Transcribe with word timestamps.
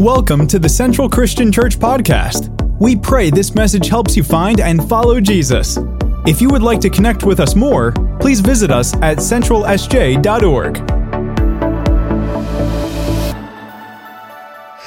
Welcome 0.00 0.46
to 0.46 0.58
the 0.58 0.66
Central 0.66 1.10
Christian 1.10 1.52
Church 1.52 1.78
Podcast. 1.78 2.48
We 2.80 2.96
pray 2.96 3.28
this 3.28 3.54
message 3.54 3.86
helps 3.86 4.16
you 4.16 4.24
find 4.24 4.58
and 4.58 4.88
follow 4.88 5.20
Jesus. 5.20 5.78
If 6.26 6.40
you 6.40 6.48
would 6.48 6.62
like 6.62 6.80
to 6.80 6.88
connect 6.88 7.24
with 7.24 7.38
us 7.38 7.54
more, 7.54 7.92
please 8.18 8.40
visit 8.40 8.70
us 8.70 8.94
at 9.02 9.18
centralsj.org. 9.18 10.99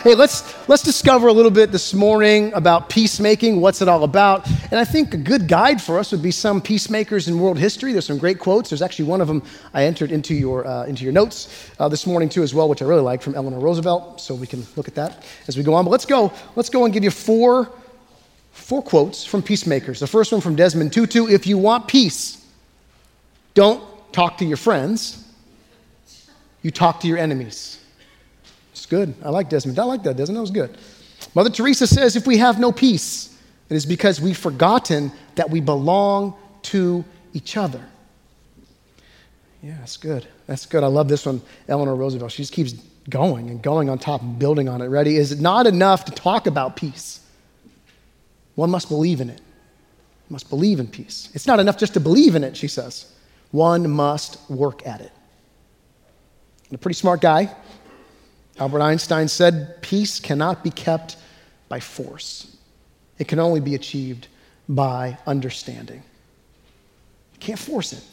Hey, 0.04 0.16
let's 0.16 0.68
let's 0.68 0.84
discover 0.84 1.30
a 1.30 1.32
little 1.32 1.50
bit 1.50 1.72
this 1.72 1.94
morning 1.94 2.52
about 2.56 2.90
peacemaking. 2.90 3.62
What's 3.62 3.82
it 3.82 3.88
all 3.88 4.04
about? 4.04 4.46
And 4.70 4.74
I 4.74 4.84
think 4.84 5.14
a 5.14 5.18
good 5.18 5.48
guide 5.48 5.82
for 5.82 5.98
us 5.98 6.12
would 6.12 6.22
be 6.22 6.30
some 6.30 6.60
peacemakers 6.60 7.30
in 7.30 7.40
world 7.40 7.58
history. 7.58 7.94
There's 7.94 8.08
some 8.08 8.18
great 8.18 8.38
quotes. 8.38 8.70
There's 8.70 8.82
actually 8.82 9.06
one 9.06 9.22
of 9.22 9.30
them 9.30 9.42
I 9.74 9.86
entered 9.86 10.12
into 10.12 10.36
your 10.36 10.68
uh, 10.68 10.84
into 10.88 11.06
your 11.06 11.14
notes 11.14 11.72
uh, 11.80 11.88
this 11.88 12.06
morning 12.06 12.28
too 12.28 12.44
as 12.44 12.54
well, 12.54 12.68
which 12.68 12.82
I 12.82 12.86
really 12.86 13.02
like 13.02 13.22
from 13.22 13.34
Eleanor 13.34 13.60
Roosevelt. 13.60 14.20
So 14.20 14.36
we 14.36 14.46
can 14.46 14.68
look 14.76 14.90
at 14.90 14.96
that 14.96 15.24
as 15.48 15.56
we 15.56 15.64
go 15.64 15.74
on. 15.74 15.86
But 15.86 15.92
let's 15.92 16.06
go. 16.06 16.34
Let's 16.58 16.70
go 16.70 16.84
and 16.84 16.94
give 16.94 17.06
you 17.06 17.12
four 17.12 17.72
four 18.52 18.82
quotes 18.82 19.24
from 19.24 19.42
peacemakers. 19.42 20.02
The 20.02 20.08
first 20.08 20.34
one 20.34 20.42
from 20.42 20.58
Desmond 20.58 20.92
Tutu: 20.92 21.28
If 21.28 21.48
you 21.48 21.58
want 21.58 21.88
peace, 21.88 22.46
don't 23.54 23.82
talk 24.12 24.40
to 24.40 24.46
your 24.46 24.58
friends. 24.58 25.26
You 26.62 26.72
talk 26.72 27.00
to 27.00 27.08
your 27.08 27.20
enemies. 27.20 27.80
It's 28.84 28.90
good. 28.90 29.16
I 29.24 29.30
like 29.30 29.48
Desmond. 29.48 29.80
I 29.80 29.86
like 29.86 30.04
that, 30.04 30.18
Desmond. 30.18 30.36
That 30.36 30.42
was 30.42 30.52
good. 30.52 30.78
Mother 31.36 31.50
Teresa 31.50 31.88
says 31.88 32.18
if 32.18 32.28
we 32.28 32.36
have 32.40 32.60
no 32.60 32.74
peace, 32.74 33.34
it 33.70 33.76
is 33.76 33.86
because 33.86 34.20
we've 34.20 34.38
forgotten 34.38 35.10
that 35.36 35.50
we 35.50 35.62
belong 35.62 36.36
to 36.64 37.06
each 37.32 37.56
other. 37.56 37.82
Yeah, 39.62 39.78
that's 39.80 39.96
good. 39.96 40.28
That's 40.48 40.66
good. 40.66 40.84
I 40.84 40.88
love 40.88 41.08
this 41.08 41.26
one, 41.26 41.42
Eleanor 41.70 41.96
Roosevelt. 41.96 42.34
She 42.34 42.44
just 42.44 42.52
keeps 42.52 42.74
going 43.10 43.50
and 43.50 43.62
going 43.62 43.90
on 43.90 44.00
top 44.00 44.22
and 44.22 44.38
building 44.38 44.68
on 44.68 44.82
it. 44.82 44.88
Ready? 44.88 45.16
Is 45.16 45.32
it 45.32 45.40
not 45.40 45.66
enough 45.66 46.04
to 46.04 46.12
talk 46.12 46.46
about 46.46 46.76
peace? 46.76 47.22
One 48.56 48.70
must 48.70 48.90
believe 48.90 49.22
in 49.22 49.30
it. 49.30 49.40
One 50.28 50.32
must 50.32 50.50
believe 50.50 50.82
in 50.82 50.88
peace. 50.88 51.30
It's 51.34 51.48
not 51.48 51.62
enough 51.62 51.78
just 51.78 51.94
to 51.94 52.02
believe 52.02 52.36
in 52.36 52.44
it, 52.44 52.58
she 52.58 52.68
says. 52.68 53.14
One 53.52 53.90
must 53.90 54.40
work 54.50 54.86
at 54.86 55.00
it. 55.00 55.14
And 56.68 56.76
a 56.76 56.78
pretty 56.78 56.96
smart 56.96 57.22
guy, 57.22 57.56
Albert 58.60 58.82
Einstein 58.82 59.28
said, 59.28 59.82
Peace 59.82 60.20
cannot 60.20 60.64
be 60.64 60.70
kept 60.70 61.18
by 61.70 61.80
force, 61.80 62.56
it 63.18 63.28
can 63.28 63.40
only 63.40 63.60
be 63.60 63.76
achieved 63.76 64.28
by 64.70 65.18
understanding. 65.26 66.04
You 67.34 67.40
can't 67.40 67.60
force 67.60 67.94
it. 67.94 68.04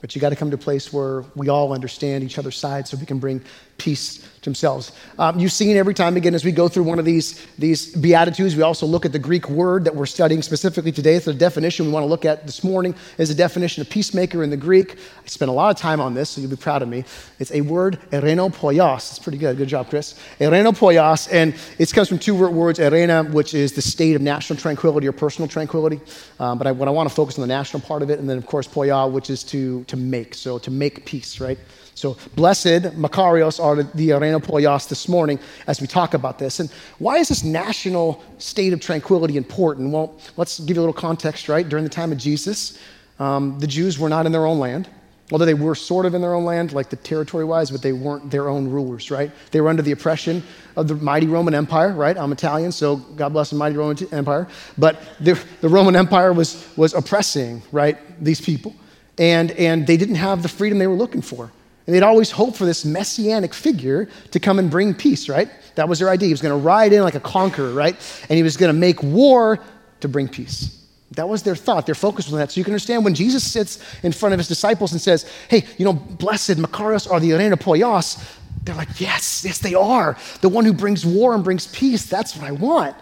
But 0.00 0.16
you 0.16 0.20
got 0.20 0.30
to 0.30 0.36
come 0.36 0.50
to 0.50 0.56
a 0.56 0.58
place 0.58 0.92
where 0.92 1.24
we 1.36 1.48
all 1.48 1.72
understand 1.72 2.24
each 2.24 2.36
other's 2.36 2.56
side 2.56 2.88
so 2.88 2.96
we 2.96 3.06
can 3.06 3.20
bring 3.20 3.40
peace 3.82 4.18
to 4.18 4.50
themselves. 4.50 4.92
Um, 5.18 5.38
you've 5.38 5.52
seen 5.52 5.76
every 5.76 5.94
time 5.94 6.16
again 6.16 6.34
as 6.34 6.44
we 6.44 6.52
go 6.52 6.68
through 6.68 6.84
one 6.84 6.98
of 6.98 7.04
these, 7.04 7.44
these 7.58 7.94
Beatitudes, 7.94 8.54
we 8.54 8.62
also 8.62 8.86
look 8.86 9.04
at 9.04 9.12
the 9.12 9.18
Greek 9.18 9.48
word 9.48 9.84
that 9.84 9.94
we're 9.94 10.06
studying 10.06 10.40
specifically 10.42 10.92
today. 10.92 11.18
So 11.18 11.32
the 11.32 11.38
definition 11.38 11.86
we 11.86 11.92
want 11.92 12.04
to 12.04 12.08
look 12.08 12.24
at 12.24 12.46
this 12.46 12.62
morning 12.62 12.94
is 13.18 13.30
a 13.30 13.34
definition 13.34 13.80
of 13.80 13.90
peacemaker 13.90 14.42
in 14.42 14.50
the 14.50 14.56
Greek. 14.56 14.96
I 15.24 15.26
spent 15.26 15.48
a 15.48 15.52
lot 15.52 15.74
of 15.74 15.80
time 15.80 16.00
on 16.00 16.14
this, 16.14 16.30
so 16.30 16.40
you'll 16.40 16.50
be 16.50 16.56
proud 16.56 16.82
of 16.82 16.88
me. 16.88 17.04
It's 17.40 17.52
a 17.52 17.60
word, 17.60 17.98
erenopoios. 18.10 19.10
It's 19.10 19.18
pretty 19.18 19.38
good. 19.38 19.56
Good 19.56 19.68
job, 19.68 19.88
Chris. 19.90 20.18
Erenopoios, 20.38 21.28
and 21.32 21.54
it 21.78 21.92
comes 21.92 22.08
from 22.08 22.18
two 22.18 22.34
words, 22.34 22.78
erena, 22.78 23.28
which 23.32 23.54
is 23.54 23.72
the 23.72 23.82
state 23.82 24.14
of 24.14 24.22
national 24.22 24.58
tranquility 24.58 25.08
or 25.08 25.12
personal 25.12 25.48
tranquility. 25.48 26.00
Um, 26.38 26.58
but 26.58 26.66
I, 26.66 26.72
what 26.72 26.88
I 26.88 26.92
want 26.92 27.08
to 27.08 27.14
focus 27.14 27.36
on 27.36 27.42
the 27.42 27.54
national 27.54 27.80
part 27.80 28.02
of 28.02 28.10
it, 28.10 28.18
and 28.18 28.28
then 28.28 28.38
of 28.38 28.46
course 28.46 28.68
poia, 28.68 29.10
which 29.10 29.30
is 29.30 29.42
to, 29.44 29.84
to 29.84 29.96
make. 29.96 30.34
So 30.34 30.58
to 30.58 30.70
make 30.70 31.04
peace, 31.04 31.40
right? 31.40 31.58
So, 31.94 32.16
blessed 32.34 32.96
Makarios 32.96 33.62
are 33.62 33.82
the 33.82 34.10
Arenopoios 34.10 34.88
this 34.88 35.08
morning 35.08 35.38
as 35.66 35.80
we 35.80 35.86
talk 35.86 36.14
about 36.14 36.38
this. 36.38 36.58
And 36.58 36.70
why 36.98 37.18
is 37.18 37.28
this 37.28 37.44
national 37.44 38.22
state 38.38 38.72
of 38.72 38.80
tranquility 38.80 39.36
important? 39.36 39.92
Well, 39.92 40.18
let's 40.36 40.58
give 40.60 40.76
you 40.76 40.80
a 40.80 40.84
little 40.84 40.94
context, 40.94 41.48
right? 41.48 41.68
During 41.68 41.84
the 41.84 41.90
time 41.90 42.10
of 42.10 42.18
Jesus, 42.18 42.78
um, 43.18 43.58
the 43.58 43.66
Jews 43.66 43.98
were 43.98 44.08
not 44.08 44.24
in 44.24 44.32
their 44.32 44.46
own 44.46 44.58
land. 44.58 44.88
Although 45.30 45.46
they 45.46 45.54
were 45.54 45.74
sort 45.74 46.04
of 46.04 46.14
in 46.14 46.20
their 46.20 46.34
own 46.34 46.44
land, 46.44 46.72
like 46.72 46.90
the 46.90 46.96
territory 46.96 47.44
wise, 47.44 47.70
but 47.70 47.80
they 47.80 47.92
weren't 47.92 48.30
their 48.30 48.50
own 48.50 48.68
rulers, 48.68 49.10
right? 49.10 49.30
They 49.50 49.62
were 49.62 49.70
under 49.70 49.80
the 49.80 49.92
oppression 49.92 50.42
of 50.76 50.88
the 50.88 50.94
mighty 50.96 51.26
Roman 51.26 51.54
Empire, 51.54 51.92
right? 51.92 52.18
I'm 52.18 52.32
Italian, 52.32 52.70
so 52.70 52.96
God 52.96 53.30
bless 53.30 53.48
the 53.48 53.56
mighty 53.56 53.76
Roman 53.76 53.96
Empire. 54.12 54.46
But 54.76 55.00
the, 55.20 55.42
the 55.62 55.70
Roman 55.70 55.96
Empire 55.96 56.34
was, 56.34 56.68
was 56.76 56.92
oppressing, 56.92 57.62
right, 57.72 57.96
these 58.22 58.42
people. 58.42 58.74
And, 59.18 59.52
and 59.52 59.86
they 59.86 59.96
didn't 59.96 60.16
have 60.16 60.42
the 60.42 60.48
freedom 60.48 60.78
they 60.78 60.86
were 60.86 60.96
looking 60.96 61.22
for. 61.22 61.50
And 61.86 61.94
they'd 61.94 62.02
always 62.02 62.30
hope 62.30 62.54
for 62.54 62.64
this 62.64 62.84
messianic 62.84 63.52
figure 63.52 64.08
to 64.30 64.40
come 64.40 64.58
and 64.58 64.70
bring 64.70 64.94
peace, 64.94 65.28
right? 65.28 65.50
That 65.74 65.88
was 65.88 65.98
their 65.98 66.10
idea. 66.10 66.28
He 66.28 66.32
was 66.32 66.42
going 66.42 66.58
to 66.58 66.64
ride 66.64 66.92
in 66.92 67.02
like 67.02 67.14
a 67.14 67.20
conqueror, 67.20 67.72
right? 67.72 67.96
And 68.28 68.36
he 68.36 68.42
was 68.42 68.56
going 68.56 68.72
to 68.72 68.78
make 68.78 69.02
war 69.02 69.58
to 70.00 70.08
bring 70.08 70.28
peace. 70.28 70.78
That 71.12 71.28
was 71.28 71.42
their 71.42 71.56
thought. 71.56 71.86
Their 71.86 71.94
focus 71.94 72.26
was 72.26 72.34
on 72.34 72.38
that. 72.38 72.52
So 72.52 72.60
you 72.60 72.64
can 72.64 72.72
understand 72.72 73.04
when 73.04 73.14
Jesus 73.14 73.42
sits 73.44 73.82
in 74.02 74.12
front 74.12 74.32
of 74.32 74.38
his 74.38 74.48
disciples 74.48 74.92
and 74.92 75.00
says, 75.00 75.30
Hey, 75.48 75.64
you 75.76 75.84
know, 75.84 75.92
blessed 75.92 76.52
Makarios 76.52 77.10
are 77.10 77.20
the 77.20 77.32
Arena 77.32 77.56
Poios, 77.56 78.22
they're 78.64 78.74
like, 78.74 79.00
Yes, 79.00 79.44
yes, 79.44 79.58
they 79.58 79.74
are. 79.74 80.16
The 80.40 80.48
one 80.48 80.64
who 80.64 80.72
brings 80.72 81.04
war 81.04 81.34
and 81.34 81.44
brings 81.44 81.66
peace. 81.68 82.06
That's 82.06 82.36
what 82.36 82.46
I 82.46 82.52
want. 82.52 82.96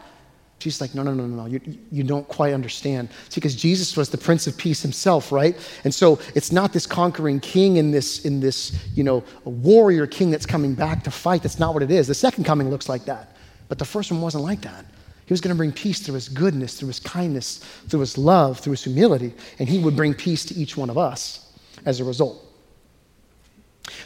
Jesus 0.60 0.80
like, 0.80 0.94
no, 0.94 1.02
no, 1.02 1.12
no, 1.12 1.26
no, 1.26 1.36
no. 1.42 1.46
You, 1.46 1.60
you 1.90 2.04
don't 2.04 2.28
quite 2.28 2.52
understand. 2.52 3.08
See, 3.30 3.40
because 3.40 3.56
Jesus 3.56 3.96
was 3.96 4.10
the 4.10 4.18
Prince 4.18 4.46
of 4.46 4.56
Peace 4.56 4.82
himself, 4.82 5.32
right? 5.32 5.56
And 5.84 5.92
so 5.92 6.20
it's 6.34 6.52
not 6.52 6.72
this 6.72 6.86
conquering 6.86 7.40
king 7.40 7.78
in 7.78 7.90
this, 7.90 8.24
in 8.26 8.40
this, 8.40 8.78
you 8.94 9.02
know, 9.02 9.24
warrior 9.44 10.06
king 10.06 10.30
that's 10.30 10.46
coming 10.46 10.74
back 10.74 11.02
to 11.04 11.10
fight. 11.10 11.42
That's 11.42 11.58
not 11.58 11.72
what 11.72 11.82
it 11.82 11.90
is. 11.90 12.06
The 12.06 12.14
second 12.14 12.44
coming 12.44 12.70
looks 12.70 12.88
like 12.88 13.06
that. 13.06 13.34
But 13.68 13.78
the 13.78 13.84
first 13.84 14.12
one 14.12 14.20
wasn't 14.20 14.44
like 14.44 14.60
that. 14.60 14.84
He 15.24 15.32
was 15.32 15.40
going 15.40 15.54
to 15.54 15.56
bring 15.56 15.72
peace 15.72 16.00
through 16.00 16.16
his 16.16 16.28
goodness, 16.28 16.78
through 16.78 16.88
his 16.88 17.00
kindness, 17.00 17.58
through 17.88 18.00
his 18.00 18.18
love, 18.18 18.58
through 18.58 18.72
his 18.72 18.84
humility, 18.84 19.32
and 19.58 19.68
he 19.68 19.78
would 19.78 19.96
bring 19.96 20.12
peace 20.12 20.44
to 20.46 20.54
each 20.54 20.76
one 20.76 20.90
of 20.90 20.98
us 20.98 21.52
as 21.86 22.00
a 22.00 22.04
result. 22.04 22.44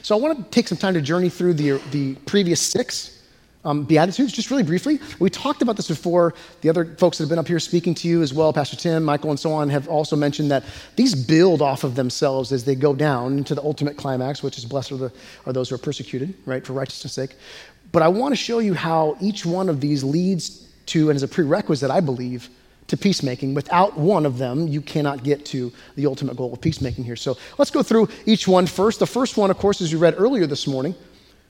So 0.03 0.17
I 0.17 0.21
want 0.21 0.39
to 0.39 0.51
take 0.51 0.69
some 0.69 0.79
time 0.79 0.95
to 0.95 1.01
journey 1.01 1.31
through 1.31 1.55
the, 1.55 1.81
the 1.91 2.15
previous 2.27 2.61
six 2.61 3.14
um, 3.65 3.85
Beatitudes, 3.85 4.33
just 4.33 4.51
really 4.51 4.63
briefly. 4.63 4.99
We 5.19 5.31
talked 5.31 5.63
about 5.63 5.77
this 5.77 5.89
before. 5.89 6.35
The 6.61 6.69
other 6.69 6.85
folks 6.97 7.19
that 7.19 7.25
have 7.25 7.29
been 7.29 7.39
up 7.39 7.49
here 7.49 7.59
speaking 7.59 7.95
to 7.97 8.09
you 8.09 8.23
as 8.23 8.35
well, 8.35 8.53
Pastor 8.53 8.77
Tim, 8.77 9.05
Michael, 9.05 9.31
and 9.31 9.41
so 9.41 9.53
on, 9.53 9.69
have 9.71 9.89
also 9.89 10.17
mentioned 10.17 10.51
that 10.51 10.65
these 10.97 11.15
build 11.15 11.63
off 11.63 11.85
of 11.85 11.95
themselves 11.95 12.53
as 12.53 12.65
they 12.65 12.75
go 12.75 12.95
down 12.95 13.39
into 13.39 13.55
the 13.55 13.63
ultimate 13.63 13.97
climax, 13.97 14.43
which 14.43 14.59
is 14.59 14.65
blessed 14.65 14.93
are, 14.93 14.97
the, 14.97 15.13
are 15.47 15.53
those 15.53 15.69
who 15.71 15.75
are 15.75 15.79
persecuted, 15.79 16.35
right, 16.47 16.65
for 16.67 16.73
righteousness' 16.73 17.15
sake. 17.15 17.37
But 17.93 18.03
I 18.03 18.09
want 18.09 18.33
to 18.33 18.37
show 18.37 18.59
you 18.59 18.75
how 18.75 19.17
each 19.21 19.47
one 19.47 19.69
of 19.69 19.81
these 19.81 20.03
leads 20.05 20.69
to, 20.87 21.11
and 21.11 21.17
is 21.17 21.23
a 21.23 21.29
prerequisite, 21.29 21.91
I 21.91 22.01
believe, 22.01 22.51
to 22.89 22.97
peacemaking. 22.97 23.55
Without 23.55 23.97
one 23.97 24.27
of 24.27 24.37
them, 24.37 24.69
you 24.69 24.81
cannot 24.81 25.25
get 25.25 25.47
to 25.47 25.73
the 25.97 26.07
ultimate 26.07 26.37
goal 26.37 26.53
of 26.53 26.61
peacemaking 26.61 27.05
here. 27.05 27.17
So 27.17 27.39
let's 27.57 27.71
go 27.71 27.83
through 27.83 28.09
each 28.27 28.47
one 28.47 28.67
first. 28.67 28.99
The 28.99 29.07
first 29.07 29.37
one, 29.37 29.51
of 29.51 29.57
course, 29.57 29.81
as 29.81 29.91
you 29.91 29.99
read 29.99 30.15
earlier 30.19 30.47
this 30.47 30.67
morning, 30.67 30.95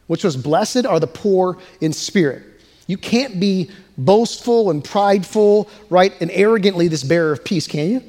which 0.07 0.25
was, 0.25 0.37
Blessed 0.37 0.87
are 0.87 1.01
the 1.01 1.07
poor 1.07 1.59
in 1.81 1.93
spirit. 1.93 2.43
You 2.87 2.97
can't 2.97 3.41
be 3.41 3.71
boastful 3.97 4.71
and 4.71 4.85
prideful, 4.85 5.69
right, 5.89 6.13
and 6.21 6.31
arrogantly 6.33 6.89
this 6.89 7.03
bearer 7.03 7.33
of 7.33 7.45
peace, 7.45 7.67
can 7.67 7.91
you? 7.91 8.03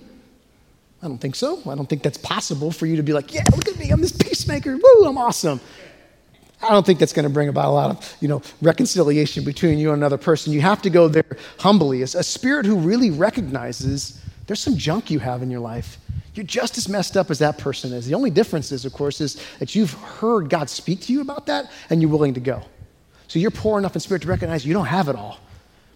I 1.02 1.08
don't 1.08 1.20
think 1.20 1.36
so. 1.36 1.62
I 1.70 1.76
don't 1.76 1.88
think 1.88 2.02
that's 2.02 2.18
possible 2.18 2.72
for 2.72 2.86
you 2.86 2.96
to 2.96 3.04
be 3.04 3.14
like, 3.14 3.34
yeah, 3.34 3.44
look 3.52 3.68
at 3.68 3.78
me, 3.78 3.92
I'm 3.92 4.02
this 4.02 4.12
peacemaker, 4.12 4.76
woo, 4.76 5.06
I'm 5.06 5.18
awesome. 5.18 5.62
I 6.64 6.70
don't 6.70 6.86
think 6.86 7.00
that's 7.00 7.14
going 7.14 7.28
to 7.28 7.30
bring 7.30 7.48
about 7.48 7.66
a 7.66 7.72
lot 7.72 7.92
of, 7.92 8.18
you 8.22 8.28
know, 8.28 8.42
reconciliation 8.62 9.44
between 9.44 9.78
you 9.78 9.92
and 9.92 9.98
another 9.98 10.18
person. 10.18 10.52
You 10.52 10.62
have 10.62 10.82
to 10.84 10.90
go 10.90 11.08
there 11.08 11.38
humbly. 11.60 12.02
As 12.02 12.16
a 12.16 12.24
spirit 12.24 12.66
who 12.66 12.76
really 12.76 13.12
recognizes 13.12 14.20
there's 14.48 14.62
some 14.62 14.78
junk 14.78 15.12
you 15.12 15.20
have 15.20 15.44
in 15.44 15.52
your 15.52 15.60
life 15.60 15.98
you're 16.36 16.46
just 16.46 16.78
as 16.78 16.90
messed 16.90 17.16
up 17.16 17.32
as 17.32 17.40
that 17.40 17.58
person 17.58 17.94
is. 17.94 18.06
The 18.06 18.14
only 18.14 18.30
difference 18.30 18.72
is, 18.72 18.86
of 18.86 18.94
course, 18.94 19.22
is 19.22 19.42
that 19.60 19.76
you've 19.76 19.94
heard 19.94 20.50
God 20.50 20.70
speak 20.70 21.02
to 21.02 21.14
you 21.14 21.22
about 21.22 21.46
that 21.46 21.72
and 21.90 22.02
you're 22.02 22.12
willing 22.12 22.34
to 22.34 22.40
go. 22.40 22.62
So 23.28 23.40
you're 23.40 23.52
poor 23.52 23.80
enough 23.80 23.96
in 23.96 24.02
spirit 24.02 24.22
to 24.24 24.28
recognize 24.28 24.66
you 24.66 24.74
don't 24.74 24.86
have 24.86 25.08
it 25.10 25.16
all, 25.16 25.40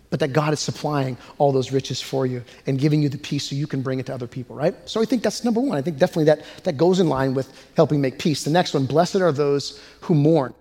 but 0.10 0.20
that 0.22 0.34
God 0.34 0.54
is 0.54 0.60
supplying 0.60 1.18
all 1.38 1.52
those 1.52 1.72
riches 1.72 2.02
for 2.02 2.26
you 2.26 2.44
and 2.66 2.80
giving 2.80 3.02
you 3.02 3.10
the 3.10 3.18
peace 3.18 3.50
so 3.50 3.56
you 3.56 3.68
can 3.68 3.82
bring 3.82 4.00
it 4.00 4.06
to 4.08 4.14
other 4.14 4.28
people, 4.28 4.56
right? 4.56 4.76
So 4.90 5.02
I 5.02 5.06
think 5.06 5.24
that's 5.24 5.44
number 5.44 5.60
one. 5.60 5.78
I 5.78 5.82
think 5.82 5.98
definitely 5.98 6.26
that, 6.26 6.44
that 6.64 6.78
goes 6.78 7.00
in 7.00 7.10
line 7.10 7.34
with 7.34 7.52
helping 7.76 8.02
make 8.02 8.18
peace. 8.18 8.44
The 8.44 8.50
next 8.50 8.74
one, 8.74 8.86
blessed 8.86 9.18
are 9.18 9.32
those 9.32 9.80
who 10.02 10.16
mourn. 10.16 10.54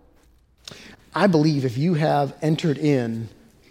I 1.14 1.26
believe 1.26 1.64
if 1.64 1.78
you 1.78 1.94
have 1.94 2.36
entered 2.42 2.78
in 2.78 3.28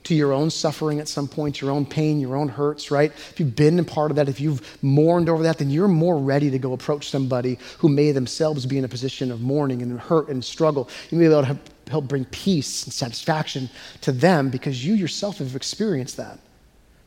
to 0.07 0.15
your 0.15 0.31
own 0.31 0.49
suffering 0.49 0.99
at 0.99 1.07
some 1.09 1.27
point, 1.27 1.59
your 1.59 1.69
own 1.69 1.85
pain, 1.85 2.19
your 2.19 2.37
own 2.37 2.47
hurts, 2.47 2.91
right? 2.91 3.11
If 3.11 3.41
you've 3.41 3.57
been 3.57 3.77
a 3.77 3.83
part 3.83 4.09
of 4.09 4.15
that, 4.15 4.29
if 4.29 4.39
you've 4.39 4.77
mourned 4.81 5.27
over 5.27 5.43
that, 5.43 5.57
then 5.57 5.69
you're 5.69 5.89
more 5.89 6.17
ready 6.17 6.49
to 6.49 6.57
go 6.57 6.71
approach 6.71 7.09
somebody 7.09 7.59
who 7.79 7.89
may 7.89 8.13
themselves 8.13 8.65
be 8.65 8.77
in 8.77 8.85
a 8.85 8.87
position 8.87 9.31
of 9.31 9.41
mourning 9.41 9.81
and 9.81 9.99
hurt 9.99 10.29
and 10.29 10.43
struggle. 10.43 10.89
You 11.09 11.17
may 11.17 11.27
be 11.27 11.33
able 11.33 11.43
to 11.43 11.59
help 11.89 12.07
bring 12.07 12.23
peace 12.25 12.85
and 12.85 12.93
satisfaction 12.93 13.69
to 14.01 14.13
them 14.13 14.49
because 14.49 14.85
you 14.85 14.93
yourself 14.93 15.39
have 15.39 15.55
experienced 15.55 16.15
that. 16.17 16.39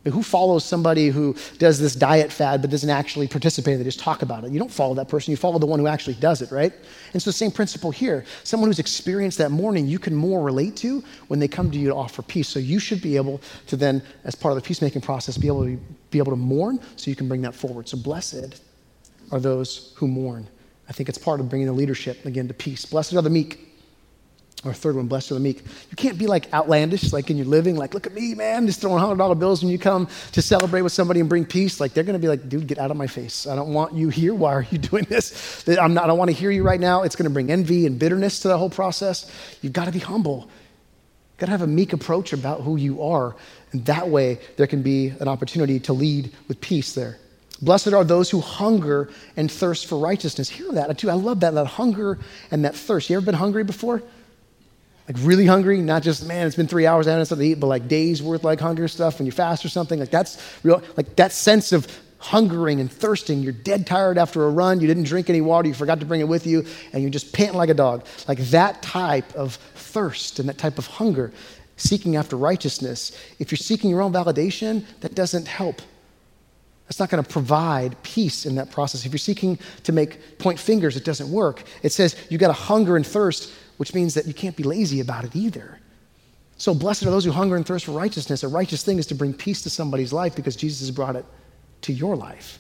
Who 0.05 0.23
follows 0.23 0.65
somebody 0.65 1.09
who 1.09 1.37
does 1.59 1.79
this 1.79 1.95
diet 1.95 2.33
fad 2.33 2.63
but 2.63 2.71
doesn't 2.71 2.89
actually 2.89 3.29
participate? 3.29 3.77
They 3.77 3.85
just 3.85 4.01
talk 4.01 4.23
about 4.23 4.45
it. 4.45 4.51
You 4.51 4.59
don't 4.59 4.71
follow 4.71 4.95
that 4.95 5.09
person, 5.09 5.31
you 5.31 5.37
follow 5.37 5.59
the 5.59 5.67
one 5.67 5.79
who 5.79 5.87
actually 5.87 6.15
does 6.15 6.41
it, 6.41 6.51
right? 6.51 6.73
And 7.13 7.21
so, 7.21 7.29
the 7.29 7.35
same 7.35 7.51
principle 7.51 7.91
here. 7.91 8.25
Someone 8.43 8.71
who's 8.71 8.79
experienced 8.79 9.37
that 9.39 9.51
mourning, 9.51 9.87
you 9.87 9.99
can 9.99 10.15
more 10.15 10.43
relate 10.43 10.75
to 10.77 11.05
when 11.29 11.39
they 11.39 11.49
come 11.49 11.71
to 11.71 11.79
you 11.79 11.89
to 11.89 11.95
offer 11.95 12.23
peace. 12.23 12.49
So, 12.49 12.59
you 12.59 12.79
should 12.79 13.03
be 13.03 13.17
able 13.17 13.43
to 13.67 13.77
then, 13.77 14.03
as 14.25 14.35
part 14.35 14.57
of 14.57 14.63
the 14.63 14.67
peacemaking 14.67 15.03
process, 15.03 15.37
be 15.37 15.49
able 15.49 15.65
to 15.65 15.79
be 16.11 16.19
able 16.19 16.33
to 16.33 16.37
mourn 16.37 16.81
so 16.97 17.11
you 17.11 17.17
can 17.17 17.29
bring 17.29 17.43
that 17.43 17.55
forward. 17.55 17.87
So, 17.87 17.99
blessed 17.99 18.63
are 19.33 19.39
those 19.39 19.93
who 19.97 20.09
mourn. 20.09 20.49
I 20.89 20.93
think 20.93 21.11
it's 21.11 21.19
part 21.19 21.41
of 21.41 21.51
bringing 21.51 21.67
the 21.67 21.75
leadership 21.75 22.25
again 22.25 22.49
to 22.49 22.55
peace. 22.55 22.87
Blessed 22.87 23.15
are 23.15 23.23
the 23.23 23.29
meek 23.29 23.70
or 24.65 24.75
third 24.75 24.97
one, 24.97 25.07
blessed 25.07 25.31
are 25.31 25.35
the 25.35 25.41
meek. 25.41 25.63
You 25.91 25.97
can't 25.97 26.19
be 26.19 26.27
like 26.27 26.53
outlandish, 26.53 27.13
like 27.13 27.31
in 27.31 27.39
your 27.39 27.47
living, 27.47 27.77
like, 27.77 27.95
look 27.95 28.07
at 28.07 28.13
me, 28.13 28.35
man, 28.35 28.67
just 28.67 28.81
throwing 28.81 29.03
$100 29.03 29.39
bills 29.39 29.63
when 29.63 29.73
you 29.73 29.79
come 29.79 30.07
to 30.33 30.43
celebrate 30.43 30.83
with 30.83 30.93
somebody 30.93 31.21
and 31.21 31.29
bring 31.29 31.47
peace. 31.47 31.81
Like, 31.81 31.95
they're 31.95 32.05
going 32.05 32.15
to 32.15 32.21
be 32.21 32.29
like, 32.29 32.49
dude, 32.49 32.67
get 32.67 32.79
out 32.79 32.91
of 32.91 32.97
my 32.99 33.07
face. 33.07 33.47
I 33.47 33.57
don't 33.57 33.73
want 33.73 33.95
you 33.95 34.11
here. 34.11 34.35
Why 34.35 34.53
are 34.53 34.67
you 34.71 34.77
doing 34.91 35.05
this? 35.05 35.67
I'm 35.67 35.95
not, 35.95 36.05
I 36.05 36.07
don't 36.09 36.19
want 36.19 36.31
to 36.31 36.37
hear 36.37 36.51
you 36.51 36.63
right 36.63 36.81
now. 36.81 37.03
It's 37.03 37.17
going 37.17 37.25
to 37.25 37.33
bring 37.33 37.51
envy 37.51 37.87
and 37.87 37.99
bitterness 37.99 38.41
to 38.41 38.49
the 38.49 38.59
whole 38.59 38.71
process. 38.71 39.31
You've 39.63 39.73
got 39.73 39.87
to 39.87 39.93
be 39.93 39.99
humble. 39.99 40.41
You've 40.41 41.39
got 41.39 41.47
to 41.47 41.53
have 41.53 41.63
a 41.63 41.67
meek 41.67 41.95
approach 41.95 42.35
about 42.35 42.61
who 42.61 42.77
you 42.77 43.03
are. 43.03 43.37
And 43.73 43.87
that 43.87 44.09
way, 44.09 44.41
there 44.57 44.67
can 44.67 44.83
be 44.83 45.09
an 45.21 45.29
opportunity 45.29 45.81
to 45.81 45.95
lead 45.95 46.33
with 46.49 46.61
peace 46.61 46.95
there. 46.95 47.19
Blessed 47.63 47.93
are 47.93 48.05
those 48.05 48.31
who 48.31 48.41
hunger 48.41 49.11
and 49.37 49.51
thirst 49.51 49.87
for 49.87 49.99
righteousness. 49.99 50.49
Hear 50.49 50.73
that 50.73 50.97
too. 50.99 51.11
I 51.11 51.15
love 51.15 51.41
that, 51.41 51.55
that 51.55 51.67
hunger 51.67 52.19
and 52.51 52.65
that 52.65 52.75
thirst. 52.75 53.09
You 53.09 53.17
ever 53.17 53.25
been 53.25 53.35
hungry 53.35 53.65
before? 53.65 54.03
Like 55.09 55.17
really 55.21 55.47
hungry, 55.47 55.81
not 55.81 56.03
just, 56.03 56.27
man, 56.27 56.47
it's 56.47 56.57
been 56.57 56.69
three 56.69 56.87
hours, 56.87 57.07
I 57.07 57.11
haven't 57.11 57.23
had 57.23 57.29
something 57.29 57.47
to 57.47 57.53
eat, 57.53 57.61
but 57.61 57.67
like 57.67 57.89
days 57.89 58.23
worth 58.23 58.45
like 58.45 58.61
hunger 58.61 58.87
stuff 58.87 59.19
when 59.19 59.27
you 59.27 59.33
fast 59.33 59.65
or 59.65 59.69
something. 59.69 59.99
Like 59.99 60.11
that's 60.11 60.41
real, 60.63 60.83
like 60.97 61.17
that 61.17 61.33
sense 61.33 61.73
of 61.73 61.87
hungering 62.19 62.81
and 62.81 62.93
thirsting. 62.93 63.41
You're 63.41 63.53
dead 63.53 63.87
tired 63.87 64.19
after 64.19 64.45
a 64.45 64.51
run, 64.51 64.81
you 64.81 64.87
didn't 64.87 65.05
drink 65.05 65.29
any 65.31 65.41
water, 65.41 65.69
you 65.69 65.75
forgot 65.75 66.01
to 66.01 66.07
bring 66.07 66.21
it 66.21 66.29
with 66.29 66.47
you, 66.47 66.65
and 66.93 67.03
you're 67.03 67.11
just 67.11 67.33
panting 67.33 67.57
like 67.57 67.71
a 67.71 67.75
dog. 67.75 68.05
Like 68.29 68.39
that 68.51 68.83
type 68.83 69.35
of 69.35 69.55
thirst 69.75 70.39
and 70.39 70.49
that 70.49 70.59
type 70.59 70.79
of 70.79 70.87
hunger, 70.87 71.33
seeking 71.77 72.17
after 72.17 72.37
righteousness. 72.37 73.19
If 73.39 73.51
you're 73.51 73.57
seeking 73.57 73.91
your 73.91 74.03
own 74.03 74.13
validation, 74.13 74.85
that 75.01 75.15
doesn't 75.15 75.49
help. 75.49 75.81
That's 76.85 76.99
not 76.99 77.09
going 77.09 77.23
to 77.23 77.31
provide 77.31 78.01
peace 78.03 78.47
in 78.47 78.57
that 78.57 78.71
process. 78.71 79.07
If 79.07 79.13
you're 79.13 79.19
seeking 79.19 79.59
to 79.85 79.93
make 79.93 80.39
point 80.39 80.59
fingers, 80.59 80.97
it 80.97 81.05
doesn't 81.05 81.31
work. 81.31 81.63
It 81.83 81.93
says 81.93 82.17
you've 82.29 82.41
got 82.41 82.49
to 82.49 82.53
hunger 82.53 82.97
and 82.97 83.07
thirst 83.07 83.53
which 83.81 83.95
means 83.95 84.13
that 84.13 84.27
you 84.27 84.35
can't 84.35 84.57
be 84.57 84.63
lazy 84.63 85.01
about 85.01 85.25
it 85.25 85.35
either. 85.35 85.79
So, 86.59 86.75
blessed 86.75 87.05
are 87.05 87.11
those 87.11 87.25
who 87.25 87.31
hunger 87.31 87.57
and 87.57 87.65
thirst 87.65 87.87
for 87.87 87.93
righteousness. 87.93 88.43
A 88.43 88.49
righteous 88.49 88.85
thing 88.85 88.99
is 88.99 89.07
to 89.07 89.15
bring 89.15 89.33
peace 89.33 89.63
to 89.63 89.71
somebody's 89.71 90.13
life 90.13 90.37
because 90.37 90.55
Jesus 90.55 90.81
has 90.81 90.91
brought 90.91 91.17
it 91.17 91.25
to 91.81 91.93
your 91.95 92.15
life. 92.15 92.59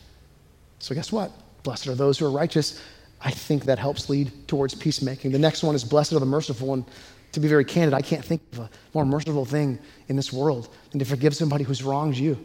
So, 0.78 0.94
guess 0.94 1.12
what? 1.12 1.30
Blessed 1.62 1.88
are 1.88 1.94
those 1.94 2.18
who 2.18 2.24
are 2.24 2.30
righteous. 2.30 2.80
I 3.20 3.32
think 3.32 3.66
that 3.66 3.78
helps 3.78 4.08
lead 4.08 4.32
towards 4.48 4.74
peacemaking. 4.74 5.30
The 5.30 5.38
next 5.38 5.62
one 5.62 5.74
is 5.74 5.84
blessed 5.84 6.14
are 6.14 6.20
the 6.20 6.24
merciful. 6.24 6.72
And 6.72 6.86
to 7.32 7.40
be 7.40 7.48
very 7.48 7.66
candid, 7.66 7.92
I 7.92 8.00
can't 8.00 8.24
think 8.24 8.40
of 8.54 8.60
a 8.60 8.70
more 8.94 9.04
merciful 9.04 9.44
thing 9.44 9.78
in 10.08 10.16
this 10.16 10.32
world 10.32 10.70
than 10.90 11.00
to 11.00 11.04
forgive 11.04 11.36
somebody 11.36 11.64
who's 11.64 11.82
wronged 11.82 12.16
you. 12.16 12.38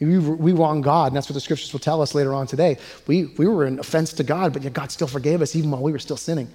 We, 0.00 0.18
we 0.18 0.50
wrong 0.50 0.80
God, 0.80 1.12
and 1.12 1.16
that's 1.16 1.28
what 1.28 1.34
the 1.34 1.40
scriptures 1.40 1.72
will 1.72 1.78
tell 1.78 2.02
us 2.02 2.12
later 2.12 2.34
on 2.34 2.48
today. 2.48 2.78
We, 3.06 3.26
we 3.38 3.46
were 3.46 3.66
an 3.66 3.78
offense 3.78 4.12
to 4.14 4.24
God, 4.24 4.52
but 4.52 4.62
yet 4.62 4.72
God 4.72 4.90
still 4.90 5.06
forgave 5.06 5.42
us 5.42 5.54
even 5.54 5.70
while 5.70 5.80
we 5.80 5.92
were 5.92 6.00
still 6.00 6.16
sinning. 6.16 6.50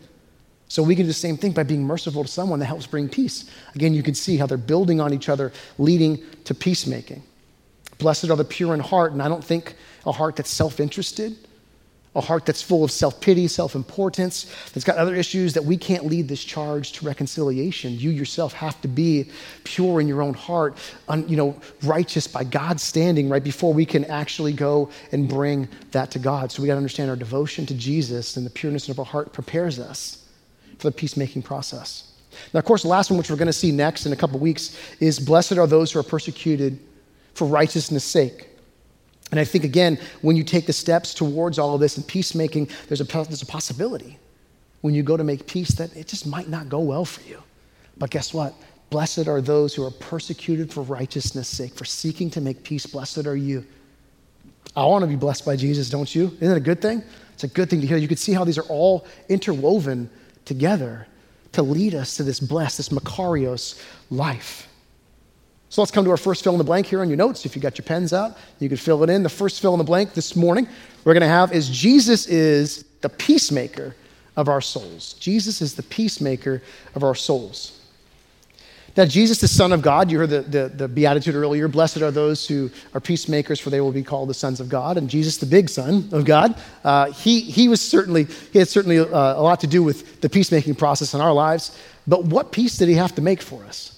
So 0.71 0.81
we 0.81 0.95
can 0.95 1.03
do 1.03 1.07
the 1.07 1.13
same 1.13 1.35
thing 1.35 1.51
by 1.51 1.63
being 1.63 1.83
merciful 1.83 2.23
to 2.23 2.29
someone 2.29 2.59
that 2.59 2.67
helps 2.67 2.87
bring 2.87 3.09
peace. 3.09 3.43
Again, 3.75 3.93
you 3.93 4.01
can 4.01 4.15
see 4.15 4.37
how 4.37 4.45
they're 4.45 4.57
building 4.57 5.01
on 5.01 5.13
each 5.13 5.27
other, 5.27 5.51
leading 5.77 6.23
to 6.45 6.55
peacemaking. 6.55 7.23
Blessed 7.97 8.29
are 8.29 8.37
the 8.37 8.45
pure 8.45 8.73
in 8.73 8.79
heart, 8.79 9.11
and 9.11 9.21
I 9.21 9.27
don't 9.27 9.43
think 9.43 9.75
a 10.05 10.13
heart 10.13 10.37
that's 10.37 10.49
self 10.49 10.79
interested, 10.79 11.35
a 12.15 12.21
heart 12.21 12.45
that's 12.45 12.61
full 12.61 12.85
of 12.85 12.91
self 12.91 13.19
pity, 13.19 13.49
self 13.49 13.75
importance, 13.75 14.49
that's 14.73 14.85
got 14.85 14.95
other 14.95 15.13
issues 15.13 15.53
that 15.55 15.65
we 15.65 15.75
can't 15.75 16.05
lead 16.05 16.29
this 16.29 16.41
charge 16.41 16.93
to 16.93 17.05
reconciliation. 17.05 17.99
You 17.99 18.09
yourself 18.09 18.53
have 18.53 18.79
to 18.79 18.87
be 18.87 19.29
pure 19.65 19.99
in 19.99 20.07
your 20.07 20.21
own 20.21 20.33
heart, 20.33 20.77
un, 21.09 21.27
you 21.27 21.35
know, 21.35 21.59
righteous 21.83 22.27
by 22.27 22.45
God's 22.45 22.81
standing 22.81 23.27
right 23.27 23.43
before 23.43 23.73
we 23.73 23.85
can 23.85 24.05
actually 24.05 24.53
go 24.53 24.89
and 25.11 25.27
bring 25.27 25.67
that 25.91 26.11
to 26.11 26.19
God. 26.19 26.49
So 26.49 26.61
we 26.61 26.67
got 26.67 26.75
to 26.75 26.77
understand 26.77 27.09
our 27.09 27.17
devotion 27.17 27.65
to 27.65 27.73
Jesus 27.73 28.37
and 28.37 28.45
the 28.45 28.49
pureness 28.49 28.87
of 28.87 28.99
our 28.99 29.05
heart 29.05 29.33
prepares 29.33 29.77
us 29.77 30.20
for 30.81 30.89
the 30.89 30.95
peacemaking 30.95 31.43
process. 31.43 32.11
Now, 32.53 32.59
of 32.59 32.65
course, 32.65 32.81
the 32.81 32.87
last 32.87 33.11
one, 33.11 33.17
which 33.17 33.29
we're 33.29 33.35
going 33.35 33.47
to 33.47 33.53
see 33.53 33.71
next 33.71 34.05
in 34.05 34.13
a 34.13 34.15
couple 34.15 34.39
weeks, 34.39 34.75
is 34.99 35.19
blessed 35.19 35.57
are 35.57 35.67
those 35.67 35.91
who 35.91 35.99
are 35.99 36.03
persecuted 36.03 36.79
for 37.35 37.45
righteousness' 37.45 38.03
sake. 38.03 38.47
And 39.29 39.39
I 39.39 39.43
think, 39.43 39.63
again, 39.63 39.99
when 40.21 40.35
you 40.35 40.43
take 40.43 40.65
the 40.65 40.73
steps 40.73 41.13
towards 41.13 41.59
all 41.59 41.75
of 41.75 41.81
this 41.81 41.97
and 41.97 42.07
peacemaking, 42.07 42.67
there's 42.87 42.99
a, 42.99 43.03
there's 43.03 43.43
a 43.43 43.45
possibility 43.45 44.17
when 44.81 44.93
you 44.93 45.03
go 45.03 45.15
to 45.15 45.23
make 45.23 45.45
peace 45.45 45.69
that 45.75 45.95
it 45.95 46.07
just 46.07 46.25
might 46.25 46.49
not 46.49 46.67
go 46.67 46.79
well 46.79 47.05
for 47.05 47.21
you. 47.29 47.41
But 47.97 48.09
guess 48.09 48.33
what? 48.33 48.53
Blessed 48.89 49.27
are 49.27 49.39
those 49.39 49.75
who 49.75 49.85
are 49.85 49.91
persecuted 49.91 50.73
for 50.73 50.81
righteousness' 50.81 51.47
sake, 51.47 51.75
for 51.75 51.85
seeking 51.85 52.29
to 52.31 52.41
make 52.41 52.63
peace. 52.63 52.85
Blessed 52.85 53.25
are 53.27 53.37
you. 53.37 53.65
I 54.75 54.85
want 54.85 55.03
to 55.03 55.07
be 55.07 55.15
blessed 55.15 55.45
by 55.45 55.55
Jesus, 55.55 55.89
don't 55.89 56.13
you? 56.13 56.35
Isn't 56.39 56.51
it 56.51 56.57
a 56.57 56.59
good 56.59 56.81
thing? 56.81 57.03
It's 57.33 57.43
a 57.43 57.47
good 57.47 57.69
thing 57.69 57.81
to 57.81 57.87
hear. 57.87 57.97
You 57.97 58.07
can 58.07 58.17
see 58.17 58.33
how 58.33 58.43
these 58.43 58.57
are 58.57 58.63
all 58.63 59.05
interwoven 59.29 60.09
together 60.51 61.07
to 61.53 61.63
lead 61.63 61.95
us 61.95 62.17
to 62.17 62.23
this 62.23 62.41
blessed, 62.41 62.77
this 62.77 62.89
Makarios 62.89 63.81
life. 64.09 64.67
So 65.69 65.81
let's 65.81 65.91
come 65.91 66.03
to 66.03 66.11
our 66.11 66.17
first 66.17 66.43
fill 66.43 66.51
in 66.51 66.57
the 66.57 66.65
blank 66.65 66.87
here 66.87 66.99
on 66.99 67.07
your 67.07 67.15
notes. 67.15 67.45
If 67.45 67.55
you 67.55 67.61
got 67.61 67.77
your 67.77 67.85
pens 67.85 68.11
out, 68.11 68.37
you 68.59 68.67
can 68.67 68.77
fill 68.77 69.01
it 69.03 69.09
in. 69.09 69.23
The 69.23 69.29
first 69.29 69.61
fill 69.61 69.73
in 69.73 69.77
the 69.77 69.85
blank 69.85 70.13
this 70.13 70.35
morning 70.35 70.67
we're 71.05 71.13
going 71.13 71.21
to 71.21 71.27
have 71.27 71.53
is 71.53 71.69
Jesus 71.69 72.27
is 72.27 72.83
the 72.99 73.07
peacemaker 73.07 73.95
of 74.35 74.49
our 74.49 74.59
souls. 74.59 75.13
Jesus 75.13 75.61
is 75.61 75.75
the 75.75 75.83
peacemaker 75.83 76.61
of 76.95 77.03
our 77.05 77.15
souls. 77.15 77.79
Now, 78.97 79.05
Jesus, 79.05 79.39
the 79.39 79.47
Son 79.47 79.71
of 79.71 79.81
God, 79.81 80.11
you 80.11 80.17
heard 80.17 80.29
the, 80.29 80.41
the, 80.41 80.67
the, 80.69 80.87
beatitude 80.87 81.35
earlier. 81.35 81.67
Blessed 81.67 82.01
are 82.01 82.11
those 82.11 82.45
who 82.45 82.69
are 82.93 82.99
peacemakers, 82.99 83.59
for 83.59 83.69
they 83.69 83.79
will 83.79 83.93
be 83.93 84.03
called 84.03 84.29
the 84.29 84.33
sons 84.33 84.59
of 84.59 84.67
God. 84.67 84.97
And 84.97 85.09
Jesus, 85.09 85.37
the 85.37 85.45
big 85.45 85.69
Son 85.69 86.09
of 86.11 86.25
God, 86.25 86.55
uh, 86.83 87.11
he, 87.11 87.39
he 87.39 87.69
was 87.69 87.79
certainly, 87.79 88.25
he 88.51 88.59
had 88.59 88.67
certainly 88.67 88.99
uh, 88.99 89.05
a 89.05 89.41
lot 89.41 89.61
to 89.61 89.67
do 89.67 89.81
with 89.81 90.19
the 90.19 90.29
peacemaking 90.29 90.75
process 90.75 91.13
in 91.13 91.21
our 91.21 91.31
lives. 91.31 91.77
But 92.05 92.25
what 92.25 92.51
peace 92.51 92.77
did 92.77 92.89
he 92.89 92.95
have 92.95 93.15
to 93.15 93.21
make 93.21 93.41
for 93.41 93.63
us? 93.63 93.97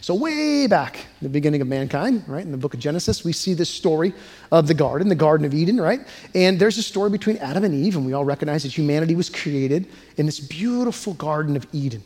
So, 0.00 0.14
way 0.14 0.66
back, 0.66 1.06
the 1.20 1.28
beginning 1.28 1.60
of 1.60 1.68
mankind, 1.68 2.24
right, 2.26 2.44
in 2.44 2.52
the 2.52 2.58
book 2.58 2.74
of 2.74 2.80
Genesis, 2.80 3.24
we 3.24 3.32
see 3.32 3.54
this 3.54 3.70
story 3.70 4.14
of 4.52 4.66
the 4.66 4.74
garden, 4.74 5.08
the 5.08 5.14
Garden 5.14 5.46
of 5.46 5.54
Eden, 5.54 5.80
right? 5.80 6.00
And 6.34 6.58
there's 6.58 6.78
a 6.78 6.82
story 6.82 7.10
between 7.10 7.36
Adam 7.38 7.64
and 7.64 7.74
Eve, 7.74 7.96
and 7.96 8.06
we 8.06 8.12
all 8.12 8.24
recognize 8.24 8.62
that 8.62 8.76
humanity 8.76 9.14
was 9.14 9.28
created 9.28 9.86
in 10.16 10.26
this 10.26 10.40
beautiful 10.40 11.14
Garden 11.14 11.56
of 11.56 11.66
Eden. 11.72 12.02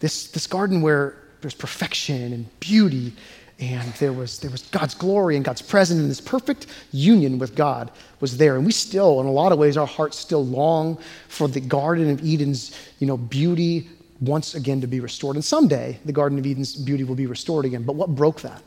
This, 0.00 0.28
this 0.28 0.46
garden 0.46 0.80
where 0.80 1.14
there's 1.40 1.54
perfection 1.54 2.32
and 2.32 2.60
beauty, 2.60 3.12
and 3.58 3.92
there 3.94 4.12
was, 4.12 4.38
there 4.38 4.50
was 4.50 4.62
God's 4.62 4.94
glory 4.94 5.36
and 5.36 5.44
God's 5.44 5.62
presence, 5.62 6.00
and 6.00 6.10
this 6.10 6.20
perfect 6.20 6.66
union 6.92 7.38
with 7.38 7.54
God 7.54 7.90
was 8.20 8.38
there. 8.38 8.56
And 8.56 8.64
we 8.64 8.72
still, 8.72 9.20
in 9.20 9.26
a 9.26 9.32
lot 9.32 9.52
of 9.52 9.58
ways, 9.58 9.76
our 9.76 9.86
hearts 9.86 10.18
still 10.18 10.44
long 10.44 10.98
for 11.28 11.46
the 11.46 11.60
Garden 11.60 12.10
of 12.10 12.24
Eden's 12.24 12.76
you 12.98 13.06
know, 13.06 13.16
beauty 13.16 13.88
once 14.20 14.54
again 14.54 14.80
to 14.80 14.86
be 14.86 15.00
restored. 15.00 15.36
And 15.36 15.44
someday, 15.44 15.98
the 16.04 16.12
Garden 16.12 16.38
of 16.38 16.46
Eden's 16.46 16.74
beauty 16.74 17.04
will 17.04 17.14
be 17.14 17.26
restored 17.26 17.64
again. 17.64 17.82
But 17.82 17.96
what 17.96 18.14
broke 18.14 18.40
that? 18.42 18.62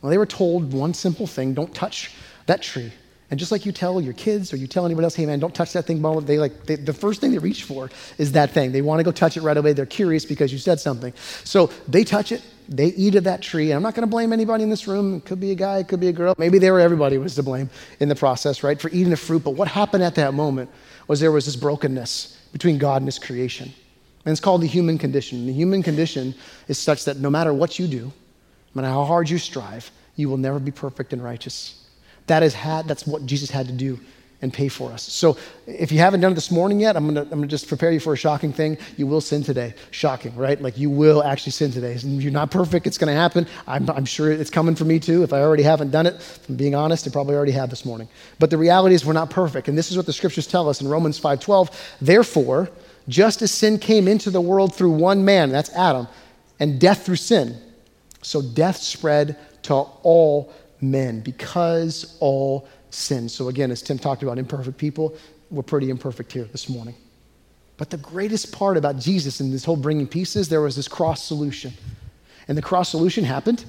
Well, 0.00 0.10
they 0.10 0.18
were 0.18 0.26
told 0.26 0.72
one 0.72 0.94
simple 0.94 1.26
thing 1.26 1.54
don't 1.54 1.74
touch 1.74 2.12
that 2.46 2.62
tree. 2.62 2.92
And 3.30 3.40
just 3.40 3.50
like 3.50 3.66
you 3.66 3.72
tell 3.72 4.00
your 4.00 4.12
kids 4.12 4.52
or 4.52 4.56
you 4.56 4.68
tell 4.68 4.86
anybody 4.86 5.04
else, 5.04 5.16
hey 5.16 5.26
man, 5.26 5.40
don't 5.40 5.54
touch 5.54 5.72
that 5.72 5.84
thing, 5.84 6.00
they 6.24 6.38
like 6.38 6.66
they, 6.66 6.76
the 6.76 6.92
first 6.92 7.20
thing 7.20 7.32
they 7.32 7.38
reach 7.38 7.64
for 7.64 7.90
is 8.18 8.32
that 8.32 8.52
thing. 8.52 8.70
They 8.70 8.82
want 8.82 9.00
to 9.00 9.04
go 9.04 9.10
touch 9.10 9.36
it 9.36 9.42
right 9.42 9.56
away. 9.56 9.72
They're 9.72 9.84
curious 9.84 10.24
because 10.24 10.52
you 10.52 10.58
said 10.58 10.78
something. 10.78 11.12
So 11.42 11.70
they 11.88 12.04
touch 12.04 12.30
it, 12.30 12.42
they 12.68 12.86
eat 12.86 13.16
of 13.16 13.24
that 13.24 13.42
tree. 13.42 13.72
And 13.72 13.76
I'm 13.76 13.82
not 13.82 13.94
going 13.94 14.06
to 14.06 14.10
blame 14.10 14.32
anybody 14.32 14.62
in 14.62 14.70
this 14.70 14.86
room. 14.86 15.16
It 15.16 15.24
could 15.24 15.40
be 15.40 15.50
a 15.50 15.56
guy, 15.56 15.78
it 15.78 15.88
could 15.88 15.98
be 15.98 16.06
a 16.06 16.12
girl. 16.12 16.36
Maybe 16.38 16.58
they 16.58 16.70
were 16.70 16.78
everybody 16.78 17.18
was 17.18 17.34
to 17.34 17.42
blame 17.42 17.68
in 17.98 18.08
the 18.08 18.14
process, 18.14 18.62
right, 18.62 18.80
for 18.80 18.90
eating 18.90 19.10
the 19.10 19.16
fruit. 19.16 19.42
But 19.42 19.52
what 19.52 19.66
happened 19.66 20.04
at 20.04 20.14
that 20.14 20.32
moment 20.32 20.70
was 21.08 21.18
there 21.18 21.32
was 21.32 21.46
this 21.46 21.56
brokenness 21.56 22.40
between 22.52 22.78
God 22.78 23.02
and 23.02 23.08
His 23.08 23.18
creation, 23.18 23.72
and 24.24 24.32
it's 24.32 24.40
called 24.40 24.62
the 24.62 24.68
human 24.68 24.98
condition. 24.98 25.46
The 25.46 25.52
human 25.52 25.82
condition 25.82 26.32
is 26.68 26.78
such 26.78 27.04
that 27.06 27.16
no 27.16 27.30
matter 27.30 27.52
what 27.52 27.80
you 27.80 27.88
do, 27.88 28.04
no 28.04 28.12
matter 28.82 28.88
how 28.88 29.04
hard 29.04 29.28
you 29.28 29.38
strive, 29.38 29.90
you 30.14 30.28
will 30.28 30.36
never 30.36 30.60
be 30.60 30.70
perfect 30.70 31.12
and 31.12 31.22
righteous. 31.22 31.85
That 32.26 32.42
is 32.42 32.54
had, 32.54 32.88
that's 32.88 33.06
what 33.06 33.26
Jesus 33.26 33.50
had 33.50 33.66
to 33.66 33.72
do 33.72 33.98
and 34.42 34.52
pay 34.52 34.68
for 34.68 34.92
us. 34.92 35.02
So 35.02 35.36
if 35.66 35.90
you 35.90 35.98
haven't 35.98 36.20
done 36.20 36.32
it 36.32 36.34
this 36.34 36.50
morning 36.50 36.78
yet, 36.78 36.96
I'm 36.96 37.06
gonna, 37.06 37.22
I'm 37.22 37.30
gonna 37.30 37.46
just 37.46 37.68
prepare 37.68 37.90
you 37.90 38.00
for 38.00 38.12
a 38.12 38.16
shocking 38.16 38.52
thing. 38.52 38.76
You 38.96 39.06
will 39.06 39.20
sin 39.22 39.42
today. 39.42 39.74
Shocking, 39.92 40.36
right? 40.36 40.60
Like 40.60 40.76
you 40.76 40.90
will 40.90 41.22
actually 41.22 41.52
sin 41.52 41.72
today. 41.72 41.94
You're 41.96 42.32
not 42.32 42.50
perfect, 42.50 42.86
it's 42.86 42.98
gonna 42.98 43.14
happen. 43.14 43.46
I'm, 43.66 43.88
I'm 43.88 44.04
sure 44.04 44.30
it's 44.30 44.50
coming 44.50 44.74
for 44.74 44.84
me 44.84 45.00
too. 45.00 45.22
If 45.22 45.32
I 45.32 45.40
already 45.40 45.62
haven't 45.62 45.90
done 45.90 46.06
it, 46.06 46.40
I'm 46.48 46.56
being 46.56 46.74
honest, 46.74 47.08
I 47.08 47.10
probably 47.10 47.34
already 47.34 47.52
have 47.52 47.70
this 47.70 47.84
morning. 47.84 48.08
But 48.38 48.50
the 48.50 48.58
reality 48.58 48.94
is 48.94 49.06
we're 49.06 49.14
not 49.14 49.30
perfect. 49.30 49.68
And 49.68 49.78
this 49.78 49.90
is 49.90 49.96
what 49.96 50.06
the 50.06 50.12
scriptures 50.12 50.46
tell 50.46 50.68
us 50.68 50.80
in 50.80 50.88
Romans 50.88 51.18
5.12. 51.18 51.96
Therefore, 52.00 52.70
just 53.08 53.40
as 53.40 53.52
sin 53.52 53.78
came 53.78 54.06
into 54.06 54.30
the 54.30 54.40
world 54.40 54.74
through 54.74 54.90
one 54.90 55.24
man, 55.24 55.50
that's 55.50 55.70
Adam, 55.70 56.08
and 56.60 56.80
death 56.80 57.06
through 57.06 57.16
sin, 57.16 57.56
so 58.22 58.42
death 58.42 58.76
spread 58.76 59.38
to 59.62 59.74
all 59.74 60.52
men 60.80 61.20
because 61.20 62.16
all 62.20 62.68
sin. 62.90 63.28
So, 63.28 63.48
again, 63.48 63.70
as 63.70 63.82
Tim 63.82 63.98
talked 63.98 64.22
about 64.22 64.38
imperfect 64.38 64.78
people, 64.78 65.16
we're 65.50 65.62
pretty 65.62 65.90
imperfect 65.90 66.32
here 66.32 66.44
this 66.44 66.68
morning. 66.68 66.94
But 67.76 67.90
the 67.90 67.98
greatest 67.98 68.52
part 68.52 68.76
about 68.76 68.98
Jesus 68.98 69.40
and 69.40 69.52
this 69.52 69.64
whole 69.64 69.76
bringing 69.76 70.06
peace 70.06 70.34
is 70.36 70.48
there 70.48 70.62
was 70.62 70.76
this 70.76 70.88
cross 70.88 71.22
solution. 71.22 71.72
And 72.48 72.56
the 72.56 72.62
cross 72.62 72.88
solution 72.88 73.24
happened 73.24 73.64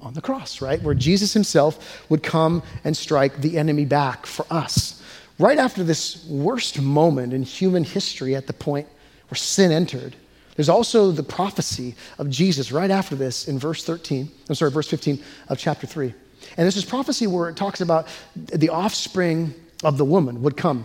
on 0.00 0.14
the 0.14 0.20
cross, 0.20 0.60
right? 0.60 0.80
Where 0.82 0.94
Jesus 0.94 1.32
himself 1.32 2.08
would 2.10 2.22
come 2.22 2.62
and 2.84 2.96
strike 2.96 3.40
the 3.40 3.58
enemy 3.58 3.84
back 3.84 4.26
for 4.26 4.46
us. 4.50 5.02
Right 5.38 5.58
after 5.58 5.82
this 5.82 6.24
worst 6.26 6.80
moment 6.80 7.32
in 7.32 7.42
human 7.42 7.84
history 7.84 8.36
at 8.36 8.46
the 8.46 8.52
point 8.52 8.86
where 9.28 9.36
sin 9.36 9.72
entered, 9.72 10.14
there's 10.54 10.68
also 10.68 11.10
the 11.10 11.22
prophecy 11.22 11.94
of 12.18 12.28
Jesus 12.28 12.72
right 12.72 12.90
after 12.90 13.16
this 13.16 13.48
in 13.48 13.58
verse 13.58 13.84
13, 13.84 14.30
I'm 14.48 14.54
sorry, 14.54 14.70
verse 14.70 14.88
15 14.88 15.22
of 15.48 15.58
chapter 15.58 15.86
3. 15.86 16.12
And 16.56 16.66
this 16.66 16.76
is 16.76 16.84
prophecy 16.84 17.26
where 17.26 17.48
it 17.48 17.56
talks 17.56 17.80
about 17.80 18.08
the 18.34 18.68
offspring 18.68 19.54
of 19.82 19.98
the 19.98 20.04
woman 20.04 20.42
would 20.42 20.56
come, 20.56 20.84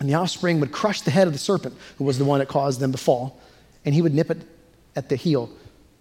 and 0.00 0.08
the 0.08 0.14
offspring 0.14 0.60
would 0.60 0.72
crush 0.72 1.02
the 1.02 1.10
head 1.10 1.26
of 1.26 1.32
the 1.32 1.38
serpent, 1.38 1.74
who 1.98 2.04
was 2.04 2.18
the 2.18 2.24
one 2.24 2.38
that 2.38 2.48
caused 2.48 2.80
them 2.80 2.92
to 2.92 2.98
fall, 2.98 3.40
and 3.84 3.94
he 3.94 4.02
would 4.02 4.14
nip 4.14 4.30
it 4.30 4.42
at 4.96 5.08
the 5.08 5.16
heel 5.16 5.50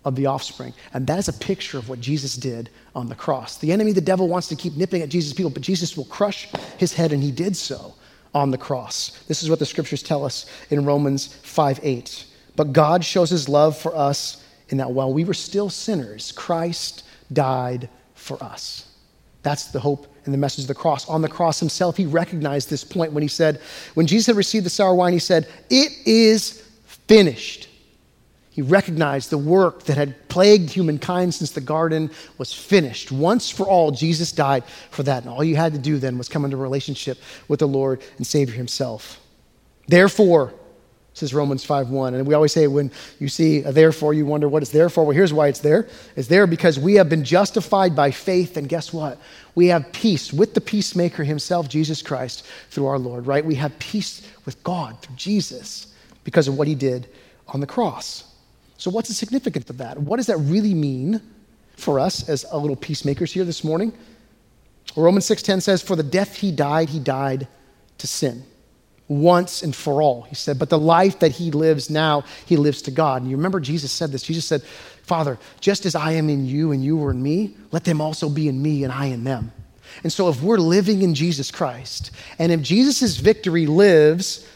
of 0.04 0.16
the 0.16 0.26
offspring. 0.26 0.74
And 0.94 1.06
that 1.08 1.20
is 1.20 1.28
a 1.28 1.34
picture 1.34 1.78
of 1.78 1.90
what 1.90 2.00
Jesus 2.00 2.36
did 2.36 2.70
on 2.96 3.08
the 3.08 3.16
cross. 3.16 3.58
The 3.58 3.72
enemy, 3.72 3.92
the 3.92 4.02
devil, 4.02 4.28
wants 4.28 4.48
to 4.48 4.56
keep 4.56 4.76
nipping 4.76 5.02
at 5.02 5.10
Jesus' 5.10 5.34
people, 5.34 5.52
but 5.52 5.62
Jesus 5.62 5.96
will 5.96 6.06
crush 6.06 6.50
his 6.78 6.94
head, 6.94 7.14
and 7.14 7.22
he 7.22 7.32
did 7.32 7.56
so 7.56 7.94
on 8.34 8.52
the 8.52 8.58
cross. 8.58 9.24
This 9.28 9.44
is 9.44 9.50
what 9.50 9.60
the 9.60 9.66
scriptures 9.66 10.02
tell 10.02 10.26
us 10.26 10.46
in 10.70 10.86
Romans 10.86 11.28
5 11.28 11.80
8. 11.84 12.26
But 12.56 12.74
God 12.74 13.04
shows 13.06 13.30
his 13.30 13.48
love 13.48 13.78
for 13.78 13.96
us 13.96 14.44
in 14.70 14.78
that 14.78 14.92
while 14.92 15.14
we 15.14 15.24
were 15.24 15.34
still 15.34 15.70
sinners, 15.70 16.32
Christ 16.32 17.04
died 17.32 17.90
for 18.22 18.42
us. 18.44 18.88
That's 19.44 19.68
the 19.68 19.80
hope 19.80 20.08
and 20.25 20.34
the 20.34 20.38
message 20.38 20.66
of 20.66 20.68
the 20.68 20.75
cross. 20.75 21.10
On 21.10 21.22
the 21.22 21.28
cross 21.28 21.60
himself, 21.60 21.98
he 21.98 22.06
recognized 22.06 22.70
this 22.70 22.84
point 22.84 23.12
when 23.12 23.24
he 23.24 23.28
said, 23.28 23.60
when 23.96 24.06
Jesus 24.06 24.28
had 24.28 24.36
received 24.36 24.66
the 24.66 24.70
sour 24.70 24.94
wine, 24.94 25.13
he 25.13 25.20
said, 25.20 25.48
It 25.70 25.92
is 26.06 26.62
finished. 26.86 27.68
He 28.51 28.62
recognized 28.62 29.30
the 29.30 29.38
work 29.38 29.84
that 29.84 29.96
had 29.96 30.28
plagued 30.28 30.70
humankind 30.70 31.34
since 31.34 31.51
the 31.51 31.62
garden 31.62 32.12
was 32.38 32.54
finished. 32.54 33.12
Once 33.12 33.50
for 33.50 33.66
all, 33.66 33.92
Jesus 33.92 34.34
died 34.34 34.66
for 34.92 35.04
that. 35.04 35.24
And 35.24 35.32
all 35.32 35.44
you 35.44 35.56
had 35.56 35.72
to 35.72 35.80
do 35.80 35.98
then 35.98 36.18
was 36.18 36.28
come 36.28 36.44
into 36.44 36.58
relationship 36.58 37.18
with 37.48 37.62
the 37.62 37.68
Lord 37.68 38.01
and 38.18 38.28
Savior 38.28 38.54
himself. 38.54 39.22
Therefore, 39.88 40.54
says 41.13 41.34
Romans 41.34 41.63
5:1. 41.65 42.13
And 42.13 42.25
we 42.25 42.34
always 42.34 42.53
say 42.53 42.68
when 42.68 42.91
you 43.20 43.27
see 43.27 43.60
a 43.60 43.72
therefore, 43.72 44.13
you 44.13 44.25
wonder 44.25 44.48
what 44.48 44.62
it's 44.62 44.72
there 44.72 44.89
for. 44.89 45.03
Well, 45.03 45.15
here's 45.15 45.34
why 45.34 45.48
it's 45.48 45.60
there. 45.60 45.88
It's 46.15 46.27
there 46.27 46.48
because 46.48 46.80
we 46.80 46.96
have 46.96 47.10
been 47.10 47.24
justified 47.24 47.96
by 47.96 48.12
faith, 48.12 48.58
and 48.58 48.68
guess 48.70 48.94
what? 48.94 49.20
We 49.53 49.68
have 49.68 49.91
peace 49.91 50.32
with 50.32 50.53
the 50.53 50.62
peacemaker 50.62 51.24
himself, 51.24 51.68
Jesus 51.68 52.01
Christ, 52.01 52.46
through 52.70 52.86
our 52.86 52.98
Lord, 52.98 53.27
right? 53.27 53.46
We 53.46 53.56
have 53.56 53.77
peace 53.80 54.25
with 54.46 54.63
God 54.63 55.01
through 55.01 55.15
Jesus 55.18 55.88
because 56.24 56.48
of 56.48 56.58
what 56.58 56.68
he 56.68 56.75
did 56.75 57.08
on 57.50 57.60
the 57.60 57.68
cross. 57.68 58.24
So, 58.77 58.89
what's 58.89 59.10
the 59.10 59.13
significance 59.13 59.70
of 59.70 59.77
that? 59.80 60.00
What 60.00 60.18
does 60.18 60.27
that 60.27 60.38
really 60.38 60.74
mean 60.74 61.22
for 61.75 62.00
us 62.00 62.30
as 62.30 62.46
a 62.51 62.58
little 62.58 62.75
peacemakers 62.75 63.34
here 63.34 63.44
this 63.44 63.63
morning? 63.63 63.91
Romans 64.96 65.25
6:10 65.25 65.62
says, 65.62 65.82
For 65.82 65.98
the 65.98 66.03
death 66.03 66.38
he 66.38 66.51
died, 66.51 66.89
he 66.89 67.00
died 67.00 67.48
to 67.98 68.08
sin 68.08 68.46
once 69.12 69.62
and 69.62 69.75
for 69.75 70.01
all. 70.01 70.22
He 70.22 70.36
said, 70.36 70.58
but 70.58 70.70
the 70.70 70.80
life 70.80 71.20
that 71.20 71.34
he 71.34 71.51
lives 71.51 71.89
now, 71.89 72.24
he 72.46 72.56
lives 72.56 72.82
to 72.84 72.91
God. 72.91 73.22
And 73.22 73.30
you 73.30 73.36
remember 73.36 73.60
Jesus 73.60 73.91
said 73.91 74.12
this. 74.12 74.24
Jesus 74.24 74.46
said, 74.46 74.63
Father, 75.03 75.38
just 75.60 75.86
as 75.86 75.96
I 75.96 76.13
am 76.13 76.30
in 76.30 76.46
you 76.46 76.72
and 76.72 76.84
you 76.84 77.03
are 77.03 77.12
in 77.12 77.22
me, 77.22 77.56
let 77.72 77.84
them 77.84 78.00
also 78.00 78.30
be 78.30 78.48
in 78.48 78.62
me 78.62 78.86
and 78.86 78.94
I 78.94 79.08
in 79.08 79.25
them. 79.25 79.51
And 80.03 80.13
so 80.13 80.30
if 80.30 80.41
we're 80.41 80.58
living 80.58 81.01
in 81.01 81.13
Jesus 81.13 81.51
Christ, 81.51 82.12
and 82.39 82.51
if 82.51 82.62
Jesus' 82.62 83.18
victory 83.18 83.65
lives, 83.65 84.48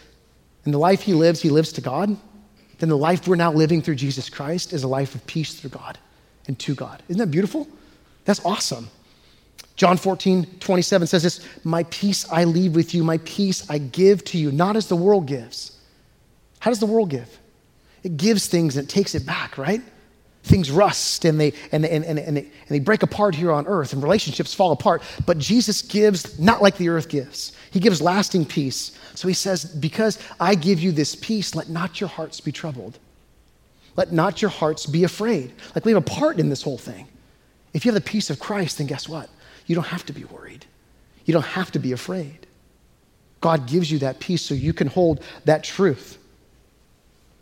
and 0.63 0.73
the 0.73 0.77
life 0.77 1.01
he 1.01 1.13
lives, 1.13 1.41
he 1.41 1.49
lives 1.49 1.73
to 1.73 1.81
God, 1.81 2.15
then 2.79 2.89
the 2.89 2.97
life 2.97 3.27
we're 3.27 3.35
now 3.35 3.51
living 3.51 3.81
through 3.81 3.95
Jesus 3.95 4.29
Christ 4.29 4.71
is 4.71 4.83
a 4.83 4.87
life 4.87 5.15
of 5.15 5.25
peace 5.27 5.53
through 5.55 5.71
God 5.71 5.97
and 6.47 6.57
to 6.59 6.75
God. 6.75 7.03
Isn't 7.09 7.19
that 7.19 7.31
beautiful? 7.31 7.67
That's 8.23 8.43
awesome. 8.45 8.89
John 9.75 9.97
14, 9.97 10.59
27 10.59 11.07
says 11.07 11.23
this 11.23 11.45
My 11.63 11.83
peace 11.83 12.29
I 12.31 12.45
leave 12.45 12.75
with 12.75 12.93
you, 12.93 13.03
my 13.03 13.17
peace 13.19 13.69
I 13.69 13.77
give 13.77 14.23
to 14.25 14.37
you, 14.37 14.51
not 14.51 14.75
as 14.75 14.87
the 14.87 14.95
world 14.95 15.25
gives. 15.25 15.77
How 16.59 16.71
does 16.71 16.79
the 16.79 16.85
world 16.85 17.09
give? 17.09 17.39
It 18.03 18.17
gives 18.17 18.47
things 18.47 18.77
and 18.77 18.87
it 18.87 18.89
takes 18.89 19.15
it 19.15 19.25
back, 19.25 19.57
right? 19.57 19.81
Things 20.43 20.69
rust 20.71 21.25
and 21.25 21.39
they, 21.39 21.53
and, 21.71 21.85
and, 21.85 22.05
and, 22.05 22.19
and, 22.19 22.37
they, 22.37 22.41
and 22.41 22.69
they 22.69 22.79
break 22.79 23.03
apart 23.03 23.35
here 23.35 23.51
on 23.51 23.67
earth 23.67 23.93
and 23.93 24.01
relationships 24.01 24.53
fall 24.53 24.71
apart. 24.71 25.01
But 25.25 25.39
Jesus 25.39 25.81
gives 25.81 26.39
not 26.39 26.61
like 26.61 26.77
the 26.77 26.89
earth 26.89 27.09
gives, 27.09 27.53
He 27.71 27.79
gives 27.79 28.01
lasting 28.01 28.45
peace. 28.45 28.97
So 29.15 29.27
He 29.27 29.33
says, 29.33 29.65
Because 29.65 30.19
I 30.39 30.55
give 30.55 30.79
you 30.79 30.91
this 30.91 31.15
peace, 31.15 31.55
let 31.55 31.69
not 31.69 31.99
your 31.99 32.09
hearts 32.09 32.39
be 32.39 32.51
troubled. 32.51 32.99
Let 33.97 34.11
not 34.11 34.41
your 34.41 34.51
hearts 34.51 34.85
be 34.85 35.03
afraid. 35.03 35.53
Like 35.73 35.85
we 35.85 35.91
have 35.93 36.01
a 36.01 36.05
part 36.05 36.39
in 36.39 36.49
this 36.49 36.61
whole 36.61 36.77
thing. 36.77 37.07
If 37.73 37.85
you 37.85 37.91
have 37.91 38.01
the 38.01 38.09
peace 38.09 38.29
of 38.29 38.39
Christ, 38.39 38.77
then 38.77 38.87
guess 38.87 39.09
what? 39.09 39.29
You 39.65 39.75
don't 39.75 39.87
have 39.87 40.05
to 40.05 40.13
be 40.13 40.23
worried. 40.25 40.65
You 41.25 41.33
don't 41.33 41.45
have 41.45 41.71
to 41.71 41.79
be 41.79 41.91
afraid. 41.91 42.45
God 43.41 43.67
gives 43.67 43.91
you 43.91 43.99
that 43.99 44.19
peace 44.19 44.41
so 44.41 44.53
you 44.53 44.73
can 44.73 44.87
hold 44.87 45.21
that 45.45 45.63
truth. 45.63 46.17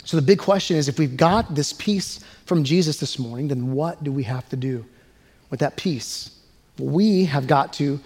So 0.05 0.17
the 0.17 0.23
big 0.23 0.39
question 0.39 0.75
is 0.75 0.89
if 0.89 0.99
we've 0.99 1.15
got 1.15 1.55
this 1.55 1.73
peace 1.73 2.19
from 2.45 2.63
Jesus 2.63 2.97
this 2.97 3.17
morning, 3.17 3.47
then 3.47 3.73
what 3.73 4.03
do 4.03 4.11
we 4.11 4.23
have 4.23 4.47
to 4.49 4.55
do 4.55 4.85
with 5.49 5.61
that 5.61 5.77
peace? 5.77 6.31
We 6.77 7.25
have 7.25 7.47
got 7.47 7.71
to, 7.73 7.99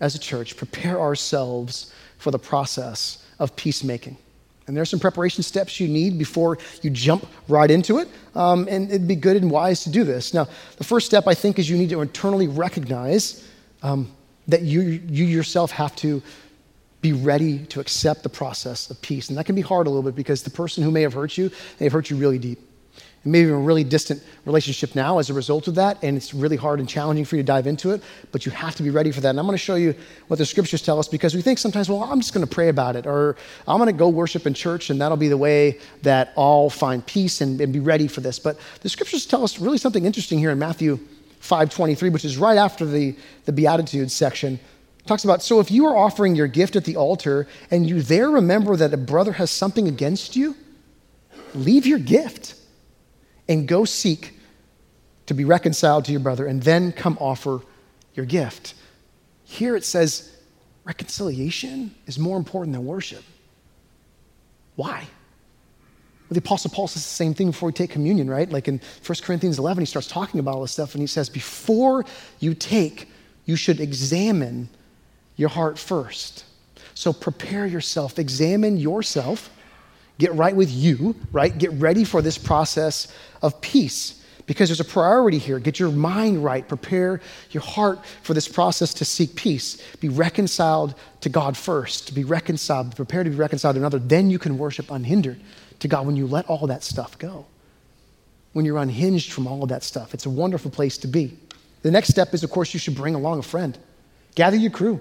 as 0.00 0.14
a 0.14 0.18
church, 0.18 0.56
prepare 0.56 1.00
ourselves 1.00 1.92
for 2.18 2.30
the 2.30 2.38
process 2.38 3.26
of 3.38 3.56
peacemaking. 3.56 4.16
And 4.66 4.76
there 4.76 4.82
are 4.82 4.86
some 4.86 5.00
preparation 5.00 5.42
steps 5.42 5.80
you 5.80 5.88
need 5.88 6.18
before 6.18 6.58
you 6.82 6.90
jump 6.90 7.26
right 7.48 7.68
into 7.68 7.98
it. 7.98 8.08
Um, 8.36 8.68
and 8.70 8.88
it'd 8.88 9.08
be 9.08 9.16
good 9.16 9.36
and 9.36 9.50
wise 9.50 9.82
to 9.82 9.90
do 9.90 10.04
this. 10.04 10.32
Now, 10.32 10.46
the 10.76 10.84
first 10.84 11.06
step, 11.06 11.26
I 11.26 11.34
think, 11.34 11.58
is 11.58 11.68
you 11.68 11.76
need 11.76 11.90
to 11.90 12.00
internally 12.02 12.46
recognize 12.46 13.44
um, 13.82 14.10
that 14.48 14.62
you, 14.62 14.80
you 14.82 15.24
yourself 15.24 15.70
have 15.70 15.94
to 15.96 16.22
be 17.00 17.12
ready 17.12 17.64
to 17.66 17.80
accept 17.80 18.22
the 18.22 18.28
process 18.28 18.90
of 18.90 19.00
peace. 19.00 19.28
And 19.28 19.38
that 19.38 19.46
can 19.46 19.54
be 19.54 19.62
hard 19.62 19.86
a 19.86 19.90
little 19.90 20.02
bit 20.02 20.14
because 20.14 20.42
the 20.42 20.50
person 20.50 20.82
who 20.82 20.90
may 20.90 21.02
have 21.02 21.14
hurt 21.14 21.38
you, 21.38 21.50
they 21.78 21.86
have 21.86 21.92
hurt 21.92 22.10
you 22.10 22.16
really 22.16 22.38
deep. 22.38 22.58
And 23.22 23.32
maybe 23.32 23.48
in 23.48 23.54
a 23.54 23.58
really 23.58 23.84
distant 23.84 24.22
relationship 24.44 24.94
now 24.94 25.18
as 25.18 25.30
a 25.30 25.34
result 25.34 25.68
of 25.68 25.74
that, 25.76 26.02
and 26.02 26.16
it's 26.16 26.32
really 26.32 26.56
hard 26.56 26.80
and 26.80 26.88
challenging 26.88 27.24
for 27.24 27.36
you 27.36 27.42
to 27.42 27.46
dive 27.46 27.66
into 27.66 27.90
it, 27.90 28.02
but 28.32 28.46
you 28.46 28.52
have 28.52 28.74
to 28.76 28.82
be 28.82 28.90
ready 28.90 29.12
for 29.12 29.20
that. 29.20 29.30
And 29.30 29.38
I'm 29.38 29.46
going 29.46 29.54
to 29.54 29.58
show 29.58 29.74
you 29.74 29.94
what 30.28 30.38
the 30.38 30.46
scriptures 30.46 30.82
tell 30.82 30.98
us 30.98 31.08
because 31.08 31.34
we 31.34 31.42
think 31.42 31.58
sometimes, 31.58 31.88
well, 31.88 32.02
I'm 32.02 32.20
just 32.20 32.32
going 32.32 32.46
to 32.46 32.52
pray 32.52 32.68
about 32.68 32.96
it, 32.96 33.06
or 33.06 33.36
I'm 33.68 33.78
going 33.78 33.88
to 33.88 33.98
go 33.98 34.08
worship 34.08 34.46
in 34.46 34.54
church, 34.54 34.90
and 34.90 35.00
that'll 35.00 35.18
be 35.18 35.28
the 35.28 35.36
way 35.36 35.78
that 36.02 36.32
I'll 36.36 36.70
find 36.70 37.04
peace 37.04 37.40
and, 37.40 37.60
and 37.60 37.72
be 37.72 37.80
ready 37.80 38.08
for 38.08 38.20
this. 38.20 38.38
But 38.38 38.58
the 38.80 38.88
scriptures 38.88 39.26
tell 39.26 39.44
us 39.44 39.58
really 39.58 39.78
something 39.78 40.04
interesting 40.04 40.38
here 40.38 40.50
in 40.50 40.58
Matthew 40.58 40.98
5.23, 41.40 42.12
which 42.12 42.24
is 42.24 42.36
right 42.36 42.58
after 42.58 42.84
the, 42.84 43.16
the 43.44 43.52
Beatitudes 43.52 44.12
section, 44.12 44.60
talks 45.06 45.24
about, 45.24 45.42
so 45.42 45.60
if 45.60 45.70
you 45.70 45.86
are 45.86 45.96
offering 45.96 46.36
your 46.36 46.46
gift 46.46 46.76
at 46.76 46.84
the 46.84 46.96
altar 46.96 47.46
and 47.70 47.88
you 47.88 48.02
there 48.02 48.30
remember 48.30 48.76
that 48.76 48.92
a 48.92 48.96
brother 48.96 49.32
has 49.32 49.50
something 49.50 49.88
against 49.88 50.36
you, 50.36 50.54
leave 51.54 51.86
your 51.86 51.98
gift 51.98 52.54
and 53.48 53.66
go 53.66 53.84
seek 53.84 54.34
to 55.26 55.34
be 55.34 55.44
reconciled 55.44 56.04
to 56.04 56.12
your 56.12 56.20
brother 56.20 56.46
and 56.46 56.62
then 56.62 56.92
come 56.92 57.16
offer 57.20 57.60
your 58.14 58.26
gift. 58.26 58.74
Here 59.44 59.76
it 59.76 59.84
says 59.84 60.36
reconciliation 60.84 61.94
is 62.06 62.18
more 62.18 62.36
important 62.36 62.74
than 62.74 62.84
worship. 62.84 63.24
Why? 64.76 65.06
The 66.30 66.38
Apostle 66.38 66.70
Paul 66.70 66.86
says 66.86 67.02
the 67.02 67.08
same 67.08 67.34
thing 67.34 67.48
before 67.48 67.68
we 67.68 67.72
take 67.72 67.90
communion, 67.90 68.30
right? 68.30 68.50
Like 68.50 68.68
in 68.68 68.80
1 69.04 69.18
Corinthians 69.22 69.58
11, 69.58 69.82
he 69.82 69.86
starts 69.86 70.06
talking 70.06 70.38
about 70.38 70.54
all 70.54 70.62
this 70.62 70.72
stuff 70.72 70.94
and 70.94 71.00
he 71.00 71.06
says, 71.06 71.28
Before 71.28 72.04
you 72.38 72.54
take, 72.54 73.08
you 73.46 73.56
should 73.56 73.80
examine 73.80 74.68
your 75.36 75.48
heart 75.48 75.78
first. 75.78 76.44
So 76.94 77.12
prepare 77.12 77.66
yourself, 77.66 78.18
examine 78.18 78.76
yourself, 78.76 79.50
get 80.18 80.32
right 80.34 80.54
with 80.54 80.70
you, 80.70 81.16
right? 81.32 81.56
Get 81.56 81.72
ready 81.72 82.04
for 82.04 82.22
this 82.22 82.38
process 82.38 83.12
of 83.42 83.60
peace 83.60 84.19
because 84.50 84.68
there's 84.68 84.80
a 84.80 84.84
priority 84.84 85.38
here. 85.38 85.60
Get 85.60 85.78
your 85.78 85.92
mind 85.92 86.42
right, 86.42 86.66
prepare 86.66 87.20
your 87.52 87.62
heart 87.62 88.04
for 88.22 88.34
this 88.34 88.48
process 88.48 88.92
to 88.94 89.04
seek 89.04 89.36
peace. 89.36 89.80
Be 90.00 90.08
reconciled 90.08 90.96
to 91.20 91.28
God 91.28 91.56
first, 91.56 92.08
to 92.08 92.14
be 92.14 92.24
reconciled, 92.24 92.96
prepare 92.96 93.22
to 93.22 93.30
be 93.30 93.36
reconciled 93.36 93.76
to 93.76 93.78
another. 93.80 94.00
Then 94.00 94.28
you 94.28 94.40
can 94.40 94.58
worship 94.58 94.90
unhindered 94.90 95.40
to 95.78 95.86
God 95.86 96.04
when 96.04 96.16
you 96.16 96.26
let 96.26 96.46
all 96.46 96.66
that 96.66 96.82
stuff 96.82 97.16
go. 97.16 97.46
When 98.52 98.64
you're 98.64 98.78
unhinged 98.78 99.30
from 99.30 99.46
all 99.46 99.62
of 99.62 99.68
that 99.68 99.84
stuff, 99.84 100.14
it's 100.14 100.26
a 100.26 100.30
wonderful 100.30 100.72
place 100.72 100.98
to 100.98 101.06
be. 101.06 101.38
The 101.82 101.92
next 101.92 102.08
step 102.08 102.34
is, 102.34 102.42
of 102.42 102.50
course, 102.50 102.74
you 102.74 102.80
should 102.80 102.96
bring 102.96 103.14
along 103.14 103.38
a 103.38 103.42
friend. 103.42 103.78
Gather 104.34 104.56
your 104.56 104.72
crew. 104.72 104.98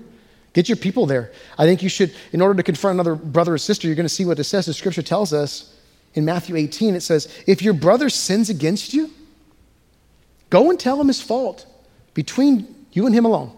Get 0.54 0.70
your 0.70 0.76
people 0.76 1.08
there. 1.08 1.32
I 1.58 1.66
think 1.66 1.82
you 1.82 1.90
should, 1.90 2.14
in 2.34 2.42
order 2.42 2.54
to 2.54 2.62
confront 2.62 2.98
another 2.98 3.16
brother 3.16 3.56
or 3.56 3.58
sister, 3.58 3.88
you're 3.88 3.96
going 3.96 4.06
to 4.06 4.14
see 4.14 4.26
what 4.26 4.38
it 4.38 4.44
says. 4.44 4.68
The 4.68 4.76
scripture 4.76 5.02
tells 5.02 5.34
us 5.34 5.76
in 6.14 6.24
Matthew 6.24 6.56
18, 6.56 6.94
it 6.94 7.02
says, 7.02 7.36
If 7.48 7.64
your 7.64 7.74
brother 7.74 8.12
sins 8.12 8.52
against 8.52 8.94
you, 8.94 9.10
go 10.50 10.70
and 10.70 10.80
tell 10.80 11.00
him 11.00 11.08
his 11.08 11.22
fault 11.22 11.66
between 12.14 12.76
you 12.92 13.06
and 13.06 13.14
him 13.14 13.26
alone. 13.26 13.52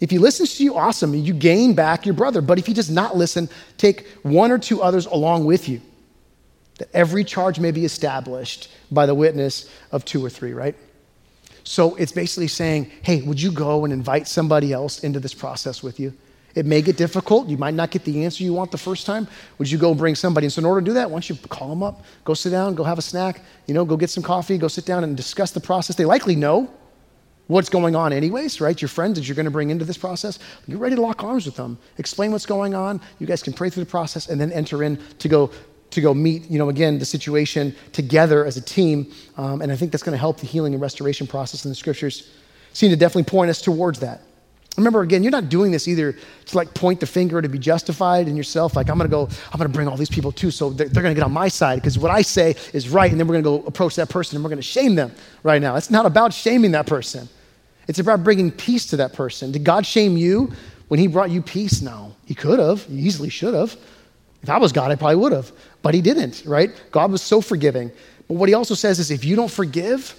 If 0.00 0.10
he 0.10 0.18
listens 0.18 0.56
to 0.56 0.64
you, 0.64 0.76
awesome, 0.76 1.14
you 1.14 1.34
gain 1.34 1.74
back 1.74 2.06
your 2.06 2.14
brother. 2.14 2.40
But 2.40 2.58
if 2.58 2.66
he 2.66 2.72
does 2.72 2.90
not 2.90 3.16
listen, 3.16 3.48
take 3.76 4.06
one 4.22 4.50
or 4.50 4.58
two 4.58 4.82
others 4.82 5.06
along 5.06 5.44
with 5.44 5.68
you, 5.68 5.80
that 6.78 6.88
every 6.94 7.22
charge 7.22 7.60
may 7.60 7.70
be 7.70 7.84
established 7.84 8.70
by 8.90 9.04
the 9.04 9.14
witness 9.14 9.70
of 9.92 10.04
two 10.06 10.24
or 10.24 10.30
three, 10.30 10.54
right? 10.54 10.74
So 11.64 11.94
it's 11.96 12.12
basically 12.12 12.48
saying, 12.48 12.90
hey, 13.02 13.20
would 13.20 13.40
you 13.40 13.52
go 13.52 13.84
and 13.84 13.92
invite 13.92 14.26
somebody 14.26 14.72
else 14.72 15.04
into 15.04 15.20
this 15.20 15.34
process 15.34 15.82
with 15.82 16.00
you? 16.00 16.14
It 16.54 16.66
may 16.66 16.82
get 16.82 16.96
difficult. 16.96 17.48
You 17.48 17.56
might 17.56 17.74
not 17.74 17.90
get 17.90 18.04
the 18.04 18.24
answer 18.24 18.42
you 18.42 18.52
want 18.52 18.70
the 18.70 18.78
first 18.78 19.06
time. 19.06 19.28
Would 19.58 19.70
you 19.70 19.78
go 19.78 19.94
bring 19.94 20.14
somebody? 20.14 20.46
And 20.46 20.52
so, 20.52 20.60
in 20.60 20.66
order 20.66 20.80
to 20.80 20.84
do 20.84 20.92
that, 20.94 21.10
once 21.10 21.28
you 21.28 21.36
call 21.36 21.68
them 21.68 21.82
up, 21.82 22.04
go 22.24 22.34
sit 22.34 22.50
down, 22.50 22.74
go 22.74 22.84
have 22.84 22.98
a 22.98 23.02
snack, 23.02 23.42
you 23.66 23.74
know, 23.74 23.84
go 23.84 23.96
get 23.96 24.10
some 24.10 24.22
coffee, 24.22 24.58
go 24.58 24.68
sit 24.68 24.84
down 24.84 25.04
and 25.04 25.16
discuss 25.16 25.52
the 25.52 25.60
process. 25.60 25.96
They 25.96 26.04
likely 26.04 26.34
know 26.34 26.70
what's 27.46 27.68
going 27.68 27.96
on, 27.96 28.12
anyways, 28.12 28.60
right? 28.60 28.80
Your 28.80 28.88
friends 28.88 29.18
that 29.18 29.26
you're 29.26 29.34
going 29.34 29.44
to 29.44 29.50
bring 29.50 29.70
into 29.70 29.84
this 29.84 29.98
process. 29.98 30.38
You're 30.66 30.78
ready 30.78 30.94
to 30.94 31.02
lock 31.02 31.24
arms 31.24 31.46
with 31.46 31.56
them, 31.56 31.78
explain 31.98 32.30
what's 32.32 32.46
going 32.46 32.74
on. 32.74 33.00
You 33.18 33.26
guys 33.26 33.42
can 33.42 33.52
pray 33.52 33.70
through 33.70 33.84
the 33.84 33.90
process 33.90 34.28
and 34.28 34.40
then 34.40 34.52
enter 34.52 34.82
in 34.82 34.98
to 35.18 35.28
go 35.28 35.50
to 35.90 36.00
go 36.00 36.14
meet, 36.14 36.48
you 36.48 36.58
know, 36.58 36.68
again, 36.68 36.98
the 36.98 37.04
situation 37.04 37.74
together 37.92 38.44
as 38.44 38.56
a 38.56 38.60
team. 38.60 39.10
Um, 39.36 39.60
and 39.60 39.72
I 39.72 39.76
think 39.76 39.90
that's 39.90 40.04
going 40.04 40.12
to 40.12 40.18
help 40.18 40.38
the 40.38 40.46
healing 40.46 40.72
and 40.72 40.80
restoration 40.80 41.26
process 41.26 41.64
in 41.64 41.68
the 41.68 41.74
scriptures 41.74 42.30
seem 42.72 42.90
to 42.90 42.96
definitely 42.96 43.24
point 43.24 43.50
us 43.50 43.60
towards 43.60 43.98
that. 43.98 44.20
Remember, 44.80 45.02
again, 45.02 45.22
you're 45.22 45.30
not 45.30 45.48
doing 45.48 45.70
this 45.70 45.86
either 45.86 46.12
to 46.12 46.56
like 46.56 46.74
point 46.74 47.00
the 47.00 47.06
finger 47.06 47.40
to 47.40 47.48
be 47.48 47.58
justified 47.58 48.28
in 48.28 48.36
yourself. 48.36 48.74
Like, 48.74 48.88
I'm 48.88 48.98
going 48.98 49.08
to 49.08 49.14
go, 49.14 49.28
I'm 49.52 49.58
going 49.58 49.70
to 49.70 49.74
bring 49.74 49.88
all 49.88 49.96
these 49.96 50.10
people 50.10 50.32
too, 50.32 50.50
so 50.50 50.70
they're, 50.70 50.88
they're 50.88 51.02
going 51.02 51.14
to 51.14 51.18
get 51.18 51.24
on 51.24 51.32
my 51.32 51.48
side 51.48 51.76
because 51.76 51.98
what 51.98 52.10
I 52.10 52.22
say 52.22 52.56
is 52.72 52.88
right, 52.88 53.10
and 53.10 53.20
then 53.20 53.28
we're 53.28 53.40
going 53.40 53.44
to 53.44 53.62
go 53.62 53.66
approach 53.68 53.96
that 53.96 54.08
person 54.08 54.36
and 54.36 54.44
we're 54.44 54.50
going 54.50 54.58
to 54.58 54.62
shame 54.62 54.94
them 54.94 55.12
right 55.42 55.60
now. 55.60 55.76
It's 55.76 55.90
not 55.90 56.06
about 56.06 56.34
shaming 56.34 56.72
that 56.72 56.86
person, 56.86 57.28
it's 57.86 57.98
about 57.98 58.24
bringing 58.24 58.50
peace 58.50 58.86
to 58.86 58.96
that 58.96 59.12
person. 59.12 59.52
Did 59.52 59.64
God 59.64 59.86
shame 59.86 60.16
you 60.16 60.52
when 60.88 60.98
He 60.98 61.06
brought 61.06 61.30
you 61.30 61.42
peace? 61.42 61.82
No. 61.82 62.14
He 62.26 62.34
could 62.34 62.58
have, 62.58 62.84
He 62.84 62.96
easily 62.96 63.28
should 63.28 63.54
have. 63.54 63.76
If 64.42 64.48
I 64.48 64.58
was 64.58 64.72
God, 64.72 64.90
I 64.90 64.96
probably 64.96 65.16
would 65.16 65.32
have, 65.32 65.52
but 65.82 65.94
He 65.94 66.00
didn't, 66.00 66.44
right? 66.46 66.70
God 66.90 67.12
was 67.12 67.22
so 67.22 67.40
forgiving. 67.40 67.90
But 68.28 68.34
what 68.34 68.48
He 68.48 68.54
also 68.54 68.74
says 68.74 68.98
is 68.98 69.10
if 69.10 69.24
you 69.24 69.36
don't 69.36 69.50
forgive, 69.50 70.14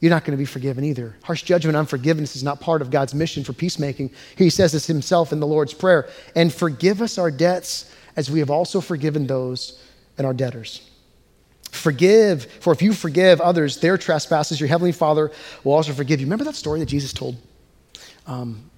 you're 0.00 0.10
not 0.10 0.24
going 0.24 0.32
to 0.32 0.40
be 0.40 0.44
forgiven 0.44 0.84
either. 0.84 1.16
Harsh 1.22 1.42
judgment, 1.42 1.76
unforgiveness 1.76 2.36
is 2.36 2.42
not 2.42 2.60
part 2.60 2.82
of 2.82 2.90
God's 2.90 3.14
mission 3.14 3.44
for 3.44 3.52
peacemaking. 3.52 4.10
He 4.36 4.50
says 4.50 4.72
this 4.72 4.86
himself 4.86 5.32
in 5.32 5.40
the 5.40 5.46
Lord's 5.46 5.72
Prayer 5.72 6.08
and 6.34 6.52
forgive 6.52 7.00
us 7.00 7.16
our 7.18 7.30
debts 7.30 7.90
as 8.16 8.30
we 8.30 8.38
have 8.40 8.50
also 8.50 8.80
forgiven 8.80 9.26
those 9.26 9.82
and 10.18 10.26
our 10.26 10.34
debtors. 10.34 10.90
Forgive, 11.70 12.44
for 12.60 12.72
if 12.72 12.82
you 12.82 12.92
forgive 12.92 13.40
others 13.40 13.78
their 13.80 13.98
trespasses, 13.98 14.60
your 14.60 14.68
heavenly 14.68 14.92
Father 14.92 15.30
will 15.64 15.72
also 15.72 15.92
forgive 15.92 16.20
you. 16.20 16.26
Remember 16.26 16.44
that 16.44 16.54
story 16.54 16.80
that 16.80 16.86
Jesus 16.86 17.12
told? 17.12 17.36
Um, 18.26 18.70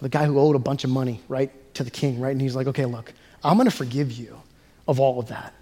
the 0.00 0.08
guy 0.08 0.24
who 0.24 0.38
owed 0.38 0.56
a 0.56 0.60
bunch 0.60 0.84
of 0.84 0.90
money, 0.90 1.20
right, 1.28 1.50
to 1.74 1.84
the 1.84 1.90
king, 1.90 2.20
right? 2.20 2.32
And 2.32 2.40
he's 2.40 2.54
like, 2.56 2.66
okay, 2.66 2.84
look, 2.84 3.12
I'm 3.42 3.56
going 3.56 3.68
to 3.68 3.76
forgive 3.76 4.12
you 4.12 4.40
of 4.88 5.00
all 5.00 5.18
of 5.18 5.28
that. 5.28 5.54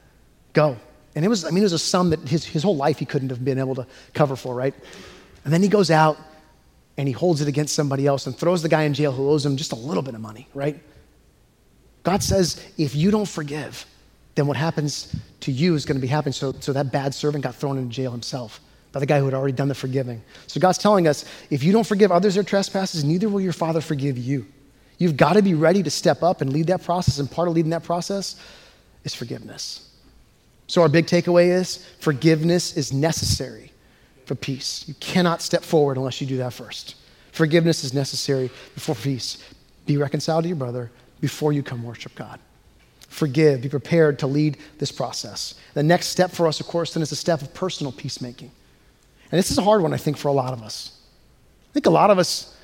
Go. 0.52 0.76
And 1.14 1.25
it 1.25 1.28
was, 1.28 1.44
I 1.44 1.50
mean, 1.50 1.59
it 1.59 1.62
was 1.62 1.73
a 1.73 1.78
sum 1.78 2.11
that 2.11 2.21
his, 2.28 2.44
his 2.44 2.62
whole 2.62 2.76
life 2.76 2.99
he 2.99 3.04
couldn't 3.04 3.28
have 3.30 3.44
been 3.44 3.59
able 3.59 3.75
to 3.76 3.87
cover 4.14 4.37
for, 4.37 4.54
right? 4.54 4.75
And 5.44 5.52
then 5.52 5.62
he 5.62 5.68
goes 5.68 5.90
out 5.90 6.18
and 6.97 7.06
he 7.06 7.12
holds 7.12 7.40
it 7.40 7.49
against 7.49 7.75
somebody 7.75 8.06
else 8.06 8.26
and 8.26 8.37
throws 8.37 8.62
the 8.62 8.68
guy 8.68 8.83
in 8.83 8.94
jail 8.94 9.12
who 9.12 9.28
owes 9.28 9.44
him 9.44 9.56
just 9.56 9.73
a 9.73 9.76
little 9.76 10.02
bit 10.02 10.14
of 10.14 10.21
money, 10.21 10.49
right? 10.54 10.80
God 12.02 12.23
says, 12.23 12.64
if 12.78 12.94
you 12.94 13.11
don't 13.11 13.28
forgive, 13.28 13.87
then 14.35 14.47
what 14.47 14.56
happens 14.56 15.14
to 15.40 15.52
you 15.52 15.75
is 15.75 15.85
going 15.85 15.97
to 15.97 16.02
be 16.02 16.09
happening. 16.09 16.33
So, 16.33 16.52
so 16.61 16.73
that 16.73 16.92
bad 16.92 17.14
servant 17.14 17.44
got 17.44 17.54
thrown 17.54 17.78
into 17.78 17.90
jail 17.90 18.11
himself 18.11 18.61
by 18.92 19.00
the 19.00 19.06
guy 19.06 19.18
who 19.18 19.25
had 19.25 19.35
already 19.35 19.52
done 19.52 19.68
the 19.68 19.75
forgiving. 19.75 20.23
So 20.47 20.61
God's 20.61 20.78
telling 20.78 21.09
us, 21.09 21.25
if 21.50 21.62
you 21.62 21.73
don't 21.73 21.87
forgive 21.87 22.12
others 22.12 22.35
their 22.35 22.44
trespasses, 22.44 23.04
neither 23.04 23.28
will 23.28 23.40
your 23.40 23.52
Father 23.52 23.80
forgive 23.80 24.18
you. 24.18 24.47
You've 24.99 25.16
got 25.16 25.33
to 25.33 25.42
be 25.42 25.54
ready 25.54 25.83
to 25.83 25.90
step 25.90 26.23
up 26.23 26.40
and 26.40 26.52
lead 26.52 26.68
that 26.68 26.85
process, 26.85 27.18
and 27.18 27.28
part 27.28 27.49
of 27.49 27.54
leading 27.54 27.71
that 27.71 27.83
process 27.83 28.40
is 29.02 29.14
forgiveness. 29.14 29.90
So, 30.66 30.83
our 30.83 30.88
big 30.88 31.06
takeaway 31.06 31.49
is 31.49 31.87
forgiveness 32.00 32.76
is 32.76 32.92
necessary 32.92 33.73
for 34.26 34.35
peace. 34.35 34.85
You 34.88 34.94
cannot 34.94 35.42
step 35.42 35.62
forward 35.62 35.97
unless 35.97 36.21
you 36.21 36.26
do 36.26 36.38
that 36.38 36.52
first. 36.52 36.97
Forgiveness 37.32 37.84
is 37.84 37.93
necessary 37.93 38.50
before 38.75 38.95
peace. 38.95 39.38
Be 39.86 39.97
reconciled 39.97 40.45
to 40.45 40.49
your 40.49 40.56
brother 40.56 40.91
before 41.21 41.52
you 41.52 41.62
come 41.62 41.82
worship 41.82 42.15
God. 42.15 42.41
Forgive, 43.08 43.62
be 43.62 43.69
prepared 43.69 44.19
to 44.21 44.26
lead 44.26 44.56
this 44.78 44.91
process. 44.91 45.54
The 45.75 45.82
next 45.82 46.08
step 46.08 46.30
for 46.30 46.47
us, 46.47 46.60
of 46.60 46.67
course, 46.67 46.95
then 46.95 47.02
is 47.02 47.12
a 47.12 47.17
step 47.17 47.43
of 47.43 47.52
personal 47.54 47.93
peacemaking. 47.93 48.50
And 49.30 49.38
this 49.38 49.50
is 49.50 49.58
a 49.58 49.62
hard 49.62 49.82
one, 49.82 49.93
I 49.93 49.97
think, 49.97 50.17
for 50.17 50.28
a 50.28 50.32
lot 50.32 50.52
of 50.52 50.62
us. 50.62 50.99
I 51.71 51.73
think 51.73 51.86
a 51.86 51.91
lot 51.91 52.10
of 52.10 52.19
us, 52.19 52.56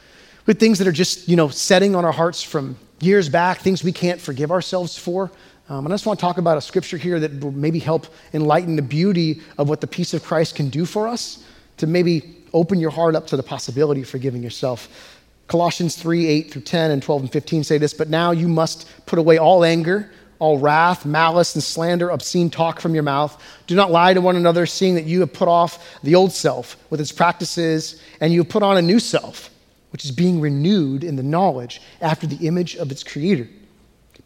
with 0.46 0.58
things 0.58 0.78
that 0.78 0.88
are 0.88 0.92
just, 0.92 1.28
you 1.28 1.36
know, 1.36 1.48
setting 1.48 1.94
on 1.94 2.04
our 2.04 2.12
hearts 2.12 2.42
from 2.42 2.76
years 3.00 3.28
back, 3.28 3.60
things 3.60 3.82
we 3.82 3.92
can't 3.92 4.20
forgive 4.20 4.50
ourselves 4.50 4.96
for, 4.96 5.30
um, 5.70 5.86
and 5.86 5.94
I 5.94 5.94
just 5.94 6.04
want 6.04 6.18
to 6.18 6.20
talk 6.20 6.38
about 6.38 6.58
a 6.58 6.60
scripture 6.60 6.96
here 6.96 7.20
that 7.20 7.38
will 7.38 7.52
maybe 7.52 7.78
help 7.78 8.08
enlighten 8.34 8.74
the 8.74 8.82
beauty 8.82 9.40
of 9.56 9.68
what 9.68 9.80
the 9.80 9.86
peace 9.86 10.12
of 10.12 10.24
Christ 10.24 10.56
can 10.56 10.68
do 10.68 10.84
for 10.84 11.06
us, 11.06 11.44
to 11.76 11.86
maybe 11.86 12.38
open 12.52 12.80
your 12.80 12.90
heart 12.90 13.14
up 13.14 13.28
to 13.28 13.36
the 13.36 13.42
possibility 13.44 14.02
of 14.02 14.08
forgiving 14.08 14.42
yourself. 14.42 15.16
Colossians 15.46 15.94
3 15.94 16.26
8 16.26 16.50
through 16.50 16.62
10 16.62 16.90
and 16.90 17.00
12 17.00 17.22
and 17.22 17.32
15 17.32 17.62
say 17.62 17.78
this, 17.78 17.94
but 17.94 18.08
now 18.08 18.32
you 18.32 18.48
must 18.48 18.90
put 19.06 19.20
away 19.20 19.38
all 19.38 19.62
anger, 19.62 20.10
all 20.40 20.58
wrath, 20.58 21.06
malice, 21.06 21.54
and 21.54 21.62
slander, 21.62 22.10
obscene 22.10 22.50
talk 22.50 22.80
from 22.80 22.92
your 22.92 23.04
mouth. 23.04 23.40
Do 23.68 23.76
not 23.76 23.92
lie 23.92 24.12
to 24.12 24.20
one 24.20 24.34
another, 24.34 24.66
seeing 24.66 24.96
that 24.96 25.04
you 25.04 25.20
have 25.20 25.32
put 25.32 25.46
off 25.46 26.00
the 26.02 26.16
old 26.16 26.32
self 26.32 26.76
with 26.90 27.00
its 27.00 27.12
practices, 27.12 28.02
and 28.20 28.32
you 28.32 28.40
have 28.40 28.48
put 28.48 28.64
on 28.64 28.76
a 28.76 28.82
new 28.82 28.98
self, 28.98 29.50
which 29.92 30.04
is 30.04 30.10
being 30.10 30.40
renewed 30.40 31.04
in 31.04 31.14
the 31.14 31.22
knowledge 31.22 31.80
after 32.00 32.26
the 32.26 32.44
image 32.44 32.74
of 32.74 32.90
its 32.90 33.04
creator 33.04 33.48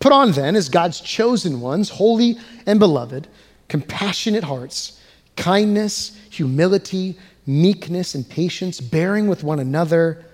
Put 0.04 0.12
on 0.12 0.32
then, 0.32 0.54
as 0.54 0.68
God's 0.68 1.00
chosen 1.00 1.62
ones, 1.62 1.88
holy 1.88 2.36
and 2.66 2.78
beloved, 2.78 3.26
compassionate 3.68 4.44
hearts, 4.44 5.00
kindness, 5.34 6.20
humility, 6.28 7.16
meekness, 7.46 8.14
and 8.14 8.28
patience, 8.28 8.82
bearing 8.82 9.28
with 9.28 9.42
one 9.42 9.60
another, 9.60 10.26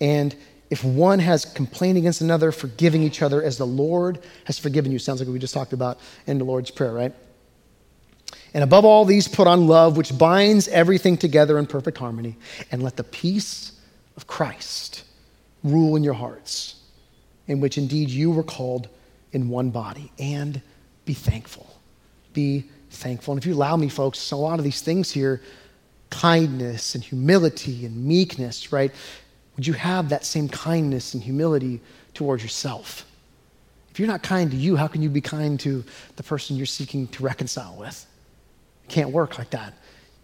and 0.00 0.34
if 0.70 0.82
one 0.84 1.18
has 1.18 1.44
complained 1.44 1.98
against 1.98 2.22
another, 2.22 2.50
forgiving 2.50 3.02
each 3.02 3.20
other 3.20 3.42
as 3.42 3.58
the 3.58 3.66
Lord 3.66 4.20
has 4.46 4.58
forgiven 4.58 4.90
you. 4.90 4.98
Sounds 4.98 5.20
like 5.20 5.28
we 5.28 5.38
just 5.38 5.52
talked 5.52 5.74
about 5.74 6.00
in 6.26 6.38
the 6.38 6.44
Lord's 6.46 6.70
Prayer, 6.70 6.94
right? 6.94 7.14
And 8.54 8.64
above 8.64 8.86
all 8.86 9.04
these, 9.04 9.28
put 9.28 9.46
on 9.46 9.66
love, 9.66 9.98
which 9.98 10.16
binds 10.16 10.66
everything 10.68 11.18
together 11.18 11.58
in 11.58 11.66
perfect 11.66 11.98
harmony, 11.98 12.38
and 12.72 12.82
let 12.82 12.96
the 12.96 13.04
peace 13.04 13.72
of 14.16 14.26
Christ 14.26 15.04
rule 15.62 15.94
in 15.94 16.02
your 16.02 16.14
hearts 16.14 16.67
in 17.48 17.60
which 17.60 17.78
indeed 17.78 18.10
you 18.10 18.30
were 18.30 18.44
called 18.44 18.88
in 19.32 19.48
one 19.48 19.70
body. 19.70 20.12
And 20.18 20.60
be 21.04 21.14
thankful. 21.14 21.66
Be 22.34 22.64
thankful. 22.90 23.32
And 23.32 23.42
if 23.42 23.46
you 23.46 23.54
allow 23.54 23.76
me, 23.76 23.88
folks, 23.88 24.30
a 24.30 24.36
lot 24.36 24.58
of 24.58 24.64
these 24.64 24.80
things 24.80 25.10
here 25.10 25.42
kindness 26.10 26.94
and 26.94 27.04
humility 27.04 27.84
and 27.84 28.06
meekness, 28.06 28.72
right? 28.72 28.90
Would 29.56 29.66
you 29.66 29.74
have 29.74 30.08
that 30.08 30.24
same 30.24 30.48
kindness 30.48 31.12
and 31.12 31.22
humility 31.22 31.80
towards 32.14 32.42
yourself? 32.42 33.04
If 33.90 33.98
you're 33.98 34.08
not 34.08 34.22
kind 34.22 34.50
to 34.50 34.56
you, 34.56 34.76
how 34.76 34.86
can 34.86 35.02
you 35.02 35.10
be 35.10 35.20
kind 35.20 35.60
to 35.60 35.84
the 36.16 36.22
person 36.22 36.56
you're 36.56 36.64
seeking 36.64 37.08
to 37.08 37.22
reconcile 37.22 37.76
with? 37.76 38.06
It 38.84 38.90
can't 38.90 39.10
work 39.10 39.36
like 39.38 39.50
that. 39.50 39.74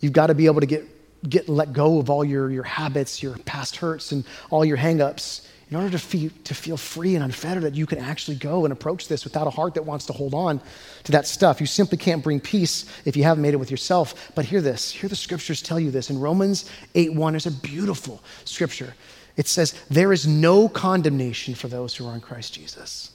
You've 0.00 0.12
got 0.12 0.28
to 0.28 0.34
be 0.34 0.46
able 0.46 0.60
to 0.60 0.66
get, 0.66 1.28
get 1.28 1.48
let 1.48 1.72
go 1.72 1.98
of 1.98 2.08
all 2.08 2.24
your, 2.24 2.50
your 2.50 2.64
habits, 2.64 3.22
your 3.22 3.36
past 3.38 3.76
hurts, 3.76 4.12
and 4.12 4.24
all 4.48 4.64
your 4.64 4.78
hangups 4.78 5.46
in 5.70 5.76
order 5.76 5.90
to 5.90 5.98
feel, 5.98 6.30
to 6.44 6.54
feel 6.54 6.76
free 6.76 7.14
and 7.14 7.24
unfettered, 7.24 7.62
that 7.62 7.74
you 7.74 7.86
can 7.86 7.98
actually 7.98 8.36
go 8.36 8.64
and 8.64 8.72
approach 8.72 9.08
this 9.08 9.24
without 9.24 9.46
a 9.46 9.50
heart 9.50 9.74
that 9.74 9.84
wants 9.84 10.06
to 10.06 10.12
hold 10.12 10.34
on 10.34 10.60
to 11.04 11.12
that 11.12 11.26
stuff. 11.26 11.60
You 11.60 11.66
simply 11.66 11.98
can't 11.98 12.22
bring 12.22 12.40
peace 12.40 12.84
if 13.04 13.16
you 13.16 13.24
haven't 13.24 13.42
made 13.42 13.54
it 13.54 13.58
with 13.58 13.70
yourself. 13.70 14.32
But 14.34 14.44
hear 14.44 14.60
this 14.60 14.90
hear 14.90 15.08
the 15.08 15.16
scriptures 15.16 15.62
tell 15.62 15.80
you 15.80 15.90
this. 15.90 16.10
In 16.10 16.20
Romans 16.20 16.70
8 16.94 17.14
1, 17.14 17.32
there's 17.32 17.46
a 17.46 17.50
beautiful 17.50 18.22
scripture. 18.44 18.94
It 19.36 19.48
says, 19.48 19.74
There 19.90 20.12
is 20.12 20.26
no 20.26 20.68
condemnation 20.68 21.54
for 21.54 21.68
those 21.68 21.96
who 21.96 22.06
are 22.06 22.14
in 22.14 22.20
Christ 22.20 22.54
Jesus. 22.54 23.10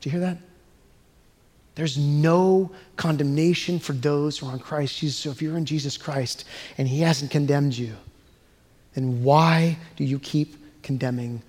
Do 0.00 0.08
you 0.08 0.12
hear 0.12 0.20
that? 0.20 0.38
There's 1.76 1.98
no 1.98 2.70
condemnation 2.96 3.78
for 3.78 3.92
those 3.92 4.38
who 4.38 4.46
are 4.46 4.54
in 4.54 4.58
Christ 4.58 4.98
Jesus. 4.98 5.18
So 5.18 5.30
if 5.30 5.42
you're 5.42 5.58
in 5.58 5.66
Jesus 5.66 5.96
Christ 5.96 6.44
and 6.78 6.88
He 6.88 7.00
hasn't 7.00 7.30
condemned 7.30 7.76
you, 7.76 7.94
then 8.96 9.22
why 9.22 9.76
do 9.96 10.04
you 10.04 10.18
keep 10.18 10.56
condemning 10.82 11.42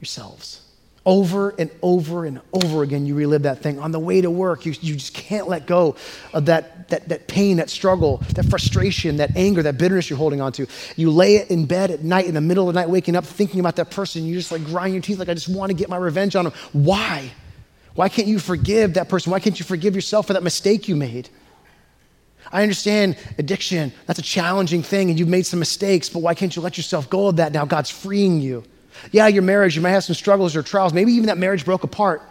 yourselves? 0.00 0.62
Over 1.06 1.50
and 1.58 1.70
over 1.82 2.24
and 2.24 2.40
over 2.50 2.82
again, 2.82 3.04
you 3.04 3.14
relive 3.14 3.42
that 3.42 3.58
thing. 3.58 3.78
On 3.78 3.92
the 3.92 3.98
way 3.98 4.22
to 4.22 4.30
work, 4.30 4.64
you, 4.64 4.72
you 4.80 4.94
just 4.94 5.12
can't 5.12 5.46
let 5.46 5.66
go 5.66 5.96
of 6.32 6.46
that, 6.46 6.88
that, 6.88 7.10
that 7.10 7.28
pain, 7.28 7.58
that 7.58 7.68
struggle, 7.68 8.22
that 8.34 8.46
frustration, 8.46 9.18
that 9.18 9.36
anger, 9.36 9.62
that 9.62 9.76
bitterness 9.76 10.08
you're 10.08 10.16
holding 10.16 10.40
on 10.40 10.52
to. 10.52 10.66
You 10.96 11.10
lay 11.10 11.36
it 11.36 11.50
in 11.50 11.66
bed 11.66 11.90
at 11.90 12.02
night, 12.02 12.24
in 12.24 12.32
the 12.32 12.40
middle 12.40 12.70
of 12.70 12.74
the 12.74 12.80
night, 12.80 12.88
waking 12.88 13.16
up, 13.16 13.26
thinking 13.26 13.60
about 13.60 13.76
that 13.76 13.90
person. 13.90 14.24
You 14.24 14.34
just 14.34 14.50
like 14.50 14.64
grind 14.64 14.94
your 14.94 15.02
teeth, 15.02 15.18
like, 15.18 15.28
I 15.28 15.34
just 15.34 15.50
want 15.50 15.68
to 15.68 15.74
get 15.74 15.90
my 15.90 15.98
revenge 15.98 16.36
on 16.36 16.44
them. 16.44 16.54
Why? 16.72 17.30
Why 17.94 18.08
can't 18.08 18.26
you 18.26 18.38
forgive 18.38 18.94
that 18.94 19.10
person? 19.10 19.30
Why 19.30 19.40
can't 19.40 19.58
you 19.60 19.66
forgive 19.66 19.94
yourself 19.94 20.26
for 20.28 20.32
that 20.32 20.42
mistake 20.42 20.88
you 20.88 20.96
made? 20.96 21.28
I 22.52 22.62
understand 22.62 23.16
addiction. 23.38 23.92
That's 24.06 24.18
a 24.18 24.22
challenging 24.22 24.82
thing, 24.82 25.10
and 25.10 25.18
you've 25.18 25.28
made 25.28 25.46
some 25.46 25.58
mistakes, 25.58 26.08
but 26.08 26.20
why 26.20 26.34
can't 26.34 26.54
you 26.54 26.62
let 26.62 26.76
yourself 26.76 27.10
go 27.10 27.28
of 27.28 27.36
that 27.36 27.52
now? 27.52 27.64
God's 27.64 27.90
freeing 27.90 28.40
you. 28.40 28.64
Yeah, 29.10 29.26
your 29.26 29.42
marriage, 29.42 29.76
you 29.76 29.82
might 29.82 29.90
have 29.90 30.04
some 30.04 30.14
struggles 30.14 30.54
or 30.54 30.62
trials. 30.62 30.92
Maybe 30.92 31.12
even 31.12 31.26
that 31.26 31.38
marriage 31.38 31.64
broke 31.64 31.84
apart, 31.84 32.22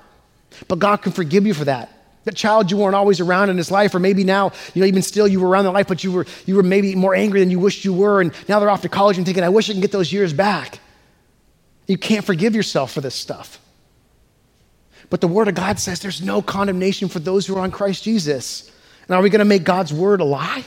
but 0.68 0.80
God 0.80 0.98
can 0.98 1.12
forgive 1.12 1.46
you 1.46 1.54
for 1.54 1.66
that. 1.66 1.92
That 2.26 2.36
child 2.36 2.72
you 2.72 2.78
weren't 2.78 2.96
always 2.96 3.20
around 3.20 3.50
in 3.50 3.58
his 3.58 3.70
life, 3.70 3.94
or 3.94 4.00
maybe 4.00 4.24
now, 4.24 4.54
you 4.74 4.82
know, 4.82 4.88
even 4.88 5.02
still 5.02 5.28
you 5.28 5.42
were 5.42 5.50
around 5.50 5.66
their 5.66 5.74
life, 5.74 5.88
but 5.88 6.04
you 6.04 6.12
were, 6.12 6.26
you 6.46 6.56
were 6.56 6.64
maybe 6.64 6.96
more 6.96 7.14
angry 7.14 7.42
than 7.42 7.52
you 7.52 7.60
wished 7.60 7.84
you 7.84 7.94
were, 7.94 8.22
and 8.22 8.34
now 8.48 8.60
they're 8.60 8.70
off 8.70 8.82
to 8.84 8.90
college 8.90 9.18
and 9.18 9.26
thinking, 9.26 9.44
I 9.44 9.50
wish 9.50 9.70
I 9.70 9.74
can 9.74 9.82
get 9.82 9.92
those 9.92 10.14
years 10.14 10.32
back. 10.32 10.80
You 11.86 11.98
can't 11.98 12.26
forgive 12.26 12.56
yourself 12.56 12.94
for 12.94 13.02
this 13.02 13.16
stuff. 13.16 13.60
But 15.10 15.20
the 15.20 15.28
Word 15.28 15.50
of 15.50 15.56
God 15.56 15.80
says 15.80 16.00
there's 16.00 16.22
no 16.22 16.42
condemnation 16.42 17.10
for 17.10 17.20
those 17.20 17.46
who 17.46 17.58
are 17.58 17.60
on 17.60 17.72
Christ 17.72 18.04
Jesus. 18.04 18.72
And 19.08 19.16
are 19.16 19.22
we 19.22 19.30
going 19.30 19.40
to 19.40 19.46
make 19.46 19.64
God's 19.64 19.94
Word 19.94 20.22
a 20.22 20.26
lie? 20.26 20.64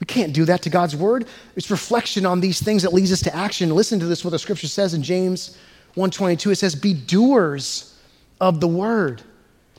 We 0.00 0.06
can't 0.06 0.32
do 0.32 0.44
that 0.44 0.62
to 0.62 0.70
God's 0.70 0.94
Word. 0.94 1.26
It's 1.54 1.70
reflection 1.70 2.26
on 2.26 2.40
these 2.40 2.62
things 2.62 2.82
that 2.82 2.92
leads 2.92 3.12
us 3.12 3.22
to 3.22 3.34
action. 3.34 3.70
Listen 3.70 3.98
to 4.00 4.06
this, 4.06 4.24
what 4.24 4.30
the 4.30 4.38
Scripture 4.38 4.68
says 4.68 4.92
in 4.94 5.02
James 5.02 5.56
1.22. 5.96 6.52
It 6.52 6.56
says, 6.56 6.74
be 6.74 6.92
doers 6.92 7.98
of 8.40 8.60
the 8.60 8.68
Word. 8.68 9.22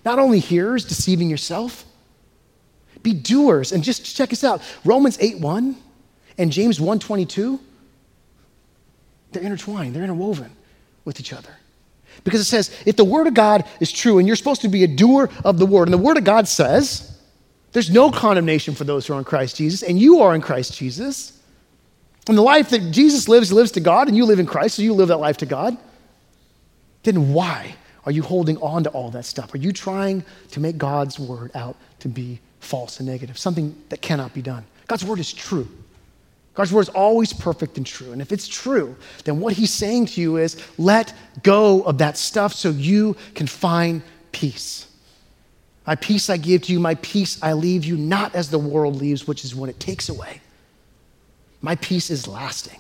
Not 0.04 0.19
only 0.19 0.39
hearers, 0.39 0.86
deceiving 0.86 1.30
yourself. 1.30 1.86
Be 3.04 3.13
doers. 3.13 3.71
And 3.71 3.84
just 3.84 4.15
check 4.15 4.30
this 4.30 4.43
out. 4.43 4.62
Romans 4.84 5.17
8.1 5.19 5.76
and 6.39 6.52
James 6.52 6.80
1.22, 6.80 7.60
they're 9.32 9.43
intertwined. 9.43 9.95
They're 9.95 10.04
interwoven 10.04 10.52
with 11.06 11.19
each 11.19 11.34
other. 11.34 11.56
Because 12.23 12.41
it 12.41 12.45
says, 12.45 12.76
if 12.86 12.95
the 12.95 13.04
Word 13.04 13.28
of 13.28 13.34
God 13.36 13.65
is 13.80 13.91
true 13.91 14.17
and 14.17 14.28
you're 14.28 14.36
supposed 14.36 14.62
to 14.62 14.67
be 14.67 14.84
a 14.84 14.88
doer 14.88 15.30
of 15.45 15.60
the 15.60 15.65
Word, 15.65 15.84
and 15.84 15.93
the 15.93 16.00
Word 16.00 16.17
of 16.17 16.23
God 16.23 16.47
says, 16.47 17.16
there's 17.73 17.89
no 17.89 18.12
condemnation 18.12 18.73
for 18.75 18.84
those 18.84 19.06
who 19.06 19.13
are 19.13 19.19
in 19.19 19.25
Christ 19.25 19.56
Jesus, 19.56 19.84
and 19.84 19.99
you 19.99 20.21
are 20.21 20.34
in 20.34 20.41
Christ 20.41 20.75
Jesus. 20.77 21.39
And 22.27 22.38
the 22.38 22.41
life 22.41 22.69
that 22.71 22.91
Jesus 22.91 23.30
lives, 23.30 23.51
lives 23.53 23.71
to 23.71 23.80
God, 23.80 24.08
and 24.08 24.17
you 24.17 24.25
live 24.25 24.39
in 24.39 24.45
Christ, 24.45 24.75
so 24.75 24.82
you 24.82 24.93
live 24.93 25.10
that 25.10 25.17
life 25.17 25.38
to 25.38 25.45
God. 25.45 25.77
Then 27.03 27.34
why 27.34 27.75
are 28.06 28.12
you 28.12 28.21
holding 28.21 28.58
on 28.58 28.84
to 28.84 28.89
all 28.89 29.12
that 29.12 29.25
stuff? 29.25 29.53
Are 29.53 29.58
you 29.58 29.71
trying 29.71 30.23
to 30.51 30.60
make 30.60 30.77
God's 30.77 31.19
word 31.19 31.51
out 31.56 31.75
to 31.99 32.10
be 32.10 32.39
false 32.60 32.99
and 32.99 33.08
negative, 33.08 33.38
something 33.38 33.75
that 33.89 34.01
cannot 34.01 34.34
be 34.34 34.41
done? 34.41 34.65
God's 34.88 35.06
word 35.06 35.19
is 35.19 35.32
true. 35.32 35.67
God's 36.53 36.73
word 36.73 36.82
is 36.82 36.89
always 36.89 37.34
perfect 37.34 37.77
and 37.77 37.86
true. 37.86 38.12
And 38.12 38.21
if 38.21 38.32
it's 38.32 38.47
true, 38.47 38.95
then 39.25 39.39
what 39.39 39.53
he's 39.53 39.71
saying 39.71 40.08
to 40.08 40.21
you 40.21 40.38
is 40.38 40.62
let 40.77 41.13
go 41.43 41.84
of 41.84 41.99
that 41.99 42.17
stuff 42.17 42.53
so 42.53 42.69
you 42.69 43.15
can 43.36 43.45
find 43.45 44.01
peace. 44.32 44.87
My 45.88 45.95
peace 45.95 46.30
I 46.30 46.36
give 46.36 46.63
to 46.63 46.73
you, 46.73 46.80
my 46.82 46.95
peace 46.95 47.41
I 47.41 47.54
leave 47.54 47.86
you, 47.86 47.95
not 47.95 48.36
as 48.36 48.50
the 48.50 48.60
world 48.60 48.97
leaves, 48.97 49.26
which 49.26 49.45
is 49.45 49.56
when 49.56 49.69
it 49.69 49.80
takes 49.80 50.10
away. 50.10 50.41
My 51.62 51.76
peace 51.76 52.12
is 52.12 52.28
lasting, 52.28 52.80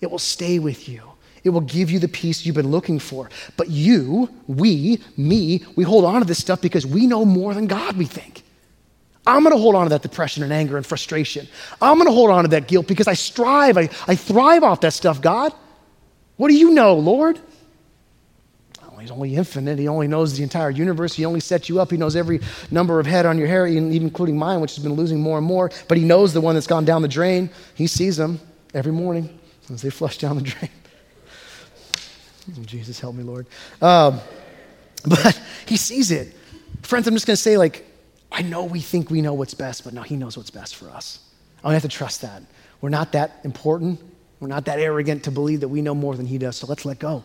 it 0.00 0.10
will 0.10 0.18
stay 0.18 0.58
with 0.58 0.88
you. 0.88 1.02
It 1.42 1.50
will 1.50 1.62
give 1.62 1.90
you 1.90 1.98
the 1.98 2.06
peace 2.06 2.44
you've 2.44 2.54
been 2.54 2.70
looking 2.70 2.98
for. 2.98 3.30
But 3.56 3.70
you, 3.70 4.28
we, 4.46 5.00
me, 5.16 5.64
we 5.74 5.84
hold 5.84 6.04
on 6.04 6.20
to 6.20 6.26
this 6.26 6.38
stuff 6.38 6.60
because 6.60 6.84
we 6.84 7.06
know 7.06 7.24
more 7.24 7.54
than 7.54 7.66
God, 7.66 7.96
we 7.96 8.04
think. 8.04 8.42
I'm 9.26 9.42
going 9.42 9.54
to 9.54 9.58
hold 9.58 9.74
on 9.74 9.84
to 9.84 9.88
that 9.88 10.02
depression 10.02 10.42
and 10.42 10.52
anger 10.52 10.76
and 10.76 10.84
frustration. 10.84 11.48
I'm 11.80 11.94
going 11.94 12.08
to 12.08 12.12
hold 12.12 12.28
on 12.28 12.44
to 12.44 12.50
that 12.50 12.68
guilt 12.68 12.86
because 12.86 13.08
I 13.08 13.14
strive, 13.14 13.78
I, 13.78 13.88
I 14.06 14.16
thrive 14.16 14.62
off 14.62 14.82
that 14.82 14.92
stuff, 14.92 15.22
God. 15.22 15.54
What 16.36 16.48
do 16.48 16.54
you 16.54 16.72
know, 16.72 16.94
Lord? 16.94 17.40
He's 19.00 19.10
only 19.10 19.34
infinite. 19.36 19.78
He 19.78 19.88
only 19.88 20.08
knows 20.08 20.36
the 20.36 20.42
entire 20.42 20.70
universe. 20.70 21.14
He 21.14 21.24
only 21.24 21.40
sets 21.40 21.68
you 21.68 21.80
up. 21.80 21.90
He 21.90 21.96
knows 21.96 22.16
every 22.16 22.40
number 22.70 23.00
of 23.00 23.06
head 23.06 23.26
on 23.26 23.38
your 23.38 23.48
hair, 23.48 23.66
even 23.66 23.92
including 23.92 24.38
mine, 24.38 24.60
which 24.60 24.74
has 24.76 24.82
been 24.82 24.94
losing 24.94 25.20
more 25.20 25.38
and 25.38 25.46
more. 25.46 25.70
But 25.88 25.98
he 25.98 26.04
knows 26.04 26.32
the 26.32 26.40
one 26.40 26.54
that's 26.54 26.66
gone 26.66 26.84
down 26.84 27.02
the 27.02 27.08
drain. 27.08 27.50
He 27.74 27.86
sees 27.86 28.16
them 28.16 28.40
every 28.74 28.92
morning 28.92 29.38
as 29.72 29.82
they 29.82 29.90
flush 29.90 30.18
down 30.18 30.36
the 30.36 30.42
drain. 30.42 30.70
Jesus, 32.66 32.98
help 33.00 33.14
me, 33.14 33.22
Lord. 33.22 33.46
Um, 33.80 34.20
but 35.06 35.40
he 35.66 35.76
sees 35.76 36.10
it. 36.10 36.34
Friends, 36.82 37.06
I'm 37.06 37.14
just 37.14 37.26
going 37.26 37.36
to 37.36 37.42
say, 37.42 37.56
like, 37.56 37.86
I 38.32 38.42
know 38.42 38.64
we 38.64 38.80
think 38.80 39.10
we 39.10 39.22
know 39.22 39.34
what's 39.34 39.54
best, 39.54 39.84
but 39.84 39.92
no, 39.92 40.02
He 40.02 40.16
knows 40.16 40.36
what's 40.36 40.50
best 40.50 40.76
for 40.76 40.88
us. 40.90 41.20
I 41.62 41.72
have 41.72 41.82
to 41.82 41.88
trust 41.88 42.22
that. 42.22 42.42
We're 42.80 42.88
not 42.88 43.12
that 43.12 43.40
important. 43.44 44.00
We're 44.38 44.48
not 44.48 44.64
that 44.66 44.78
arrogant 44.78 45.24
to 45.24 45.30
believe 45.30 45.60
that 45.60 45.68
we 45.68 45.82
know 45.82 45.94
more 45.94 46.16
than 46.16 46.26
He 46.26 46.38
does, 46.38 46.56
so 46.56 46.66
let's 46.66 46.84
let 46.84 46.98
go. 46.98 47.24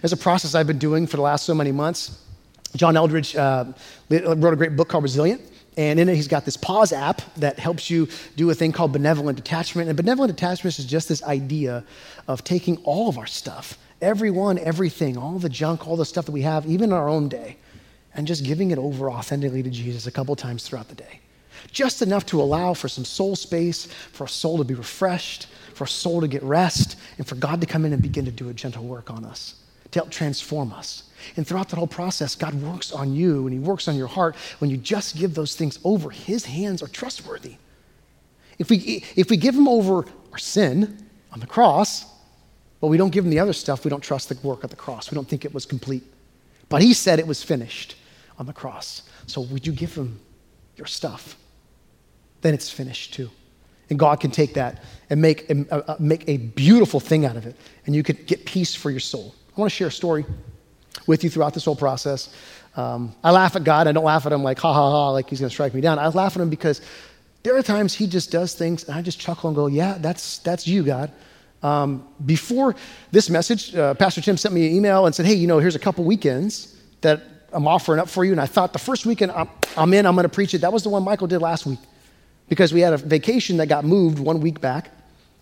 There's 0.00 0.12
a 0.12 0.16
process 0.16 0.54
I've 0.54 0.66
been 0.66 0.78
doing 0.78 1.06
for 1.06 1.16
the 1.16 1.22
last 1.22 1.44
so 1.44 1.54
many 1.54 1.72
months. 1.72 2.18
John 2.76 2.94
Eldredge 2.94 3.36
uh, 3.36 3.72
wrote 4.08 4.52
a 4.52 4.56
great 4.56 4.76
book 4.76 4.88
called 4.88 5.04
Resilient. 5.04 5.40
And 5.76 5.98
in 5.98 6.08
it, 6.08 6.16
he's 6.16 6.28
got 6.28 6.44
this 6.44 6.56
pause 6.56 6.92
app 6.92 7.22
that 7.36 7.58
helps 7.58 7.88
you 7.88 8.08
do 8.36 8.50
a 8.50 8.54
thing 8.54 8.72
called 8.72 8.92
benevolent 8.92 9.36
detachment. 9.36 9.88
And 9.88 9.96
benevolent 9.96 10.34
detachment 10.34 10.78
is 10.78 10.84
just 10.84 11.08
this 11.08 11.22
idea 11.22 11.84
of 12.28 12.44
taking 12.44 12.76
all 12.84 13.08
of 13.08 13.16
our 13.16 13.26
stuff, 13.26 13.78
everyone, 14.02 14.58
everything, 14.58 15.16
all 15.16 15.38
the 15.38 15.48
junk, 15.48 15.88
all 15.88 15.96
the 15.96 16.04
stuff 16.04 16.26
that 16.26 16.32
we 16.32 16.42
have, 16.42 16.66
even 16.66 16.92
our 16.92 17.08
own 17.08 17.28
day, 17.28 17.56
and 18.14 18.26
just 18.26 18.44
giving 18.44 18.70
it 18.70 18.78
over 18.78 19.10
authentically 19.10 19.62
to 19.62 19.70
Jesus 19.70 20.06
a 20.06 20.10
couple 20.10 20.36
times 20.36 20.68
throughout 20.68 20.88
the 20.88 20.94
day. 20.94 21.20
Just 21.70 22.02
enough 22.02 22.26
to 22.26 22.42
allow 22.42 22.74
for 22.74 22.88
some 22.88 23.04
soul 23.04 23.34
space, 23.34 23.86
for 23.86 24.24
a 24.24 24.28
soul 24.28 24.58
to 24.58 24.64
be 24.64 24.74
refreshed, 24.74 25.46
for 25.72 25.84
a 25.84 25.88
soul 25.88 26.20
to 26.20 26.28
get 26.28 26.42
rest, 26.42 26.98
and 27.16 27.26
for 27.26 27.36
God 27.36 27.62
to 27.62 27.66
come 27.66 27.86
in 27.86 27.94
and 27.94 28.02
begin 28.02 28.26
to 28.26 28.30
do 28.30 28.50
a 28.50 28.54
gentle 28.54 28.84
work 28.84 29.10
on 29.10 29.24
us, 29.24 29.54
to 29.92 30.00
help 30.00 30.10
transform 30.10 30.72
us. 30.72 31.04
And 31.36 31.46
throughout 31.46 31.68
that 31.68 31.76
whole 31.76 31.86
process, 31.86 32.34
God 32.34 32.54
works 32.54 32.92
on 32.92 33.14
you 33.14 33.46
and 33.46 33.52
He 33.52 33.58
works 33.58 33.88
on 33.88 33.96
your 33.96 34.08
heart 34.08 34.34
when 34.58 34.70
you 34.70 34.76
just 34.76 35.16
give 35.16 35.34
those 35.34 35.54
things 35.54 35.78
over. 35.84 36.10
His 36.10 36.44
hands 36.44 36.82
are 36.82 36.88
trustworthy. 36.88 37.56
If 38.58 38.70
we, 38.70 39.04
if 39.16 39.30
we 39.30 39.36
give 39.36 39.54
Him 39.54 39.68
over 39.68 40.04
our 40.32 40.38
sin 40.38 41.06
on 41.32 41.40
the 41.40 41.46
cross, 41.46 42.04
but 42.80 42.88
we 42.88 42.96
don't 42.96 43.10
give 43.10 43.24
Him 43.24 43.30
the 43.30 43.38
other 43.38 43.52
stuff, 43.52 43.84
we 43.84 43.88
don't 43.88 44.02
trust 44.02 44.28
the 44.28 44.46
work 44.46 44.64
of 44.64 44.70
the 44.70 44.76
cross. 44.76 45.10
We 45.10 45.14
don't 45.14 45.28
think 45.28 45.44
it 45.44 45.54
was 45.54 45.64
complete. 45.64 46.02
But 46.68 46.82
He 46.82 46.92
said 46.92 47.18
it 47.18 47.26
was 47.26 47.42
finished 47.42 47.96
on 48.38 48.46
the 48.46 48.52
cross. 48.52 49.02
So 49.26 49.40
would 49.40 49.66
you 49.66 49.72
give 49.72 49.94
him 49.94 50.20
your 50.76 50.86
stuff? 50.86 51.36
Then 52.40 52.54
it's 52.54 52.70
finished 52.70 53.14
too. 53.14 53.30
And 53.90 53.98
God 53.98 54.20
can 54.20 54.30
take 54.30 54.54
that 54.54 54.82
and 55.10 55.20
make 55.20 55.48
a, 55.50 55.66
uh, 55.70 55.92
uh, 55.92 55.96
make 56.00 56.28
a 56.28 56.38
beautiful 56.38 56.98
thing 56.98 57.24
out 57.24 57.36
of 57.36 57.46
it. 57.46 57.56
And 57.86 57.94
you 57.94 58.02
could 58.02 58.26
get 58.26 58.46
peace 58.46 58.74
for 58.74 58.90
your 58.90 59.00
soul. 59.00 59.34
I 59.54 59.60
want 59.60 59.70
to 59.70 59.76
share 59.76 59.88
a 59.88 59.92
story 59.92 60.24
with 61.06 61.24
you 61.24 61.30
throughout 61.30 61.52
this 61.52 61.64
whole 61.64 61.76
process. 61.76 62.34
Um, 62.74 63.14
I 63.22 63.30
laugh 63.32 63.54
at 63.54 63.64
God. 63.64 63.86
I 63.86 63.92
don't 63.92 64.04
laugh 64.04 64.24
at 64.24 64.32
him 64.32 64.42
like, 64.42 64.58
ha 64.58 64.72
ha 64.72 64.90
ha, 64.90 65.10
like 65.10 65.28
he's 65.28 65.40
going 65.40 65.50
to 65.50 65.54
strike 65.54 65.74
me 65.74 65.80
down. 65.80 65.98
I 65.98 66.08
laugh 66.08 66.36
at 66.36 66.40
him 66.40 66.48
because 66.48 66.80
there 67.42 67.56
are 67.56 67.62
times 67.62 67.92
he 67.92 68.06
just 68.06 68.30
does 68.30 68.54
things 68.54 68.84
and 68.84 68.96
I 68.96 69.02
just 69.02 69.20
chuckle 69.20 69.48
and 69.48 69.56
go, 69.56 69.66
yeah, 69.66 69.98
that's, 69.98 70.38
that's 70.38 70.66
you, 70.66 70.82
God. 70.82 71.12
Um, 71.62 72.08
before 72.24 72.74
this 73.10 73.28
message, 73.28 73.74
uh, 73.74 73.94
Pastor 73.94 74.20
Tim 74.20 74.36
sent 74.36 74.54
me 74.54 74.66
an 74.66 74.74
email 74.74 75.06
and 75.06 75.14
said, 75.14 75.26
hey, 75.26 75.34
you 75.34 75.46
know, 75.46 75.58
here's 75.58 75.76
a 75.76 75.80
couple 75.80 76.04
weekends 76.04 76.76
that 77.02 77.22
I'm 77.52 77.68
offering 77.68 78.00
up 78.00 78.08
for 78.08 78.24
you. 78.24 78.32
And 78.32 78.40
I 78.40 78.46
thought 78.46 78.72
the 78.72 78.78
first 78.78 79.04
weekend 79.04 79.32
I'm, 79.32 79.48
I'm 79.76 79.92
in, 79.92 80.06
I'm 80.06 80.14
going 80.14 80.24
to 80.24 80.28
preach 80.28 80.54
it. 80.54 80.62
That 80.62 80.72
was 80.72 80.82
the 80.82 80.88
one 80.88 81.02
Michael 81.02 81.26
did 81.26 81.40
last 81.40 81.66
week 81.66 81.78
because 82.48 82.72
we 82.72 82.80
had 82.80 82.94
a 82.94 82.96
vacation 82.96 83.58
that 83.58 83.66
got 83.66 83.84
moved 83.84 84.18
one 84.18 84.40
week 84.40 84.60
back. 84.60 84.90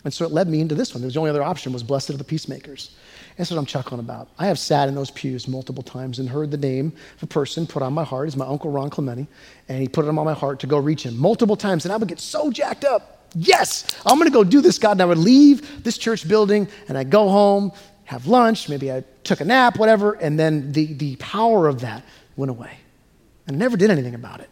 And 0.04 0.12
so 0.12 0.24
it 0.24 0.32
led 0.32 0.48
me 0.48 0.60
into 0.60 0.74
this 0.74 0.94
one. 0.94 1.06
The 1.06 1.18
only 1.18 1.30
other 1.30 1.42
option 1.42 1.72
was 1.72 1.82
Blessed 1.82 2.10
are 2.10 2.16
the 2.16 2.24
Peacemakers. 2.24 2.96
That's 3.36 3.50
what 3.50 3.58
I'm 3.58 3.66
chuckling 3.66 4.00
about. 4.00 4.28
I 4.38 4.46
have 4.46 4.58
sat 4.58 4.88
in 4.88 4.94
those 4.94 5.10
pews 5.10 5.46
multiple 5.46 5.82
times 5.82 6.18
and 6.18 6.28
heard 6.28 6.50
the 6.50 6.56
name 6.56 6.92
of 7.16 7.22
a 7.22 7.26
person 7.26 7.66
put 7.66 7.82
on 7.82 7.92
my 7.92 8.04
heart. 8.04 8.28
Is 8.28 8.36
my 8.36 8.46
uncle 8.46 8.70
Ron 8.70 8.90
Clementi, 8.90 9.26
and 9.68 9.80
he 9.80 9.88
put 9.88 10.04
it 10.04 10.08
on 10.08 10.14
my 10.14 10.34
heart 10.34 10.60
to 10.60 10.66
go 10.66 10.78
reach 10.78 11.04
him 11.04 11.16
multiple 11.16 11.56
times. 11.56 11.84
And 11.84 11.92
I 11.92 11.96
would 11.96 12.08
get 12.08 12.20
so 12.20 12.50
jacked 12.50 12.84
up. 12.84 13.28
Yes, 13.34 13.86
I'm 14.04 14.18
going 14.18 14.28
to 14.28 14.34
go 14.34 14.42
do 14.42 14.60
this, 14.60 14.78
God. 14.78 14.92
And 14.92 15.02
I 15.02 15.04
would 15.04 15.18
leave 15.18 15.84
this 15.84 15.96
church 15.96 16.26
building 16.26 16.66
and 16.88 16.98
I'd 16.98 17.10
go 17.10 17.28
home 17.28 17.72
have 18.10 18.26
lunch, 18.26 18.68
maybe 18.68 18.90
I 18.90 19.04
took 19.22 19.40
a 19.40 19.44
nap, 19.44 19.78
whatever, 19.78 20.14
and 20.14 20.36
then 20.36 20.72
the, 20.72 20.94
the 20.94 21.14
power 21.16 21.68
of 21.68 21.82
that 21.82 22.04
went 22.34 22.50
away. 22.50 22.72
And 23.46 23.54
I 23.54 23.58
never 23.60 23.76
did 23.76 23.88
anything 23.88 24.16
about 24.16 24.40
it. 24.40 24.50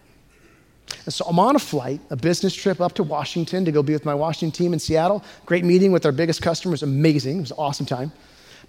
And 1.04 1.12
so 1.12 1.24
I'm 1.26 1.38
on 1.38 1.56
a 1.56 1.58
flight, 1.58 2.00
a 2.10 2.16
business 2.16 2.54
trip 2.54 2.80
up 2.80 2.94
to 2.94 3.02
Washington 3.02 3.64
to 3.64 3.72
go 3.72 3.82
be 3.82 3.92
with 3.92 4.04
my 4.04 4.14
Washington 4.14 4.56
team 4.56 4.72
in 4.72 4.78
Seattle. 4.78 5.24
Great 5.46 5.64
meeting 5.64 5.92
with 5.92 6.04
our 6.06 6.12
biggest 6.12 6.42
customers, 6.42 6.82
amazing. 6.82 7.38
It 7.38 7.40
was 7.40 7.50
an 7.50 7.58
awesome 7.58 7.86
time. 7.86 8.12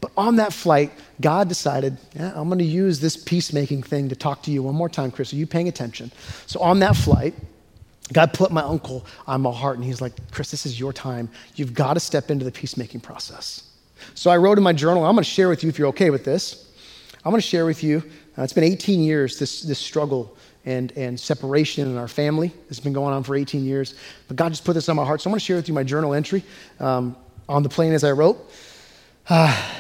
But 0.02 0.12
on 0.16 0.38
that 0.38 0.54
flight, 0.54 0.92
God 1.20 1.50
decided, 1.50 1.98
yeah, 2.16 2.32
I'm 2.36 2.48
going 2.48 2.60
to 2.60 2.66
use 2.66 3.00
this 3.00 3.18
peacemaking 3.18 3.84
thing 3.84 4.10
to 4.10 4.16
talk 4.16 4.44
to 4.44 4.52
you 4.52 4.64
one 4.64 4.76
more 4.76 4.90
time, 4.90 5.12
Chris. 5.12 5.34
Are 5.34 5.36
you 5.36 5.48
paying 5.48 5.68
attention? 5.68 6.12
So 6.46 6.62
on 6.62 6.80
that 6.80 6.96
flight, 6.96 7.34
God 8.14 8.34
put 8.34 8.52
my 8.52 8.62
uncle 8.62 9.06
on 9.28 9.42
my 9.42 9.52
heart, 9.52 9.76
and 9.76 9.86
he's 9.86 10.02
like, 10.02 10.14
Chris, 10.32 10.52
this 10.52 10.66
is 10.66 10.80
your 10.80 10.94
time. 10.94 11.30
You've 11.56 11.74
got 11.74 11.94
to 11.94 12.00
step 12.00 12.32
into 12.32 12.46
the 12.46 12.52
peacemaking 12.52 13.02
process. 13.02 13.64
So 14.16 14.32
I 14.32 14.38
wrote 14.38 14.58
in 14.58 14.64
my 14.64 14.74
journal, 14.74 15.06
I'm 15.06 15.16
going 15.16 15.24
to 15.24 15.30
share 15.30 15.50
with 15.50 15.64
you 15.64 15.70
if 15.70 15.78
you're 15.78 15.90
okay 15.90 16.10
with 16.10 16.24
this. 16.24 16.72
I'm 17.26 17.32
going 17.32 17.42
to 17.42 17.48
share 17.48 17.66
with 17.66 17.84
you, 17.84 18.02
uh, 18.38 18.44
it's 18.44 18.54
been 18.54 18.64
18 18.64 19.02
years, 19.02 19.38
this, 19.38 19.62
this 19.62 19.78
struggle 19.78 20.38
and, 20.66 20.92
and 20.94 21.20
separation 21.20 21.90
in 21.90 21.98
our 21.98 22.08
family. 22.08 22.52
It's 22.70 22.80
been 22.80 22.94
going 22.94 23.14
on 23.14 23.24
for 23.24 23.36
18 23.36 23.64
years. 23.64 23.96
But 24.28 24.38
God 24.38 24.50
just 24.50 24.66
put 24.66 24.74
this 24.74 24.90
on 24.90 24.96
my 24.96 25.06
heart. 25.06 25.22
So 25.22 25.30
I'm 25.30 25.32
going 25.32 25.40
to 25.40 25.46
share 25.46 25.56
with 25.56 25.68
you 25.68 25.74
my 25.74 25.84
journal 25.84 26.14
entry 26.14 26.44
um, 26.80 27.16
on 27.48 27.64
the 27.64 27.70
plane 27.70 27.94
as 27.94 28.04
I 28.04 28.12
wrote. 28.12 28.38
Uh, 29.28 29.74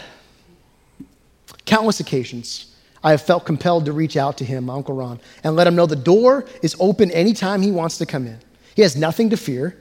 countless 1.66 2.00
occasions, 2.00 2.76
I 3.04 3.12
have 3.12 3.22
felt 3.22 3.46
compelled 3.46 3.86
to 3.86 3.94
reach 3.94 4.18
out 4.18 4.38
to 4.40 4.46
him, 4.46 4.66
my 4.66 4.74
Uncle 4.74 4.96
Ron, 4.96 5.20
and 5.44 5.56
let 5.56 5.68
him 5.68 5.76
know 5.76 5.86
the 5.86 5.96
door 5.96 6.46
is 6.62 6.76
open 6.80 7.12
anytime 7.12 7.62
he 7.62 7.72
wants 7.72 7.98
to 8.00 8.06
come 8.06 8.26
in. 8.26 8.40
He 8.76 8.82
has 8.82 8.96
nothing 8.96 9.30
to 9.30 9.38
fear 9.38 9.78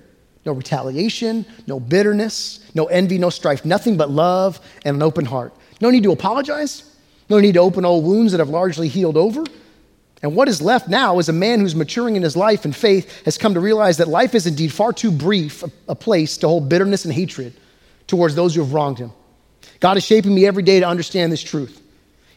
no 0.48 0.54
retaliation, 0.54 1.44
no 1.66 1.78
bitterness, 1.78 2.64
no 2.74 2.86
envy, 2.86 3.18
no 3.18 3.28
strife, 3.28 3.66
nothing 3.66 3.98
but 3.98 4.10
love 4.10 4.60
and 4.84 4.96
an 4.96 5.02
open 5.02 5.26
heart. 5.26 5.52
No 5.80 5.90
need 5.90 6.02
to 6.04 6.12
apologize, 6.12 6.96
no 7.28 7.38
need 7.38 7.52
to 7.52 7.60
open 7.60 7.84
old 7.84 8.04
wounds 8.04 8.32
that 8.32 8.38
have 8.38 8.48
largely 8.48 8.88
healed 8.88 9.18
over. 9.18 9.44
And 10.22 10.34
what 10.34 10.48
is 10.48 10.60
left 10.60 10.88
now 10.88 11.18
is 11.18 11.28
a 11.28 11.32
man 11.32 11.60
who's 11.60 11.76
maturing 11.76 12.16
in 12.16 12.22
his 12.22 12.36
life 12.36 12.64
and 12.64 12.74
faith 12.74 13.24
has 13.24 13.38
come 13.38 13.54
to 13.54 13.60
realize 13.60 13.98
that 13.98 14.08
life 14.08 14.34
is 14.34 14.46
indeed 14.46 14.72
far 14.72 14.92
too 14.92 15.12
brief 15.12 15.62
a, 15.88 15.94
place 15.94 16.36
to 16.38 16.48
hold 16.48 16.68
bitterness 16.68 17.04
and 17.04 17.14
hatred 17.14 17.54
towards 18.06 18.34
those 18.34 18.54
who 18.54 18.62
have 18.62 18.72
wronged 18.72 18.98
him. 18.98 19.12
God 19.80 19.96
is 19.96 20.04
shaping 20.04 20.34
me 20.34 20.46
every 20.46 20.64
day 20.64 20.80
to 20.80 20.88
understand 20.88 21.30
this 21.30 21.42
truth. 21.42 21.80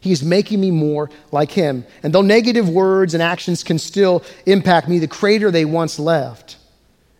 He 0.00 0.12
is 0.12 0.22
making 0.22 0.60
me 0.60 0.70
more 0.70 1.10
like 1.32 1.50
him. 1.50 1.84
And 2.02 2.12
though 2.12 2.22
negative 2.22 2.68
words 2.68 3.14
and 3.14 3.22
actions 3.22 3.64
can 3.64 3.78
still 3.78 4.24
impact 4.46 4.88
me, 4.88 4.98
the 4.98 5.08
crater 5.08 5.50
they 5.50 5.64
once 5.64 5.98
left 5.98 6.56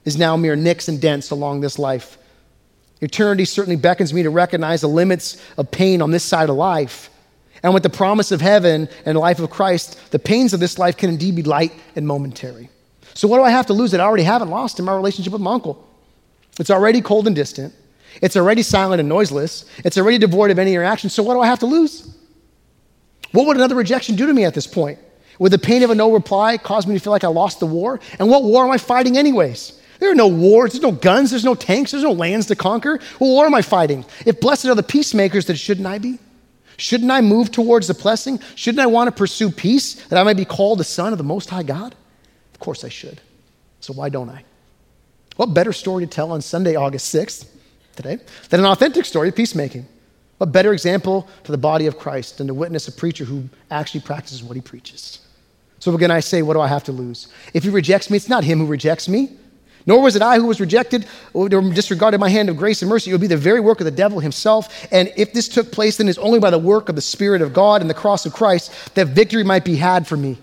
is 0.05 0.17
now 0.17 0.37
mere 0.37 0.57
nicks 0.57 0.89
and 0.89 1.01
dents 1.01 1.31
along 1.31 1.61
this 1.61 1.79
life. 1.79 2.19
Eternity 3.01 3.45
certainly 3.45 3.77
beckons 3.77 4.13
me 4.13 4.23
to 4.23 4.31
recognize 4.31 4.81
the 4.81 4.89
limits 4.89 5.43
of 5.57 5.71
pain 5.71 6.01
on 6.03 6.13
this 6.13 6.25
side 6.25 6.51
of 6.51 6.57
life. 6.57 7.11
And 7.63 7.73
with 7.73 7.83
the 7.83 7.91
promise 7.91 8.33
of 8.33 8.41
heaven 8.41 8.89
and 9.05 9.17
the 9.17 9.21
life 9.21 9.39
of 9.39 9.51
Christ, 9.51 10.11
the 10.11 10.19
pains 10.19 10.53
of 10.53 10.61
this 10.61 10.79
life 10.79 10.97
can 10.97 11.11
indeed 11.11 11.37
be 11.37 11.43
light 11.43 11.73
and 11.95 12.07
momentary. 12.07 12.71
So, 13.15 13.29
what 13.29 13.39
do 13.39 13.45
I 13.45 13.51
have 13.51 13.67
to 13.67 13.73
lose 13.73 13.91
that 13.93 14.01
I 14.01 14.05
already 14.05 14.25
haven't 14.25 14.51
lost 14.51 14.79
in 14.79 14.85
my 14.85 14.95
relationship 14.95 15.33
with 15.33 15.43
my 15.43 15.53
uncle? 15.53 15.89
It's 16.59 16.71
already 16.71 17.01
cold 17.01 17.27
and 17.27 17.37
distant. 17.37 17.75
It's 18.21 18.37
already 18.37 18.63
silent 18.63 19.01
and 19.01 19.09
noiseless. 19.09 19.65
It's 19.85 19.97
already 19.97 20.19
devoid 20.19 20.51
of 20.51 20.59
any 20.59 20.75
interaction. 20.75 21.11
So, 21.11 21.23
what 21.23 21.35
do 21.35 21.41
I 21.41 21.47
have 21.47 21.61
to 21.61 21.67
lose? 21.67 22.15
What 23.33 23.47
would 23.47 23.57
another 23.57 23.75
rejection 23.75 24.17
do 24.17 24.27
to 24.27 24.33
me 24.33 24.45
at 24.45 24.55
this 24.55 24.67
point? 24.67 24.99
Would 25.39 25.53
the 25.53 25.59
pain 25.59 25.83
of 25.83 25.91
a 25.91 25.95
no 25.95 26.13
reply 26.13 26.59
cause 26.59 26.87
me 26.87 26.95
to 26.95 27.01
feel 27.01 27.13
like 27.13 27.25
I 27.25 27.29
lost 27.29 27.61
the 27.61 27.67
war? 27.67 28.01
And 28.19 28.29
what 28.29 28.45
war 28.45 28.65
am 28.65 28.71
I 28.71 28.79
fighting, 28.79 29.17
anyways? 29.17 29.81
There 29.99 30.11
are 30.11 30.15
no 30.15 30.27
wars, 30.27 30.73
there's 30.73 30.83
no 30.83 30.93
guns, 30.93 31.31
there's 31.31 31.45
no 31.45 31.55
tanks, 31.55 31.93
there's 31.93 32.03
no 32.03 32.13
lands 32.13 32.47
to 32.47 32.57
conquer. 32.57 32.99
What 33.19 33.47
am 33.47 33.55
I 33.55 33.63
fighting? 33.63 34.05
If 34.27 34.41
blessed 34.41 34.67
are 34.67 34.75
the 34.75 34.83
peacemakers, 34.83 35.47
then 35.47 35.57
shouldn't 35.57 35.87
I 35.87 35.99
be? 35.99 36.19
Shouldn't 36.83 37.13
I 37.13 37.21
move 37.21 37.53
towards 37.53 37.87
the 37.87 37.95
blessing? 37.95 38.41
Shouldn't 38.57 38.81
I 38.81 38.87
want 38.87 39.07
to 39.07 39.13
pursue 39.13 39.53
peace 39.53 40.05
that 40.07 40.19
I 40.19 40.25
might 40.25 40.37
be 40.37 40.45
called 40.45 40.81
the 40.81 40.85
son 40.85 41.13
of 41.13 41.19
the 41.19 41.23
Most 41.23 41.49
High 41.49 41.63
God? 41.63 41.95
Of 42.53 42.59
course 42.59 42.83
I 42.83 42.89
should. 42.89 43.21
So 43.79 43.93
why 43.93 44.09
don't 44.09 44.29
I? 44.29 44.43
What 45.37 45.55
better 45.55 45.73
story 45.73 46.05
to 46.05 46.11
tell 46.11 46.33
on 46.33 46.43
Sunday, 46.43 46.75
August 46.75 47.15
6th, 47.15 47.47
today, 47.95 48.19
than 48.51 48.59
an 48.59 48.67
authentic 48.67 49.05
story 49.05 49.29
of 49.29 49.37
peacemaking? 49.37 49.87
What 50.39 50.51
better 50.51 50.73
example 50.73 51.29
to 51.45 51.53
the 51.53 51.59
body 51.59 51.87
of 51.87 52.01
Christ 52.01 52.39
than 52.39 52.49
to 52.49 52.55
witness 52.55 52.89
a 52.89 52.93
preacher 52.93 53.25
who 53.25 53.49
actually 53.71 54.01
practices 54.01 54.43
what 54.43 54.57
he 54.57 54.61
preaches? 54.61 55.21
So 55.79 55.95
again, 55.95 56.11
I 56.11 56.19
say, 56.19 56.43
what 56.43 56.55
do 56.55 56.61
I 56.61 56.67
have 56.67 56.83
to 56.85 56.93
lose? 56.93 57.29
If 57.55 57.63
he 57.63 57.69
rejects 57.69 58.11
me, 58.11 58.17
it's 58.17 58.29
not 58.29 58.43
him 58.43 58.59
who 58.59 58.67
rejects 58.67 59.09
me. 59.09 59.37
Nor 59.87 60.03
was 60.03 60.15
it 60.15 60.23
I 60.23 60.37
who 60.37 60.47
was 60.47 60.61
rejected 60.61 61.07
or 61.33 61.49
disregarded 61.49 62.21
my 62.21 62.29
hand 62.29 62.49
of 62.49 62.57
grace 62.57 62.83
and 62.83 62.89
mercy. 62.89 63.11
It 63.11 63.15
would 63.15 63.21
be 63.21 63.27
the 63.27 63.37
very 63.37 63.61
work 63.61 63.81
of 63.81 63.85
the 63.85 63.91
devil 63.91 64.21
himself. 64.21 64.87
And 64.93 65.13
if 65.17 65.33
this 65.33 65.49
took 65.49 65.73
place, 65.73 65.97
then 65.97 66.09
it's 66.09 66.19
only 66.19 66.39
by 66.39 66.51
the 66.51 66.59
work 66.59 66.89
of 66.89 66.95
the 66.95 67.01
Spirit 67.01 67.43
of 67.43 67.53
God 67.53 67.81
and 67.81 67.91
the 67.91 67.95
cross 67.95 68.25
of 68.25 68.33
Christ 68.33 68.95
that 68.95 69.09
victory 69.09 69.43
might 69.43 69.65
be 69.65 69.77
had 69.77 70.07
for 70.07 70.17
me. 70.17 70.39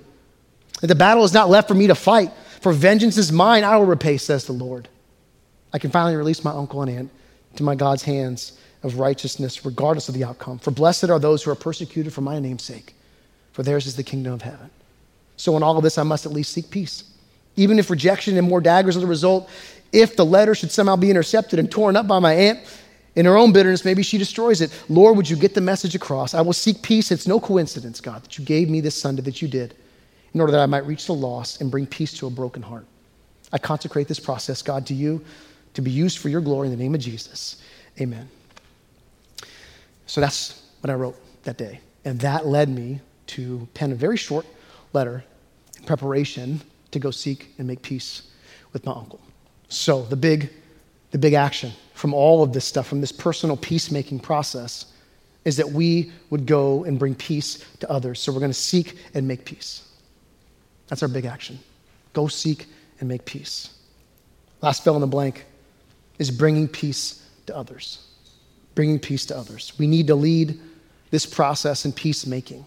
the 0.81 0.95
battle 0.95 1.23
is 1.23 1.33
not 1.33 1.49
left 1.49 1.67
for 1.67 1.73
me 1.73 1.87
to 1.87 1.95
fight, 1.95 2.31
for 2.61 2.73
vengeance 2.73 3.17
is 3.17 3.31
mine, 3.31 3.63
I 3.63 3.77
will 3.77 3.85
repay, 3.85 4.17
says 4.17 4.45
the 4.45 4.53
Lord. 4.53 4.87
I 5.73 5.79
can 5.79 5.91
finally 5.91 6.15
release 6.15 6.43
my 6.43 6.51
uncle 6.51 6.81
and 6.81 6.91
aunt 6.91 7.11
to 7.55 7.63
my 7.63 7.75
God's 7.75 8.03
hands 8.03 8.57
of 8.83 8.97
righteousness, 8.97 9.65
regardless 9.65 10.07
of 10.09 10.15
the 10.15 10.23
outcome. 10.23 10.57
For 10.59 10.71
blessed 10.71 11.09
are 11.09 11.19
those 11.19 11.43
who 11.43 11.51
are 11.51 11.55
persecuted 11.55 12.13
for 12.13 12.21
my 12.21 12.39
name's 12.39 12.63
sake, 12.63 12.95
for 13.51 13.63
theirs 13.63 13.85
is 13.85 13.95
the 13.95 14.03
kingdom 14.03 14.33
of 14.33 14.41
heaven. 14.41 14.69
So, 15.35 15.55
in 15.57 15.63
all 15.63 15.77
of 15.77 15.83
this, 15.83 15.97
I 15.97 16.03
must 16.03 16.25
at 16.25 16.31
least 16.31 16.51
seek 16.51 16.69
peace 16.69 17.08
even 17.59 17.77
if 17.77 17.89
rejection 17.89 18.37
and 18.37 18.47
more 18.47 18.61
daggers 18.61 18.95
are 18.95 19.01
the 19.01 19.07
result, 19.07 19.49
if 19.91 20.15
the 20.15 20.25
letter 20.25 20.55
should 20.55 20.71
somehow 20.71 20.95
be 20.95 21.09
intercepted 21.09 21.59
and 21.59 21.69
torn 21.69 21.95
up 21.95 22.07
by 22.07 22.19
my 22.19 22.33
aunt, 22.33 22.59
in 23.15 23.25
her 23.25 23.35
own 23.35 23.51
bitterness, 23.51 23.83
maybe 23.83 24.01
she 24.01 24.17
destroys 24.17 24.61
it. 24.61 24.71
Lord, 24.87 25.17
would 25.17 25.29
you 25.29 25.35
get 25.35 25.53
the 25.53 25.61
message 25.61 25.93
across? 25.93 26.33
I 26.33 26.41
will 26.41 26.53
seek 26.53 26.81
peace. 26.81 27.11
It's 27.11 27.27
no 27.27 27.39
coincidence, 27.39 27.99
God, 27.99 28.23
that 28.23 28.37
you 28.37 28.45
gave 28.45 28.69
me 28.69 28.79
this 28.79 28.95
Sunday 28.95 29.21
that 29.23 29.41
you 29.41 29.47
did 29.47 29.75
in 30.33 30.39
order 30.39 30.51
that 30.53 30.61
I 30.61 30.67
might 30.67 30.85
reach 30.85 31.05
the 31.05 31.13
lost 31.13 31.59
and 31.59 31.69
bring 31.69 31.85
peace 31.85 32.13
to 32.19 32.27
a 32.27 32.29
broken 32.29 32.61
heart. 32.61 32.85
I 33.51 33.57
consecrate 33.57 34.07
this 34.07 34.19
process, 34.19 34.61
God, 34.61 34.85
to 34.87 34.93
you 34.93 35.21
to 35.73 35.81
be 35.81 35.91
used 35.91 36.19
for 36.19 36.29
your 36.29 36.39
glory 36.39 36.67
in 36.67 36.71
the 36.71 36.81
name 36.81 36.95
of 36.95 37.01
Jesus. 37.01 37.61
Amen. 37.99 38.29
So 40.05 40.21
that's 40.21 40.63
what 40.79 40.89
I 40.89 40.93
wrote 40.93 41.17
that 41.43 41.57
day. 41.57 41.81
And 42.05 42.19
that 42.21 42.45
led 42.45 42.69
me 42.69 43.01
to 43.27 43.67
pen 43.73 43.91
a 43.91 43.95
very 43.95 44.17
short 44.17 44.45
letter 44.93 45.25
in 45.77 45.83
preparation 45.83 46.61
to 46.91 46.99
go 46.99 47.11
seek 47.11 47.53
and 47.57 47.67
make 47.67 47.81
peace 47.81 48.23
with 48.73 48.85
my 48.85 48.93
uncle. 48.93 49.19
So, 49.67 50.03
the 50.03 50.15
big, 50.15 50.49
the 51.11 51.17
big 51.17 51.33
action 51.33 51.71
from 51.93 52.13
all 52.13 52.43
of 52.43 52.53
this 52.53 52.65
stuff, 52.65 52.87
from 52.87 53.01
this 53.01 53.11
personal 53.11 53.57
peacemaking 53.57 54.19
process, 54.19 54.85
is 55.45 55.57
that 55.57 55.69
we 55.71 56.11
would 56.29 56.45
go 56.45 56.83
and 56.83 56.97
bring 56.97 57.15
peace 57.15 57.63
to 57.79 57.89
others. 57.89 58.19
So, 58.19 58.31
we're 58.31 58.39
going 58.39 58.51
to 58.51 58.57
seek 58.57 58.97
and 59.13 59.27
make 59.27 59.45
peace. 59.45 59.87
That's 60.87 61.03
our 61.03 61.09
big 61.09 61.25
action. 61.25 61.59
Go 62.13 62.27
seek 62.27 62.65
and 62.99 63.07
make 63.07 63.25
peace. 63.25 63.69
Last 64.61 64.83
fill 64.83 64.95
in 64.95 65.01
the 65.01 65.07
blank 65.07 65.45
is 66.17 66.31
bringing 66.31 66.67
peace 66.67 67.25
to 67.45 67.55
others. 67.55 68.05
Bringing 68.75 68.99
peace 68.99 69.25
to 69.27 69.37
others. 69.37 69.73
We 69.77 69.87
need 69.87 70.07
to 70.07 70.15
lead 70.15 70.59
this 71.11 71.25
process 71.25 71.85
in 71.85 71.93
peacemaking. 71.93 72.65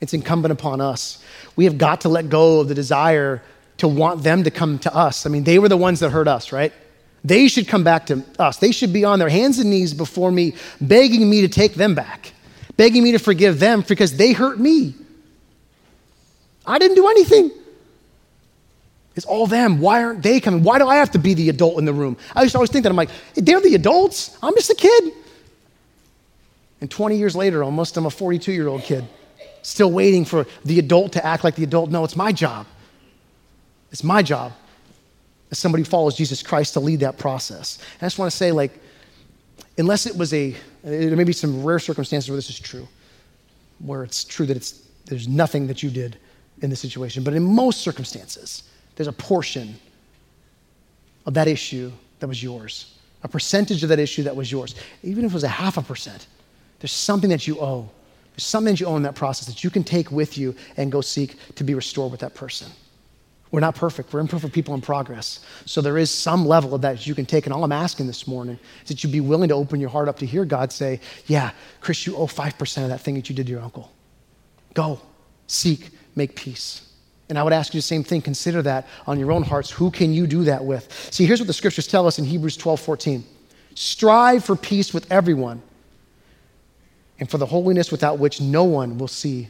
It's 0.00 0.14
incumbent 0.14 0.52
upon 0.52 0.80
us. 0.80 1.22
We 1.56 1.64
have 1.64 1.78
got 1.78 2.02
to 2.02 2.08
let 2.08 2.28
go 2.28 2.60
of 2.60 2.68
the 2.68 2.74
desire 2.74 3.42
to 3.78 3.88
want 3.88 4.22
them 4.22 4.44
to 4.44 4.50
come 4.50 4.78
to 4.80 4.94
us. 4.94 5.26
I 5.26 5.30
mean, 5.30 5.44
they 5.44 5.58
were 5.58 5.68
the 5.68 5.76
ones 5.76 6.00
that 6.00 6.10
hurt 6.10 6.28
us, 6.28 6.52
right? 6.52 6.72
They 7.24 7.48
should 7.48 7.66
come 7.66 7.84
back 7.84 8.06
to 8.06 8.24
us. 8.38 8.58
They 8.58 8.72
should 8.72 8.92
be 8.92 9.04
on 9.04 9.18
their 9.18 9.28
hands 9.28 9.58
and 9.58 9.70
knees 9.70 9.94
before 9.94 10.30
me, 10.30 10.54
begging 10.80 11.28
me 11.28 11.40
to 11.42 11.48
take 11.48 11.74
them 11.74 11.94
back, 11.94 12.32
begging 12.76 13.02
me 13.02 13.12
to 13.12 13.18
forgive 13.18 13.58
them 13.58 13.84
because 13.86 14.16
they 14.16 14.32
hurt 14.32 14.58
me. 14.58 14.94
I 16.66 16.78
didn't 16.78 16.96
do 16.96 17.08
anything. 17.08 17.50
It's 19.16 19.26
all 19.26 19.48
them. 19.48 19.80
Why 19.80 20.04
aren't 20.04 20.22
they 20.22 20.38
coming? 20.38 20.62
Why 20.62 20.78
do 20.78 20.86
I 20.86 20.96
have 20.96 21.10
to 21.12 21.18
be 21.18 21.34
the 21.34 21.48
adult 21.48 21.78
in 21.78 21.84
the 21.84 21.92
room? 21.92 22.16
I 22.36 22.42
used 22.42 22.52
to 22.52 22.58
always 22.58 22.70
think 22.70 22.84
that 22.84 22.90
I'm 22.90 22.96
like, 22.96 23.10
they're 23.34 23.60
the 23.60 23.74
adults. 23.74 24.36
I'm 24.42 24.54
just 24.54 24.70
a 24.70 24.76
kid. 24.76 25.12
And 26.80 26.88
20 26.88 27.16
years 27.16 27.34
later, 27.34 27.64
almost, 27.64 27.96
I'm 27.96 28.06
a 28.06 28.10
42 28.10 28.52
year 28.52 28.68
old 28.68 28.82
kid, 28.82 29.04
still 29.62 29.90
waiting 29.90 30.24
for 30.24 30.46
the 30.64 30.78
adult 30.78 31.14
to 31.14 31.26
act 31.26 31.42
like 31.42 31.56
the 31.56 31.64
adult. 31.64 31.90
No, 31.90 32.04
it's 32.04 32.14
my 32.14 32.30
job. 32.30 32.66
It's 33.90 34.04
my 34.04 34.22
job 34.22 34.52
as 35.50 35.58
somebody 35.58 35.82
who 35.82 35.88
follows 35.88 36.16
Jesus 36.16 36.42
Christ 36.42 36.74
to 36.74 36.80
lead 36.80 37.00
that 37.00 37.18
process. 37.18 37.78
And 37.94 38.02
I 38.02 38.06
just 38.06 38.18
want 38.18 38.30
to 38.30 38.36
say, 38.36 38.52
like, 38.52 38.78
unless 39.78 40.06
it 40.06 40.16
was 40.16 40.32
a, 40.34 40.54
there 40.82 41.16
may 41.16 41.24
be 41.24 41.32
some 41.32 41.64
rare 41.64 41.78
circumstances 41.78 42.28
where 42.28 42.36
this 42.36 42.50
is 42.50 42.60
true, 42.60 42.86
where 43.78 44.04
it's 44.04 44.24
true 44.24 44.46
that 44.46 44.56
it's, 44.56 44.82
there's 45.06 45.28
nothing 45.28 45.66
that 45.68 45.82
you 45.82 45.90
did 45.90 46.18
in 46.60 46.70
this 46.70 46.80
situation. 46.80 47.22
But 47.22 47.34
in 47.34 47.42
most 47.42 47.80
circumstances, 47.80 48.64
there's 48.96 49.08
a 49.08 49.12
portion 49.12 49.76
of 51.24 51.34
that 51.34 51.48
issue 51.48 51.90
that 52.20 52.26
was 52.26 52.42
yours, 52.42 52.98
a 53.22 53.28
percentage 53.28 53.82
of 53.82 53.88
that 53.88 53.98
issue 53.98 54.22
that 54.24 54.34
was 54.34 54.50
yours. 54.50 54.74
Even 55.02 55.24
if 55.24 55.30
it 55.30 55.34
was 55.34 55.44
a 55.44 55.48
half 55.48 55.76
a 55.76 55.82
percent, 55.82 56.26
there's 56.80 56.92
something 56.92 57.30
that 57.30 57.46
you 57.46 57.60
owe. 57.60 57.88
There's 58.32 58.44
something 58.44 58.74
that 58.74 58.80
you 58.80 58.86
owe 58.86 58.96
in 58.96 59.02
that 59.02 59.14
process 59.14 59.46
that 59.46 59.64
you 59.64 59.70
can 59.70 59.84
take 59.84 60.10
with 60.10 60.36
you 60.36 60.54
and 60.76 60.92
go 60.92 61.00
seek 61.00 61.36
to 61.54 61.64
be 61.64 61.74
restored 61.74 62.10
with 62.10 62.20
that 62.20 62.34
person. 62.34 62.68
We're 63.50 63.60
not 63.60 63.74
perfect. 63.74 64.12
We're 64.12 64.20
imperfect 64.20 64.52
people 64.52 64.74
in 64.74 64.80
progress. 64.80 65.40
So 65.64 65.80
there 65.80 65.96
is 65.96 66.10
some 66.10 66.46
level 66.46 66.74
of 66.74 66.82
that 66.82 67.06
you 67.06 67.14
can 67.14 67.24
take. 67.24 67.46
And 67.46 67.52
all 67.52 67.64
I'm 67.64 67.72
asking 67.72 68.06
this 68.06 68.26
morning 68.26 68.58
is 68.82 68.88
that 68.88 69.02
you'd 69.02 69.12
be 69.12 69.20
willing 69.20 69.48
to 69.48 69.54
open 69.54 69.80
your 69.80 69.88
heart 69.88 70.08
up 70.08 70.18
to 70.18 70.26
hear 70.26 70.44
God 70.44 70.70
say, 70.70 71.00
Yeah, 71.26 71.52
Chris, 71.80 72.06
you 72.06 72.16
owe 72.16 72.26
5% 72.26 72.82
of 72.82 72.88
that 72.90 73.00
thing 73.00 73.14
that 73.14 73.28
you 73.28 73.34
did 73.34 73.46
to 73.46 73.52
your 73.52 73.62
uncle. 73.62 73.90
Go, 74.74 75.00
seek, 75.46 75.90
make 76.14 76.36
peace. 76.36 76.84
And 77.30 77.38
I 77.38 77.42
would 77.42 77.52
ask 77.52 77.72
you 77.74 77.78
the 77.78 77.82
same 77.82 78.04
thing. 78.04 78.22
Consider 78.22 78.62
that 78.62 78.86
on 79.06 79.18
your 79.18 79.32
own 79.32 79.42
hearts. 79.42 79.70
Who 79.70 79.90
can 79.90 80.12
you 80.12 80.26
do 80.26 80.44
that 80.44 80.64
with? 80.64 80.92
See, 81.12 81.24
here's 81.24 81.40
what 81.40 81.46
the 81.46 81.52
scriptures 81.52 81.86
tell 81.86 82.06
us 82.06 82.18
in 82.18 82.24
Hebrews 82.24 82.56
12 82.56 82.80
14. 82.80 83.24
Strive 83.74 84.44
for 84.44 84.56
peace 84.56 84.92
with 84.92 85.10
everyone 85.10 85.62
and 87.20 87.30
for 87.30 87.38
the 87.38 87.46
holiness 87.46 87.90
without 87.90 88.18
which 88.18 88.40
no 88.40 88.64
one 88.64 88.98
will 88.98 89.08
see 89.08 89.48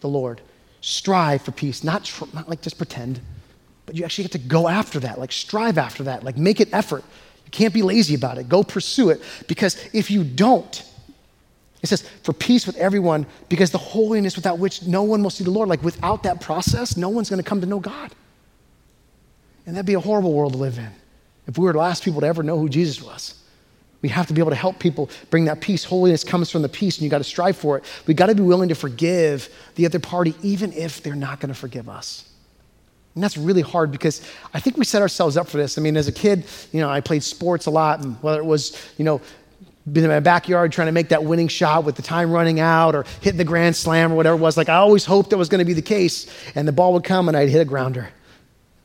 the 0.00 0.08
Lord 0.08 0.40
strive 0.82 1.40
for 1.40 1.52
peace, 1.52 1.82
not, 1.82 2.04
tr- 2.04 2.24
not 2.34 2.48
like 2.48 2.60
just 2.60 2.76
pretend, 2.76 3.20
but 3.86 3.94
you 3.94 4.04
actually 4.04 4.24
get 4.24 4.32
to 4.32 4.38
go 4.38 4.68
after 4.68 5.00
that, 5.00 5.18
like 5.18 5.32
strive 5.32 5.78
after 5.78 6.02
that, 6.02 6.22
like 6.22 6.36
make 6.36 6.60
it 6.60 6.68
effort. 6.74 7.04
You 7.46 7.50
can't 7.50 7.72
be 7.72 7.82
lazy 7.82 8.14
about 8.14 8.36
it. 8.36 8.48
Go 8.48 8.62
pursue 8.62 9.08
it 9.08 9.22
because 9.48 9.76
if 9.94 10.10
you 10.10 10.24
don't, 10.24 10.84
it 11.82 11.88
says, 11.88 12.02
for 12.22 12.32
peace 12.32 12.66
with 12.66 12.76
everyone, 12.76 13.26
because 13.48 13.70
the 13.70 13.78
holiness 13.78 14.36
without 14.36 14.58
which 14.58 14.82
no 14.82 15.02
one 15.02 15.22
will 15.22 15.30
see 15.30 15.42
the 15.42 15.50
Lord. 15.50 15.68
Like 15.68 15.82
without 15.82 16.22
that 16.24 16.40
process, 16.40 16.96
no 16.96 17.08
one's 17.08 17.30
going 17.30 17.42
to 17.42 17.48
come 17.48 17.60
to 17.60 17.66
know 17.66 17.80
God. 17.80 18.14
And 19.66 19.74
that'd 19.74 19.86
be 19.86 19.94
a 19.94 20.00
horrible 20.00 20.32
world 20.32 20.52
to 20.52 20.58
live 20.58 20.78
in 20.78 20.90
if 21.46 21.58
we 21.58 21.64
were 21.64 21.72
the 21.72 21.78
last 21.78 22.04
people 22.04 22.20
to 22.20 22.26
ever 22.26 22.42
know 22.42 22.58
who 22.58 22.68
Jesus 22.68 23.02
was. 23.02 23.34
We 24.02 24.08
have 24.08 24.26
to 24.26 24.34
be 24.34 24.40
able 24.40 24.50
to 24.50 24.56
help 24.56 24.78
people 24.78 25.08
bring 25.30 25.44
that 25.46 25.60
peace. 25.60 25.84
Holiness 25.84 26.24
comes 26.24 26.50
from 26.50 26.62
the 26.62 26.68
peace, 26.68 26.98
and 26.98 27.04
you 27.04 27.10
got 27.10 27.18
to 27.18 27.24
strive 27.24 27.56
for 27.56 27.78
it. 27.78 27.84
We 28.06 28.14
got 28.14 28.26
to 28.26 28.34
be 28.34 28.42
willing 28.42 28.68
to 28.68 28.74
forgive 28.74 29.48
the 29.76 29.86
other 29.86 30.00
party, 30.00 30.34
even 30.42 30.72
if 30.72 31.02
they're 31.02 31.14
not 31.14 31.40
going 31.40 31.48
to 31.48 31.58
forgive 31.58 31.88
us. 31.88 32.28
And 33.14 33.22
that's 33.22 33.36
really 33.36 33.62
hard 33.62 33.92
because 33.92 34.26
I 34.54 34.60
think 34.60 34.76
we 34.76 34.84
set 34.84 35.02
ourselves 35.02 35.36
up 35.36 35.46
for 35.46 35.58
this. 35.58 35.78
I 35.78 35.82
mean, 35.82 35.96
as 35.96 36.08
a 36.08 36.12
kid, 36.12 36.44
you 36.72 36.80
know, 36.80 36.88
I 36.88 37.00
played 37.00 37.22
sports 37.22 37.66
a 37.66 37.70
lot, 37.70 38.02
and 38.02 38.16
whether 38.22 38.40
it 38.40 38.44
was, 38.44 38.76
you 38.98 39.04
know, 39.04 39.20
been 39.90 40.04
in 40.04 40.10
my 40.10 40.20
backyard 40.20 40.72
trying 40.72 40.86
to 40.86 40.92
make 40.92 41.08
that 41.08 41.24
winning 41.24 41.48
shot 41.48 41.84
with 41.84 41.96
the 41.96 42.02
time 42.02 42.30
running 42.30 42.60
out 42.60 42.94
or 42.94 43.04
hitting 43.20 43.38
the 43.38 43.44
grand 43.44 43.74
slam 43.74 44.12
or 44.12 44.16
whatever 44.16 44.36
it 44.36 44.40
was, 44.40 44.56
like 44.56 44.68
I 44.68 44.76
always 44.76 45.04
hoped 45.04 45.30
that 45.30 45.36
was 45.36 45.48
going 45.48 45.58
to 45.58 45.64
be 45.64 45.72
the 45.72 45.82
case, 45.82 46.32
and 46.54 46.66
the 46.66 46.72
ball 46.72 46.92
would 46.94 47.04
come 47.04 47.28
and 47.28 47.36
I'd 47.36 47.48
hit 47.48 47.60
a 47.60 47.64
grounder. 47.64 48.08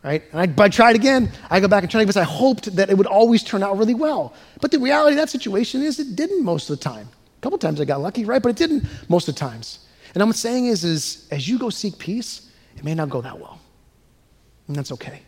Right? 0.03 0.23
And 0.31 0.59
I'd 0.59 0.73
try 0.73 0.91
it 0.91 0.95
again. 0.95 1.31
I 1.49 1.59
go 1.59 1.67
back 1.67 1.83
and 1.83 1.91
try 1.91 2.01
it 2.01 2.05
because 2.05 2.17
I 2.17 2.23
hoped 2.23 2.75
that 2.75 2.89
it 2.89 2.97
would 2.97 3.07
always 3.07 3.43
turn 3.43 3.63
out 3.63 3.77
really 3.77 3.95
well. 3.95 4.33
But 4.61 4.71
the 4.71 4.79
reality 4.79 5.13
of 5.13 5.17
that 5.17 5.29
situation 5.29 5.81
is 5.81 5.99
it 5.99 6.15
didn't 6.15 6.43
most 6.43 6.69
of 6.69 6.77
the 6.77 6.83
time. 6.83 7.09
A 7.37 7.41
couple 7.41 7.57
times 7.57 7.81
I 7.81 7.85
got 7.85 8.01
lucky, 8.01 8.23
right? 8.23 8.41
But 8.41 8.49
it 8.49 8.55
didn't 8.55 8.85
most 9.09 9.27
of 9.27 9.35
the 9.35 9.39
times. 9.39 9.79
And 10.13 10.23
I'm 10.23 10.31
saying 10.33 10.67
is, 10.67 10.83
is 10.83 11.27
as 11.31 11.47
you 11.47 11.59
go 11.59 11.69
seek 11.69 11.97
peace, 11.97 12.49
it 12.75 12.83
may 12.83 12.95
not 12.95 13.09
go 13.09 13.21
that 13.21 13.37
well. 13.37 13.59
And 14.67 14.75
that's 14.75 14.91
okay. 14.93 15.21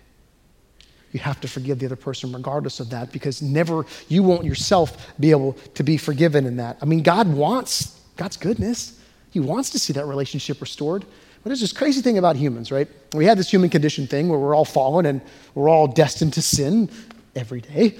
You 1.12 1.20
have 1.20 1.42
to 1.42 1.48
forgive 1.48 1.80
the 1.80 1.88
other 1.88 1.96
person 1.96 2.32
regardless 2.32 2.80
of 2.80 2.90
that 2.92 3.12
because 3.12 3.42
never, 3.42 3.86
you 4.08 4.22
won't 4.22 4.46
yourself 4.46 5.14
be 5.20 5.32
able 5.32 5.54
to 5.74 5.84
be 5.84 5.98
forgiven 5.98 6.46
in 6.46 6.58
that. 6.58 6.78
I 6.82 6.86
mean, 6.86 7.02
God 7.02 7.28
wants, 7.28 8.00
God's 8.16 8.38
goodness. 8.38 9.00
He 9.32 9.40
wants 9.40 9.72
to 9.72 9.80
see 9.80 9.94
that 9.94 10.06
relationship 10.06 10.62
restored. 10.62 11.06
But 11.44 11.50
there's 11.50 11.62
this 11.62 11.72
crazy 11.72 12.02
thing 12.02 12.18
about 12.18 12.36
humans, 12.36 12.72
right? 12.72 12.88
We 13.14 13.26
have 13.26 13.38
this 13.38 13.52
human 13.52 13.70
condition 13.70 14.08
thing 14.08 14.28
where 14.28 14.38
we're 14.38 14.56
all 14.56 14.66
fallen 14.66 15.06
and 15.06 15.22
we're 15.56 15.70
all 15.70 15.88
destined 15.88 16.34
to 16.34 16.42
sin 16.42 16.90
every 17.36 17.62
day, 17.62 17.98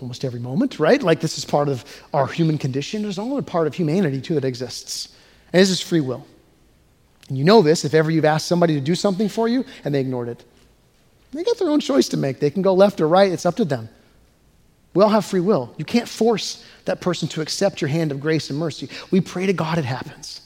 almost 0.00 0.24
every 0.24 0.40
moment, 0.40 0.78
right? 0.78 1.02
Like 1.02 1.20
this 1.20 1.38
is 1.38 1.44
part 1.44 1.68
of 1.68 1.84
our 2.12 2.26
human 2.26 2.58
condition. 2.58 3.02
There's 3.02 3.18
another 3.18 3.42
part 3.42 3.66
of 3.66 3.74
humanity 3.74 4.20
too 4.20 4.34
that 4.34 4.44
exists. 4.44 5.14
And 5.52 5.60
this 5.60 5.70
is 5.70 5.80
free 5.80 6.00
will. 6.00 6.26
And 7.28 7.38
you 7.38 7.44
know 7.44 7.62
this 7.62 7.84
if 7.84 7.94
ever 7.94 8.10
you've 8.10 8.26
asked 8.26 8.46
somebody 8.46 8.74
to 8.74 8.80
do 8.80 8.94
something 8.94 9.28
for 9.28 9.48
you 9.48 9.64
and 9.84 9.94
they 9.94 10.00
ignored 10.00 10.28
it. 10.28 10.44
They 11.32 11.44
got 11.44 11.58
their 11.58 11.70
own 11.70 11.80
choice 11.80 12.08
to 12.10 12.18
make. 12.18 12.40
They 12.40 12.50
can 12.50 12.60
go 12.60 12.74
left 12.74 13.00
or 13.00 13.08
right, 13.08 13.32
it's 13.32 13.46
up 13.46 13.56
to 13.56 13.64
them. 13.64 13.88
We 14.94 15.02
all 15.02 15.08
have 15.08 15.24
free 15.24 15.40
will. 15.40 15.74
You 15.78 15.86
can't 15.86 16.08
force 16.08 16.62
that 16.84 17.00
person 17.00 17.26
to 17.28 17.40
accept 17.40 17.80
your 17.80 17.88
hand 17.88 18.12
of 18.12 18.20
grace 18.20 18.50
and 18.50 18.58
mercy. 18.58 18.90
We 19.10 19.22
pray 19.22 19.46
to 19.46 19.54
God 19.54 19.78
it 19.78 19.86
happens. 19.86 20.42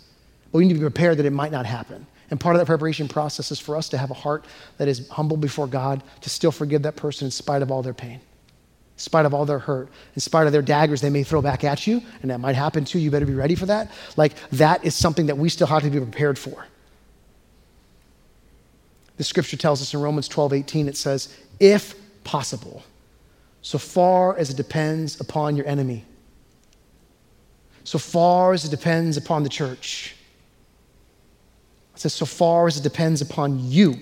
But 0.52 0.58
we 0.58 0.66
need 0.66 0.74
to 0.74 0.78
be 0.78 0.84
prepared 0.84 1.16
that 1.16 1.26
it 1.26 1.32
might 1.32 1.50
not 1.50 1.66
happen. 1.66 2.06
And 2.30 2.40
part 2.40 2.56
of 2.56 2.60
that 2.60 2.66
preparation 2.66 3.08
process 3.08 3.52
is 3.52 3.60
for 3.60 3.76
us 3.76 3.88
to 3.90 3.98
have 3.98 4.10
a 4.10 4.14
heart 4.14 4.44
that 4.78 4.88
is 4.88 5.08
humble 5.08 5.36
before 5.36 5.66
God, 5.66 6.02
to 6.22 6.30
still 6.30 6.50
forgive 6.50 6.82
that 6.82 6.96
person 6.96 7.26
in 7.26 7.30
spite 7.30 7.62
of 7.62 7.70
all 7.70 7.82
their 7.82 7.94
pain, 7.94 8.14
in 8.14 8.98
spite 8.98 9.26
of 9.26 9.32
all 9.32 9.46
their 9.46 9.60
hurt, 9.60 9.88
in 10.14 10.20
spite 10.20 10.46
of 10.46 10.52
their 10.52 10.62
daggers 10.62 11.00
they 11.00 11.10
may 11.10 11.22
throw 11.22 11.40
back 11.40 11.62
at 11.62 11.86
you, 11.86 12.02
and 12.22 12.30
that 12.30 12.38
might 12.38 12.56
happen 12.56 12.84
too. 12.84 12.98
You 12.98 13.10
better 13.10 13.26
be 13.26 13.34
ready 13.34 13.54
for 13.54 13.66
that. 13.66 13.92
Like, 14.16 14.34
that 14.50 14.84
is 14.84 14.94
something 14.94 15.26
that 15.26 15.38
we 15.38 15.48
still 15.48 15.68
have 15.68 15.82
to 15.82 15.90
be 15.90 16.00
prepared 16.00 16.38
for. 16.38 16.66
The 19.16 19.24
scripture 19.24 19.56
tells 19.56 19.80
us 19.80 19.94
in 19.94 20.00
Romans 20.00 20.28
12 20.28 20.52
18, 20.52 20.88
it 20.88 20.96
says, 20.96 21.34
if 21.60 21.94
possible, 22.24 22.82
so 23.62 23.78
far 23.78 24.36
as 24.36 24.50
it 24.50 24.56
depends 24.56 25.20
upon 25.20 25.56
your 25.56 25.66
enemy, 25.66 26.04
so 27.84 27.98
far 27.98 28.52
as 28.52 28.64
it 28.64 28.70
depends 28.70 29.16
upon 29.16 29.44
the 29.44 29.48
church. 29.48 30.15
It 31.96 32.00
says, 32.00 32.12
so 32.12 32.26
far 32.26 32.66
as 32.66 32.76
it 32.76 32.82
depends 32.82 33.22
upon 33.22 33.58
you, 33.58 33.96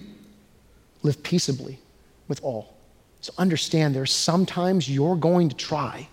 live 1.04 1.22
peaceably 1.22 1.78
with 2.26 2.42
all. 2.42 2.74
So 3.20 3.32
understand 3.38 3.94
there's 3.94 4.12
sometimes 4.12 4.90
you're 4.90 5.16
going 5.16 5.48
to 5.48 5.56
try 5.56 6.08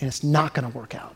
and 0.00 0.08
it's 0.08 0.24
not 0.24 0.54
going 0.54 0.70
to 0.70 0.76
work 0.76 0.94
out. 0.94 1.14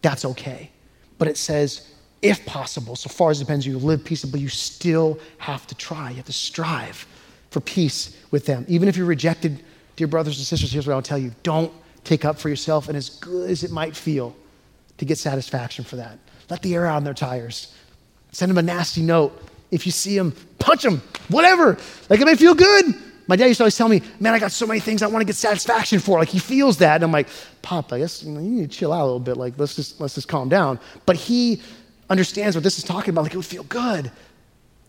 That's 0.00 0.24
okay. 0.24 0.70
But 1.18 1.28
it 1.28 1.36
says, 1.36 1.92
if 2.22 2.44
possible, 2.46 2.96
so 2.96 3.10
far 3.10 3.30
as 3.30 3.40
it 3.40 3.44
depends, 3.44 3.66
you 3.66 3.78
live 3.78 4.02
peaceably, 4.02 4.40
you 4.40 4.48
still 4.48 5.18
have 5.36 5.66
to 5.66 5.74
try. 5.74 6.08
You 6.08 6.16
have 6.16 6.24
to 6.24 6.32
strive 6.32 7.06
for 7.50 7.60
peace 7.60 8.16
with 8.30 8.46
them. 8.46 8.64
Even 8.66 8.88
if 8.88 8.96
you're 8.96 9.04
rejected, 9.04 9.62
dear 9.96 10.06
brothers 10.06 10.38
and 10.38 10.46
sisters, 10.46 10.72
here's 10.72 10.86
what 10.86 10.94
I'll 10.94 11.02
tell 11.02 11.18
you 11.18 11.32
don't 11.42 11.72
take 12.02 12.24
up 12.24 12.38
for 12.38 12.48
yourself, 12.48 12.88
and 12.88 12.96
as 12.96 13.10
good 13.10 13.50
as 13.50 13.62
it 13.62 13.70
might 13.70 13.94
feel 13.94 14.34
to 14.96 15.04
get 15.04 15.18
satisfaction 15.18 15.84
for 15.84 15.96
that, 15.96 16.18
let 16.48 16.62
the 16.62 16.74
air 16.74 16.86
out 16.86 16.96
on 16.96 17.04
their 17.04 17.14
tires. 17.14 17.73
Send 18.34 18.50
him 18.50 18.58
a 18.58 18.62
nasty 18.62 19.00
note. 19.00 19.40
If 19.70 19.86
you 19.86 19.92
see 19.92 20.16
him, 20.16 20.32
punch 20.58 20.84
him, 20.84 21.00
whatever. 21.28 21.78
Like 22.10 22.20
it 22.20 22.24
may 22.26 22.34
feel 22.34 22.54
good. 22.54 22.94
My 23.28 23.36
dad 23.36 23.46
used 23.46 23.58
to 23.58 23.64
always 23.64 23.76
tell 23.76 23.88
me, 23.88 24.02
man, 24.18 24.34
I 24.34 24.38
got 24.40 24.50
so 24.50 24.66
many 24.66 24.80
things 24.80 25.02
I 25.02 25.06
want 25.06 25.20
to 25.20 25.24
get 25.24 25.36
satisfaction 25.36 26.00
for. 26.00 26.18
Like 26.18 26.28
he 26.28 26.40
feels 26.40 26.78
that. 26.78 26.96
And 26.96 27.04
I'm 27.04 27.12
like, 27.12 27.28
Pop, 27.62 27.92
I 27.92 27.98
guess 27.98 28.24
you, 28.24 28.32
know, 28.32 28.40
you 28.40 28.48
need 28.48 28.70
to 28.70 28.76
chill 28.76 28.92
out 28.92 29.02
a 29.02 29.04
little 29.04 29.20
bit. 29.20 29.36
Like 29.36 29.54
let's 29.56 29.76
just 29.76 30.00
let's 30.00 30.16
just 30.16 30.26
calm 30.26 30.48
down. 30.48 30.80
But 31.06 31.14
he 31.14 31.62
understands 32.10 32.56
what 32.56 32.64
this 32.64 32.76
is 32.76 32.84
talking 32.84 33.10
about. 33.10 33.22
Like 33.22 33.34
it 33.34 33.36
would 33.36 33.46
feel 33.46 33.62
good. 33.64 34.10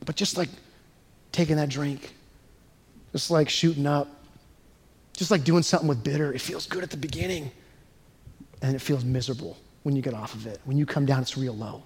But 0.03 0.15
just 0.15 0.37
like 0.37 0.49
taking 1.31 1.57
that 1.57 1.69
drink, 1.69 2.15
just 3.11 3.29
like 3.29 3.47
shooting 3.47 3.85
up, 3.85 4.07
just 5.13 5.29
like 5.29 5.43
doing 5.43 5.61
something 5.61 5.87
with 5.87 6.03
bitter, 6.03 6.33
it 6.33 6.41
feels 6.41 6.65
good 6.65 6.83
at 6.83 6.89
the 6.89 6.97
beginning. 6.97 7.51
And 8.63 8.75
it 8.75 8.79
feels 8.79 9.05
miserable 9.05 9.55
when 9.83 9.95
you 9.95 10.01
get 10.01 10.15
off 10.15 10.33
of 10.33 10.47
it. 10.47 10.59
When 10.65 10.77
you 10.77 10.87
come 10.87 11.05
down, 11.05 11.21
it's 11.21 11.37
real 11.37 11.55
low. 11.55 11.83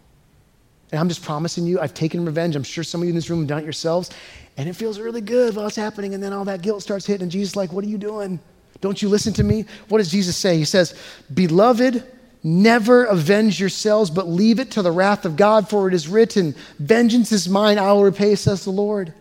And 0.92 1.00
I'm 1.00 1.08
just 1.08 1.24
promising 1.24 1.66
you, 1.66 1.80
I've 1.80 1.94
taken 1.94 2.26
revenge. 2.26 2.56
I'm 2.56 2.64
sure 2.64 2.84
some 2.84 3.02
of 3.02 3.06
you 3.06 3.10
in 3.10 3.16
this 3.16 3.30
room 3.30 3.40
have 3.40 3.48
done 3.48 3.60
it 3.60 3.64
yourselves. 3.64 4.10
And 4.58 4.68
it 4.68 4.74
feels 4.74 5.00
really 5.00 5.22
good 5.22 5.56
while 5.56 5.68
it's 5.68 5.76
happening. 5.76 6.14
And 6.14 6.24
then 6.24 6.34
all 6.34 6.46
that 6.46 6.62
guilt 6.62 6.82
starts 6.82 7.06
hitting. 7.06 7.24
And 7.24 7.32
Jesus 7.32 7.56
like, 7.56 7.72
What 7.72 7.84
are 7.86 7.88
you 7.88 7.98
doing? 7.98 8.40
Don't 8.82 9.02
you 9.02 9.10
listen 9.10 9.34
to 9.34 9.44
me? 9.44 9.66
What 9.90 10.00
does 10.00 10.10
Jesus 10.10 10.38
say? 10.38 10.58
He 10.58 10.66
says, 10.66 10.96
Beloved, 11.34 12.04
Never 12.44 13.04
avenge 13.04 13.60
yourselves, 13.60 14.10
but 14.10 14.28
leave 14.28 14.60
it 14.60 14.72
to 14.72 14.82
the 14.82 14.92
wrath 14.92 15.26
of 15.26 15.36
God, 15.36 15.70
for 15.70 15.88
it 15.88 15.94
is 15.94 16.08
written, 16.08 16.56
Vengeance 16.80 17.32
is 17.32 17.50
mine, 17.50 17.78
I 17.78 17.92
will 17.92 18.06
repay, 18.06 18.36
says 18.36 18.64
the 18.64 18.72
Lord. 18.72 19.14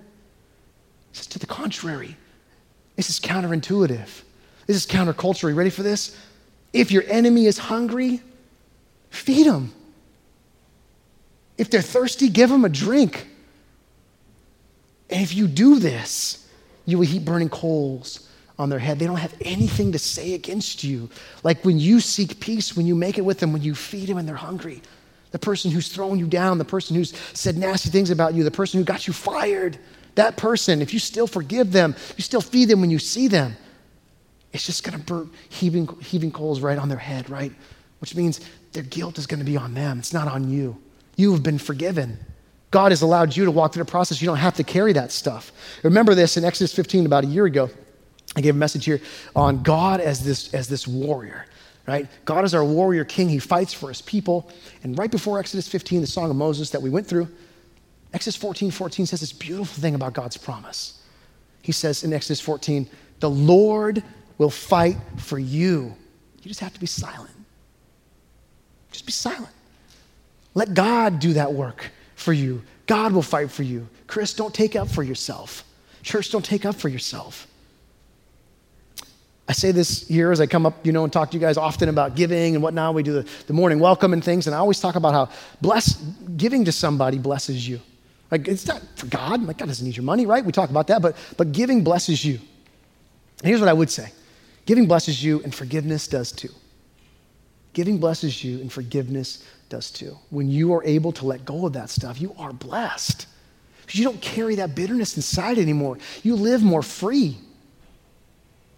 It's 1.11 1.27
to 1.27 1.39
the 1.39 1.47
contrary. 1.47 2.17
This 2.95 3.11
is 3.11 3.19
counterintuitive. 3.19 4.23
This 4.67 4.77
is 4.77 4.87
countercultural. 4.87 5.49
You 5.49 5.55
ready 5.57 5.71
for 5.71 5.83
this? 5.83 6.17
If 6.73 6.93
your 6.93 7.03
enemy 7.09 7.47
is 7.47 7.59
hungry, 7.59 8.23
feed 9.11 9.47
them. 9.47 9.73
If 11.59 11.71
they're 11.71 11.83
thirsty, 11.83 12.29
give 12.29 12.49
them 12.49 12.65
a 12.65 12.69
drink. 12.69 13.27
And 15.11 15.23
if 15.23 15.35
you 15.35 15.49
do 15.49 15.79
this, 15.79 16.47
you 16.87 16.99
will 16.99 17.07
heap 17.07 17.25
burning 17.25 17.49
coals 17.49 18.29
on 18.59 18.71
their 18.71 18.79
head. 18.79 18.99
They 18.99 19.07
don't 19.07 19.17
have 19.17 19.35
anything 19.43 19.93
to 19.93 19.99
say 19.99 20.35
against 20.35 20.85
you. 20.85 21.11
Like 21.43 21.65
when 21.65 21.79
you 21.79 22.01
seek 22.01 22.41
peace, 22.41 22.77
when 22.77 22.87
you 22.87 22.95
make 22.95 23.19
it 23.19 23.25
with 23.25 23.41
them, 23.41 23.53
when 23.53 23.63
you 23.63 23.75
feed 23.75 24.09
them 24.09 24.19
and 24.19 24.29
they're 24.29 24.37
hungry. 24.37 24.83
The 25.31 25.39
person 25.39 25.71
who's 25.71 25.89
thrown 25.89 26.19
you 26.19 26.27
down, 26.27 26.59
the 26.59 26.65
person 26.65 26.97
who's 26.97 27.15
said 27.35 27.57
nasty 27.57 27.91
things 27.91 28.11
about 28.11 28.35
you, 28.35 28.45
the 28.45 28.51
person 28.51 28.79
who 28.79 28.85
got 28.85 29.07
you 29.07 29.13
fired, 29.13 29.79
that 30.15 30.37
person, 30.37 30.81
if 30.81 30.93
you 30.93 30.99
still 30.99 31.27
forgive 31.27 31.71
them, 31.71 31.95
you 32.17 32.23
still 32.23 32.41
feed 32.41 32.67
them 32.67 32.81
when 32.81 32.91
you 32.91 32.99
see 32.99 33.29
them, 33.29 33.57
it's 34.53 34.65
just 34.65 34.83
going 34.83 34.99
to 34.99 35.05
burn 35.05 35.31
heaving, 35.51 35.87
heaving 36.01 36.33
coals 36.33 36.61
right 36.61 36.79
on 36.79 36.89
their 36.89 36.99
head, 36.99 37.29
right? 37.29 37.53
Which 38.01 38.15
means 38.17 38.41
their 38.73 38.83
guilt 38.83 39.19
is 39.19 39.27
going 39.27 39.41
to 39.41 39.47
be 39.47 39.57
on 39.57 39.75
them. 39.75 39.99
It's 39.99 40.13
not 40.15 40.27
on 40.27 40.51
you. 40.51 40.81
You 41.19 41.33
have 41.33 41.43
been 41.43 41.59
forgiven. 41.59 42.17
God 42.71 42.93
has 42.93 43.03
allowed 43.03 43.37
you 43.37 43.45
to 43.45 43.51
walk 43.51 43.73
through 43.73 43.83
the 43.83 43.91
process. 43.91 44.23
You 44.23 44.27
don't 44.27 44.37
have 44.37 44.55
to 44.55 44.65
carry 44.65 44.93
that 44.93 45.11
stuff. 45.11 45.51
Remember 45.83 46.15
this 46.15 46.37
in 46.37 46.45
Exodus 46.45 46.73
15 46.73 47.07
about 47.07 47.25
a 47.25 47.27
year 47.27 47.45
ago. 47.45 47.69
I 48.37 48.41
gave 48.41 48.55
a 48.55 48.59
message 48.59 48.85
here 48.85 49.01
on 49.35 49.65
God 49.65 50.01
as 50.01 50.25
this, 50.25 50.55
as 50.55 50.69
this 50.69 50.87
warrior, 50.87 51.47
right? 51.89 52.07
God 52.25 52.45
is 52.45 52.55
our 52.55 52.65
warrior 52.65 53.05
king. 53.05 53.29
He 53.29 53.41
fights 53.41 53.75
for 53.75 53.89
his 53.89 54.01
people. 54.01 54.49
And 54.85 54.97
right 54.97 55.11
before 55.11 55.41
Exodus 55.41 55.67
15, 55.67 56.03
the 56.03 56.07
Song 56.07 56.31
of 56.31 56.37
Moses 56.37 56.71
that 56.71 56.81
we 56.81 56.89
went 56.89 57.07
through, 57.09 57.27
Exodus 58.15 58.37
14 58.37 58.71
14 58.71 59.07
says 59.07 59.21
this 59.21 59.33
beautiful 59.33 59.83
thing 59.83 59.97
about 59.97 60.13
God's 60.13 60.37
promise. 60.37 61.03
He 61.63 61.73
says 61.73 62.05
in 62.05 62.13
Exodus 62.13 62.41
14, 62.41 62.89
the 63.19 63.29
Lord 63.29 64.05
will 64.37 64.51
fight 64.51 64.97
for 65.17 65.41
you. 65.41 65.97
You 66.43 66.49
just 66.49 66.61
have 66.61 66.75
to 66.75 66.81
be 66.81 66.87
silent. 66.87 67.35
Just 68.93 69.05
be 69.05 69.13
silent. 69.13 69.53
Let 70.59 70.75
God 70.75 71.21
do 71.21 71.35
that 71.35 71.53
work 71.53 71.89
for 72.17 72.33
you. 72.33 72.65
God 72.89 73.13
will 73.13 73.23
fight 73.23 73.49
for 73.49 73.63
you. 73.63 73.89
Chris, 74.09 74.35
don't 74.35 74.53
take 74.53 74.75
up 74.75 74.89
for 74.89 75.05
yourself. 75.05 75.63
Church, 76.03 76.33
don't 76.33 76.45
take 76.45 76.65
up 76.65 76.75
for 76.75 76.89
yourself. 76.89 77.47
I 79.49 79.53
say 79.53 79.71
this 79.71 80.09
here 80.09 80.33
as 80.33 80.41
I 80.41 80.47
come 80.47 80.67
up, 80.67 80.85
you 80.85 80.91
know, 80.91 81.05
and 81.05 81.13
talk 81.13 81.31
to 81.31 81.37
you 81.37 81.41
guys 81.41 81.59
often 81.59 81.89
about 81.89 82.17
giving 82.17 82.57
and 82.57 82.63
whatnot. 82.63 82.93
We 82.95 83.05
do 83.05 83.13
the, 83.13 83.29
the 83.47 83.53
morning 83.53 83.79
welcome 83.79 84.13
and 84.13 84.23
things, 84.23 84.49
and 84.49 84.57
I 84.57 84.59
always 84.59 84.81
talk 84.81 84.97
about 84.97 85.13
how 85.13 85.29
bless, 85.61 85.95
giving 86.37 86.65
to 86.65 86.73
somebody 86.73 87.19
blesses 87.19 87.69
you. 87.69 87.81
Like, 88.33 88.49
it's 88.49 88.67
not 88.67 88.83
for 88.97 89.07
God. 89.07 89.45
Like, 89.45 89.59
God 89.59 89.67
doesn't 89.67 89.87
need 89.87 89.97
your 89.97 90.03
money, 90.03 90.27
right? 90.27 90.45
We 90.45 90.51
talk 90.51 90.71
about 90.71 90.89
that, 90.89 91.01
but, 91.01 91.15
but 91.37 91.53
giving 91.53 91.85
blesses 91.85 92.25
you. 92.25 92.41
And 93.43 93.49
here's 93.49 93.61
what 93.61 93.69
I 93.69 93.75
would 93.75 93.91
say 93.91 94.11
giving 94.67 94.89
blesses 94.89 95.23
you, 95.23 95.41
and 95.45 95.55
forgiveness 95.55 96.09
does 96.09 96.33
too. 96.33 96.51
Giving 97.75 97.99
blesses 97.99 98.43
you, 98.43 98.61
and 98.61 98.73
forgiveness 98.73 99.45
does 99.69 99.91
too. 99.91 100.17
When 100.31 100.49
you 100.49 100.73
are 100.75 100.85
able 100.85 101.13
to 101.13 101.27
let 101.27 101.45
go 101.45 101.67
of 101.67 101.73
that 101.75 101.91
stuff, 101.91 102.21
you 102.21 102.35
are 102.39 102.53
blessed. 102.53 103.27
Because 103.81 103.99
you 103.99 104.05
don't 104.05 104.21
carry 104.21 104.57
that 104.57 104.75
bitterness 104.75 105.17
inside 105.17 105.59
anymore. 105.59 105.99
You 106.23 106.37
live 106.37 106.63
more 106.63 106.83
free. 106.83 107.39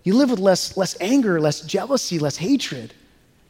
You 0.05 0.15
live 0.15 0.31
with 0.31 0.39
less, 0.39 0.77
less 0.77 0.97
anger, 1.01 1.41
less 1.41 1.61
jealousy, 1.63 2.19
less 2.19 2.37
hatred. 2.37 2.95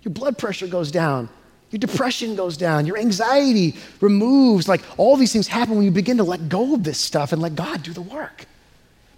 Your 0.03 0.13
blood 0.13 0.39
pressure 0.39 0.67
goes 0.67 0.91
down. 0.91 1.29
Your 1.71 1.79
depression 1.79 2.35
goes 2.35 2.57
down. 2.57 2.87
Your 2.87 2.99
anxiety 2.99 3.77
removes. 4.01 4.69
Like 4.69 4.83
all 4.97 5.17
these 5.17 5.33
things 5.33 5.47
happen 5.47 5.77
when 5.77 5.85
you 5.85 5.91
begin 5.91 6.17
to 6.17 6.25
let 6.25 6.49
go 6.49 6.75
of 6.75 6.83
this 6.83 6.99
stuff 6.99 7.33
and 7.33 7.41
let 7.41 7.55
God 7.55 7.83
do 7.83 7.93
the 7.93 8.03
work. 8.03 8.47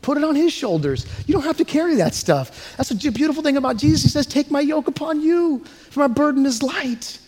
Put 0.03 0.19
it 0.19 0.25
on 0.25 0.35
his 0.35 0.53
shoulders. 0.53 1.07
You 1.27 1.33
don't 1.33 1.45
have 1.45 1.57
to 1.59 1.65
carry 1.65 1.95
that 1.97 2.13
stuff. 2.13 2.77
That's 2.77 2.89
the 2.89 3.11
beautiful 3.11 3.43
thing 3.43 3.57
about 3.57 3.77
Jesus. 3.77 4.03
He 4.03 4.09
says, 4.09 4.27
Take 4.27 4.51
my 4.51 4.61
yoke 4.61 4.89
upon 4.89 5.21
you, 5.21 5.65
for 5.91 6.01
my 6.01 6.09
burden 6.09 6.45
is 6.45 6.63
light. 6.63 7.21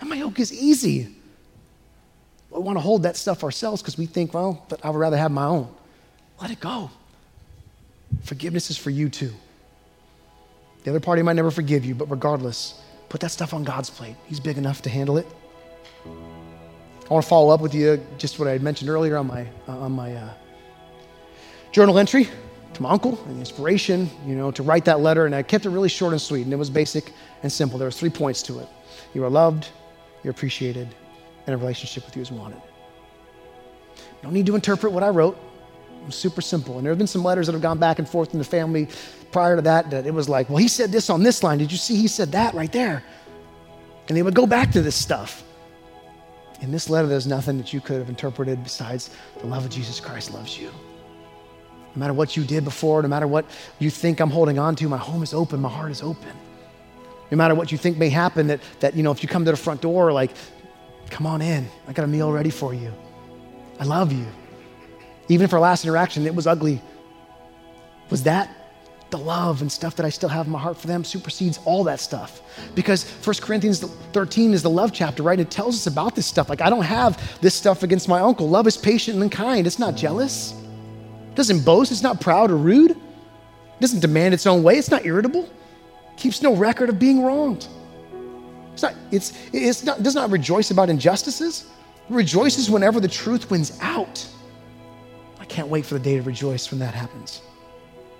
And 0.00 0.10
my 0.10 0.16
yoke 0.16 0.38
is 0.40 0.52
easy. 0.52 1.14
We 2.50 2.60
want 2.60 2.76
to 2.76 2.82
hold 2.82 3.02
that 3.02 3.16
stuff 3.16 3.44
ourselves 3.44 3.82
because 3.82 3.98
we 3.98 4.06
think, 4.06 4.32
well, 4.32 4.64
but 4.68 4.84
I 4.84 4.90
would 4.90 4.98
rather 4.98 5.16
have 5.16 5.30
my 5.30 5.44
own. 5.44 5.68
Let 6.40 6.50
it 6.50 6.60
go. 6.60 6.90
Forgiveness 8.22 8.70
is 8.70 8.76
for 8.76 8.90
you 8.90 9.08
too. 9.08 9.32
The 10.84 10.90
other 10.90 11.00
party 11.00 11.22
might 11.22 11.34
never 11.34 11.50
forgive 11.50 11.84
you, 11.84 11.94
but 11.94 12.10
regardless, 12.10 12.80
put 13.08 13.20
that 13.22 13.30
stuff 13.30 13.52
on 13.52 13.64
God's 13.64 13.90
plate. 13.90 14.16
He's 14.26 14.40
big 14.40 14.58
enough 14.58 14.82
to 14.82 14.90
handle 14.90 15.18
it. 15.18 15.26
I 16.04 17.12
want 17.12 17.24
to 17.24 17.28
follow 17.28 17.52
up 17.52 17.60
with 17.60 17.74
you 17.74 18.04
just 18.18 18.38
what 18.38 18.48
I 18.48 18.52
had 18.52 18.62
mentioned 18.62 18.90
earlier 18.90 19.16
on 19.16 19.26
my, 19.26 19.46
uh, 19.68 19.78
on 19.78 19.92
my 19.92 20.14
uh, 20.14 20.30
journal 21.72 21.98
entry 21.98 22.28
to 22.74 22.82
my 22.82 22.90
uncle 22.90 23.18
and 23.26 23.36
the 23.36 23.40
inspiration, 23.40 24.10
you 24.26 24.34
know, 24.34 24.50
to 24.50 24.62
write 24.62 24.84
that 24.84 25.00
letter. 25.00 25.26
And 25.26 25.34
I 25.34 25.42
kept 25.42 25.66
it 25.66 25.70
really 25.70 25.88
short 25.88 26.12
and 26.12 26.20
sweet, 26.20 26.42
and 26.42 26.52
it 26.52 26.56
was 26.56 26.70
basic 26.70 27.12
and 27.42 27.50
simple. 27.50 27.78
There 27.78 27.86
were 27.86 27.92
three 27.92 28.10
points 28.10 28.42
to 28.42 28.58
it. 28.58 28.68
You 29.14 29.24
are 29.24 29.30
loved, 29.30 29.68
you're 30.26 30.32
appreciated, 30.32 30.88
and 31.46 31.54
a 31.54 31.56
relationship 31.56 32.04
with 32.04 32.16
you 32.16 32.22
is 32.22 32.32
wanted. 32.32 32.60
You 33.96 34.02
don't 34.22 34.32
need 34.32 34.46
to 34.46 34.56
interpret 34.56 34.92
what 34.92 35.04
I 35.04 35.08
wrote. 35.08 35.38
Was 36.04 36.16
super 36.16 36.40
simple. 36.40 36.78
And 36.78 36.84
there 36.84 36.90
have 36.90 36.98
been 36.98 37.06
some 37.06 37.22
letters 37.22 37.46
that 37.46 37.52
have 37.52 37.62
gone 37.62 37.78
back 37.78 38.00
and 38.00 38.08
forth 38.08 38.32
in 38.32 38.40
the 38.40 38.44
family 38.44 38.88
prior 39.30 39.54
to 39.54 39.62
that 39.62 39.88
that 39.90 40.04
it 40.04 40.12
was 40.12 40.28
like, 40.28 40.48
well, 40.48 40.58
he 40.58 40.66
said 40.66 40.90
this 40.90 41.10
on 41.10 41.22
this 41.22 41.44
line. 41.44 41.58
Did 41.58 41.70
you 41.70 41.78
see 41.78 41.94
he 41.94 42.08
said 42.08 42.32
that 42.32 42.54
right 42.54 42.72
there? 42.72 43.04
And 44.08 44.16
they 44.16 44.22
would 44.24 44.34
go 44.34 44.46
back 44.46 44.72
to 44.72 44.82
this 44.82 44.96
stuff. 44.96 45.44
In 46.60 46.72
this 46.72 46.90
letter, 46.90 47.06
there's 47.06 47.28
nothing 47.28 47.56
that 47.58 47.72
you 47.72 47.80
could 47.80 47.98
have 47.98 48.08
interpreted 48.08 48.64
besides 48.64 49.10
the 49.38 49.46
love 49.46 49.64
of 49.64 49.70
Jesus 49.70 50.00
Christ 50.00 50.34
loves 50.34 50.58
you. 50.58 50.72
No 51.94 52.00
matter 52.00 52.12
what 52.12 52.36
you 52.36 52.42
did 52.42 52.64
before, 52.64 53.00
no 53.00 53.08
matter 53.08 53.28
what 53.28 53.46
you 53.78 53.90
think 53.90 54.18
I'm 54.18 54.30
holding 54.30 54.58
on 54.58 54.74
to, 54.76 54.88
my 54.88 54.98
home 54.98 55.22
is 55.22 55.32
open, 55.32 55.60
my 55.60 55.68
heart 55.68 55.92
is 55.92 56.02
open. 56.02 56.32
No 57.30 57.36
matter 57.36 57.54
what 57.54 57.72
you 57.72 57.78
think 57.78 57.96
may 57.98 58.08
happen, 58.08 58.46
that, 58.48 58.60
that 58.80 58.94
you 58.94 59.02
know, 59.02 59.10
if 59.10 59.22
you 59.22 59.28
come 59.28 59.44
to 59.44 59.50
the 59.50 59.56
front 59.56 59.80
door, 59.80 60.12
like, 60.12 60.30
come 61.10 61.26
on 61.26 61.42
in. 61.42 61.68
I 61.88 61.92
got 61.92 62.04
a 62.04 62.08
meal 62.08 62.30
ready 62.30 62.50
for 62.50 62.74
you. 62.74 62.92
I 63.78 63.84
love 63.84 64.12
you. 64.12 64.26
Even 65.28 65.44
if 65.44 65.52
our 65.52 65.60
last 65.60 65.84
interaction, 65.84 66.26
it 66.26 66.34
was 66.34 66.46
ugly. 66.46 66.80
Was 68.10 68.22
that 68.24 68.50
the 69.10 69.18
love 69.18 69.60
and 69.60 69.70
stuff 69.70 69.96
that 69.96 70.06
I 70.06 70.10
still 70.10 70.28
have 70.28 70.46
in 70.46 70.52
my 70.52 70.58
heart 70.58 70.76
for 70.76 70.86
them 70.86 71.04
supersedes 71.04 71.58
all 71.64 71.84
that 71.84 72.00
stuff. 72.00 72.42
Because 72.74 73.08
1 73.24 73.36
Corinthians 73.40 73.80
13 73.80 74.52
is 74.52 74.62
the 74.62 74.70
love 74.70 74.92
chapter, 74.92 75.22
right? 75.22 75.38
It 75.38 75.50
tells 75.50 75.76
us 75.76 75.86
about 75.86 76.16
this 76.16 76.26
stuff. 76.26 76.48
Like, 76.48 76.60
I 76.60 76.70
don't 76.70 76.82
have 76.82 77.40
this 77.40 77.54
stuff 77.54 77.82
against 77.82 78.08
my 78.08 78.20
uncle. 78.20 78.48
Love 78.48 78.66
is 78.66 78.76
patient 78.76 79.20
and 79.20 79.30
kind, 79.30 79.66
it's 79.66 79.78
not 79.78 79.94
jealous, 79.94 80.52
it 81.30 81.34
doesn't 81.34 81.64
boast, 81.64 81.92
it's 81.92 82.02
not 82.02 82.20
proud 82.20 82.50
or 82.50 82.56
rude, 82.56 82.92
it 82.92 83.80
doesn't 83.80 84.00
demand 84.00 84.34
its 84.34 84.46
own 84.46 84.62
way, 84.62 84.76
it's 84.76 84.90
not 84.90 85.06
irritable, 85.06 85.44
it 85.44 85.50
keeps 86.16 86.42
no 86.42 86.54
record 86.54 86.88
of 86.88 86.98
being 86.98 87.22
wronged. 87.22 87.68
It's 88.72 88.82
not, 88.82 88.94
it's, 89.10 89.32
it's 89.52 89.84
not, 89.84 90.02
does 90.02 90.14
not 90.14 90.30
rejoice 90.30 90.70
about 90.70 90.90
injustices, 90.90 91.66
it 92.08 92.14
rejoices 92.14 92.70
whenever 92.70 93.00
the 93.00 93.08
truth 93.08 93.50
wins 93.50 93.78
out. 93.80 94.26
I 95.40 95.44
can't 95.46 95.68
wait 95.68 95.86
for 95.86 95.94
the 95.94 96.00
day 96.00 96.16
to 96.16 96.22
rejoice 96.22 96.70
when 96.70 96.80
that 96.80 96.94
happens. 96.94 97.40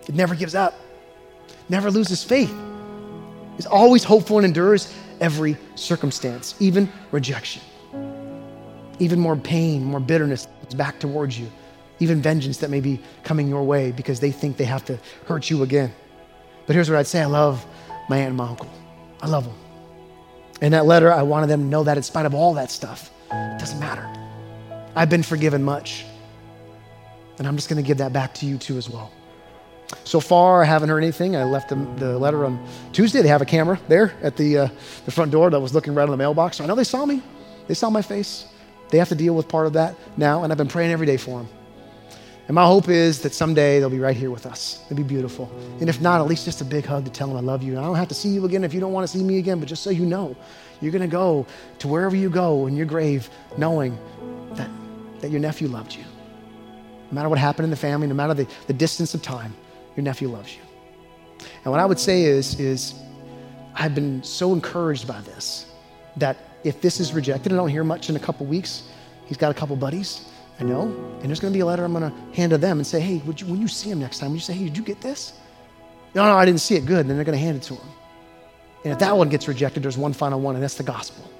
It 0.08 0.14
never 0.14 0.34
gives 0.34 0.54
up, 0.54 0.74
never 1.68 1.90
loses 1.90 2.22
faith, 2.22 2.54
is 3.58 3.66
always 3.66 4.04
hopeful 4.04 4.38
and 4.38 4.46
endures 4.46 4.94
every 5.20 5.56
circumstance, 5.74 6.54
even 6.60 6.90
rejection. 7.10 7.62
Even 8.98 9.20
more 9.20 9.36
pain, 9.36 9.84
more 9.84 10.00
bitterness 10.00 10.48
is 10.66 10.74
back 10.74 10.98
towards 10.98 11.38
you, 11.38 11.50
even 11.98 12.22
vengeance 12.22 12.58
that 12.58 12.70
may 12.70 12.80
be 12.80 13.00
coming 13.24 13.48
your 13.48 13.62
way 13.62 13.92
because 13.92 14.20
they 14.20 14.30
think 14.30 14.56
they 14.56 14.64
have 14.64 14.84
to 14.86 14.98
hurt 15.26 15.50
you 15.50 15.62
again. 15.62 15.92
But 16.66 16.74
here's 16.74 16.90
what 16.90 16.98
I'd 16.98 17.06
say 17.06 17.22
I 17.22 17.26
love 17.26 17.64
my 18.08 18.18
aunt 18.18 18.28
and 18.28 18.36
my 18.36 18.48
uncle. 18.48 18.70
I 19.22 19.28
love 19.28 19.44
them. 19.44 19.54
In 20.60 20.72
that 20.72 20.86
letter, 20.86 21.12
I 21.12 21.22
wanted 21.22 21.48
them 21.48 21.60
to 21.60 21.66
know 21.66 21.84
that 21.84 21.96
in 21.96 22.02
spite 22.02 22.26
of 22.26 22.34
all 22.34 22.54
that 22.54 22.70
stuff, 22.70 23.10
it 23.30 23.58
doesn't 23.58 23.78
matter. 23.78 24.08
I've 24.94 25.10
been 25.10 25.22
forgiven 25.22 25.62
much. 25.62 26.04
And 27.38 27.46
I'm 27.46 27.56
just 27.56 27.68
going 27.68 27.82
to 27.82 27.86
give 27.86 27.98
that 27.98 28.12
back 28.12 28.32
to 28.34 28.46
you 28.46 28.56
too 28.56 28.78
as 28.78 28.88
well. 28.88 29.12
So 30.04 30.20
far, 30.20 30.62
I 30.62 30.64
haven't 30.64 30.88
heard 30.88 31.02
anything. 31.02 31.36
I 31.36 31.44
left 31.44 31.68
them 31.68 31.96
the 31.98 32.18
letter 32.18 32.44
on 32.44 32.66
Tuesday. 32.92 33.22
They 33.22 33.28
have 33.28 33.42
a 33.42 33.46
camera 33.46 33.78
there 33.88 34.14
at 34.22 34.36
the, 34.36 34.58
uh, 34.58 34.68
the 35.04 35.10
front 35.10 35.30
door 35.30 35.50
that 35.50 35.60
was 35.60 35.74
looking 35.74 35.94
right 35.94 36.04
on 36.04 36.10
the 36.10 36.16
mailbox. 36.16 36.56
So 36.56 36.64
I 36.64 36.66
know 36.66 36.74
they 36.74 36.84
saw 36.84 37.04
me. 37.04 37.22
They 37.68 37.74
saw 37.74 37.90
my 37.90 38.02
face. 38.02 38.46
They 38.88 38.98
have 38.98 39.08
to 39.10 39.14
deal 39.14 39.34
with 39.34 39.48
part 39.48 39.66
of 39.66 39.74
that 39.74 39.96
now, 40.16 40.44
and 40.44 40.52
I've 40.52 40.58
been 40.58 40.68
praying 40.68 40.92
every 40.92 41.06
day 41.06 41.16
for 41.16 41.40
them. 41.40 41.48
And 42.48 42.54
my 42.54 42.64
hope 42.64 42.88
is 42.88 43.22
that 43.22 43.34
someday 43.34 43.80
they'll 43.80 43.90
be 43.90 43.98
right 43.98 44.16
here 44.16 44.30
with 44.30 44.46
us. 44.46 44.80
It'll 44.86 44.96
be 44.96 45.02
beautiful. 45.02 45.50
And 45.80 45.88
if 45.88 46.00
not, 46.00 46.20
at 46.20 46.28
least 46.28 46.44
just 46.44 46.60
a 46.60 46.64
big 46.64 46.84
hug 46.84 47.04
to 47.04 47.10
tell 47.10 47.26
them 47.26 47.36
I 47.36 47.40
love 47.40 47.62
you. 47.62 47.72
And 47.72 47.80
I 47.80 47.84
don't 47.84 47.96
have 47.96 48.08
to 48.08 48.14
see 48.14 48.28
you 48.28 48.44
again 48.44 48.62
if 48.62 48.72
you 48.72 48.78
don't 48.78 48.92
want 48.92 49.08
to 49.08 49.18
see 49.18 49.24
me 49.24 49.38
again, 49.38 49.58
but 49.58 49.68
just 49.68 49.82
so 49.82 49.90
you 49.90 50.06
know, 50.06 50.36
you're 50.80 50.92
going 50.92 51.02
to 51.02 51.08
go 51.08 51.44
to 51.80 51.88
wherever 51.88 52.14
you 52.14 52.30
go 52.30 52.66
in 52.66 52.76
your 52.76 52.86
grave 52.86 53.28
knowing 53.58 53.98
that, 54.52 54.70
that 55.20 55.30
your 55.30 55.40
nephew 55.40 55.66
loved 55.66 55.94
you. 55.94 56.04
No 57.10 57.14
matter 57.14 57.28
what 57.28 57.38
happened 57.38 57.64
in 57.64 57.70
the 57.70 57.76
family, 57.76 58.06
no 58.06 58.14
matter 58.14 58.34
the, 58.34 58.46
the 58.68 58.72
distance 58.72 59.12
of 59.14 59.22
time, 59.22 59.52
your 59.96 60.04
nephew 60.04 60.28
loves 60.28 60.54
you. 60.54 60.62
And 61.64 61.72
what 61.72 61.80
I 61.80 61.86
would 61.86 61.98
say 61.98 62.22
is, 62.22 62.60
is 62.60 62.94
I've 63.74 63.94
been 63.94 64.22
so 64.22 64.52
encouraged 64.52 65.08
by 65.08 65.20
this 65.22 65.66
that 66.16 66.36
if 66.62 66.80
this 66.80 67.00
is 67.00 67.12
rejected, 67.12 67.52
I 67.52 67.56
don't 67.56 67.68
hear 67.68 67.84
much 67.84 68.08
in 68.08 68.16
a 68.16 68.20
couple 68.20 68.46
weeks. 68.46 68.84
He's 69.26 69.36
got 69.36 69.50
a 69.50 69.54
couple 69.54 69.74
buddies, 69.76 70.26
I 70.58 70.64
know, 70.64 70.82
and 71.20 71.28
there's 71.28 71.40
going 71.40 71.52
to 71.52 71.56
be 71.56 71.60
a 71.60 71.66
letter 71.66 71.84
I'm 71.84 71.92
going 71.92 72.10
to 72.10 72.34
hand 72.34 72.50
to 72.50 72.58
them 72.58 72.78
and 72.78 72.86
say, 72.86 73.00
hey, 73.00 73.14
you, 73.14 73.46
when 73.46 73.60
you 73.60 73.68
see 73.68 73.90
him 73.90 74.00
next 74.00 74.18
time, 74.18 74.30
would 74.30 74.36
you 74.36 74.40
say, 74.40 74.54
hey, 74.54 74.64
did 74.64 74.76
you 74.76 74.82
get 74.82 75.00
this? 75.02 75.34
No, 76.14 76.24
no, 76.24 76.34
I 76.34 76.46
didn't 76.46 76.60
see 76.60 76.76
it. 76.76 76.86
Good. 76.86 77.00
And 77.00 77.10
then 77.10 77.16
they're 77.16 77.24
going 77.24 77.38
to 77.38 77.44
hand 77.44 77.58
it 77.58 77.62
to 77.64 77.74
him. 77.74 77.88
And 78.84 78.92
if 78.92 78.98
that 79.00 79.16
one 79.16 79.28
gets 79.28 79.48
rejected, 79.48 79.82
there's 79.82 79.98
one 79.98 80.14
final 80.14 80.40
one, 80.40 80.54
and 80.54 80.62
that's 80.64 80.76
the 80.76 80.82
gospel. 80.82 81.30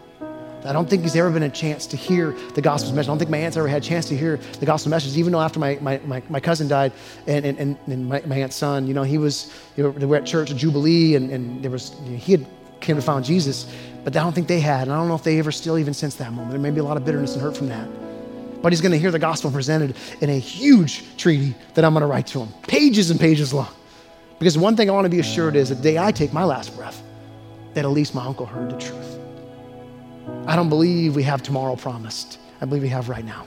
I 0.66 0.72
don't 0.72 0.90
think 0.90 1.02
he's 1.02 1.16
ever 1.16 1.30
been 1.30 1.44
a 1.44 1.48
chance 1.48 1.86
to 1.86 1.96
hear 1.96 2.32
the 2.54 2.60
gospel 2.60 2.92
message. 2.92 3.08
I 3.08 3.12
don't 3.12 3.18
think 3.18 3.30
my 3.30 3.38
aunt's 3.38 3.56
ever 3.56 3.68
had 3.68 3.82
a 3.82 3.86
chance 3.86 4.08
to 4.08 4.16
hear 4.16 4.38
the 4.58 4.66
gospel 4.66 4.90
message, 4.90 5.16
even 5.16 5.32
though 5.32 5.40
after 5.40 5.60
my, 5.60 5.78
my, 5.80 5.98
my, 6.04 6.22
my 6.28 6.40
cousin 6.40 6.66
died 6.66 6.92
and, 7.26 7.44
and, 7.44 7.78
and 7.86 8.08
my, 8.08 8.20
my, 8.26 8.36
aunt's 8.36 8.56
son, 8.56 8.86
you 8.86 8.92
know, 8.92 9.04
he 9.04 9.16
was, 9.16 9.52
you 9.76 9.92
they 9.92 10.06
were 10.06 10.16
at 10.16 10.26
church 10.26 10.50
at 10.50 10.56
Jubilee 10.56 11.14
and, 11.14 11.30
and 11.30 11.62
there 11.62 11.70
was, 11.70 11.94
you 12.04 12.10
know, 12.10 12.16
he 12.16 12.32
had 12.32 12.46
came 12.80 12.96
to 12.96 13.02
find 13.02 13.24
Jesus, 13.24 13.72
but 14.02 14.16
I 14.16 14.22
don't 14.22 14.32
think 14.32 14.48
they 14.48 14.60
had. 14.60 14.82
And 14.82 14.92
I 14.92 14.96
don't 14.96 15.08
know 15.08 15.14
if 15.14 15.22
they 15.22 15.38
ever 15.38 15.52
still 15.52 15.78
even 15.78 15.94
since 15.94 16.16
that 16.16 16.32
moment. 16.32 16.50
There 16.50 16.60
may 16.60 16.70
be 16.70 16.80
a 16.80 16.84
lot 16.84 16.96
of 16.96 17.04
bitterness 17.04 17.34
and 17.34 17.42
hurt 17.42 17.56
from 17.56 17.68
that. 17.68 17.88
But 18.62 18.72
he's 18.72 18.80
going 18.80 18.92
to 18.92 18.98
hear 18.98 19.10
the 19.10 19.18
gospel 19.18 19.50
presented 19.50 19.96
in 20.20 20.30
a 20.30 20.38
huge 20.38 21.16
treaty 21.16 21.54
that 21.74 21.84
I'm 21.84 21.92
going 21.92 22.00
to 22.00 22.06
write 22.06 22.26
to 22.28 22.40
him, 22.40 22.48
pages 22.62 23.10
and 23.10 23.20
pages 23.20 23.52
long. 23.52 23.68
Because 24.38 24.58
one 24.58 24.76
thing 24.76 24.90
I 24.90 24.92
want 24.92 25.04
to 25.04 25.10
be 25.10 25.20
assured 25.20 25.56
is 25.56 25.70
the 25.70 25.74
day 25.74 25.98
I 25.98 26.12
take 26.12 26.32
my 26.32 26.44
last 26.44 26.76
breath, 26.76 27.02
that 27.74 27.84
at 27.84 27.90
least 27.90 28.14
my 28.14 28.24
uncle 28.24 28.46
heard 28.46 28.70
the 28.70 28.78
truth. 28.78 29.18
I 30.46 30.56
don't 30.56 30.68
believe 30.68 31.16
we 31.16 31.22
have 31.22 31.42
tomorrow 31.42 31.76
promised. 31.76 32.38
I 32.60 32.64
believe 32.64 32.82
we 32.82 32.88
have 32.88 33.08
right 33.08 33.24
now. 33.24 33.46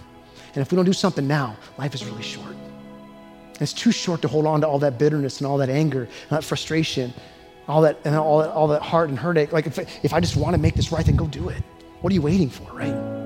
And 0.56 0.62
if 0.62 0.72
we 0.72 0.76
don't 0.76 0.86
do 0.86 0.94
something 0.94 1.28
now, 1.28 1.56
life 1.78 1.94
is 1.94 2.06
really 2.06 2.24
short. 2.24 2.56
It's 3.60 3.74
too 3.74 3.92
short 3.92 4.22
to 4.22 4.28
hold 4.28 4.46
on 4.46 4.62
to 4.62 4.68
all 4.68 4.80
that 4.80 4.98
bitterness 4.98 5.40
and 5.40 5.48
all 5.48 5.58
that 5.58 5.70
anger 5.70 6.04
and 6.04 6.30
that 6.30 6.44
frustration, 6.44 7.14
all 7.68 7.82
that 7.82 7.98
and 8.06 8.16
all 8.16 8.40
that, 8.40 8.50
all 8.50 8.68
that 8.70 8.82
heart 8.82 9.10
and 9.10 9.20
heartache. 9.20 9.52
Like 9.52 9.68
if, 9.68 9.78
if 10.04 10.14
I 10.14 10.20
just 10.20 10.38
want 10.38 10.56
to 10.56 10.62
make 10.62 10.76
this 10.76 10.92
right, 10.92 11.06
then 11.06 11.16
go 11.16 11.28
do 11.28 11.50
it. 11.50 11.62
What 12.02 12.12
are 12.12 12.14
you 12.14 12.22
waiting 12.22 12.50
for, 12.50 12.72
right? 12.74 13.19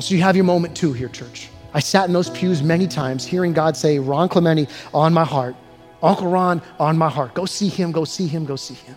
So 0.00 0.14
you 0.14 0.22
have 0.22 0.36
your 0.36 0.44
moment 0.44 0.76
too 0.76 0.92
here, 0.92 1.08
church. 1.08 1.48
I 1.74 1.80
sat 1.80 2.06
in 2.06 2.12
those 2.12 2.30
pews 2.30 2.62
many 2.62 2.86
times 2.86 3.26
hearing 3.26 3.52
God 3.52 3.76
say, 3.76 3.98
Ron 3.98 4.28
Clementi 4.28 4.68
on 4.94 5.12
my 5.12 5.24
heart. 5.24 5.56
Uncle 6.02 6.30
Ron 6.30 6.62
on 6.78 6.96
my 6.96 7.08
heart. 7.08 7.34
Go 7.34 7.44
see 7.44 7.68
him, 7.68 7.90
go 7.90 8.04
see 8.04 8.26
him, 8.26 8.44
go 8.44 8.56
see 8.56 8.74
him. 8.74 8.96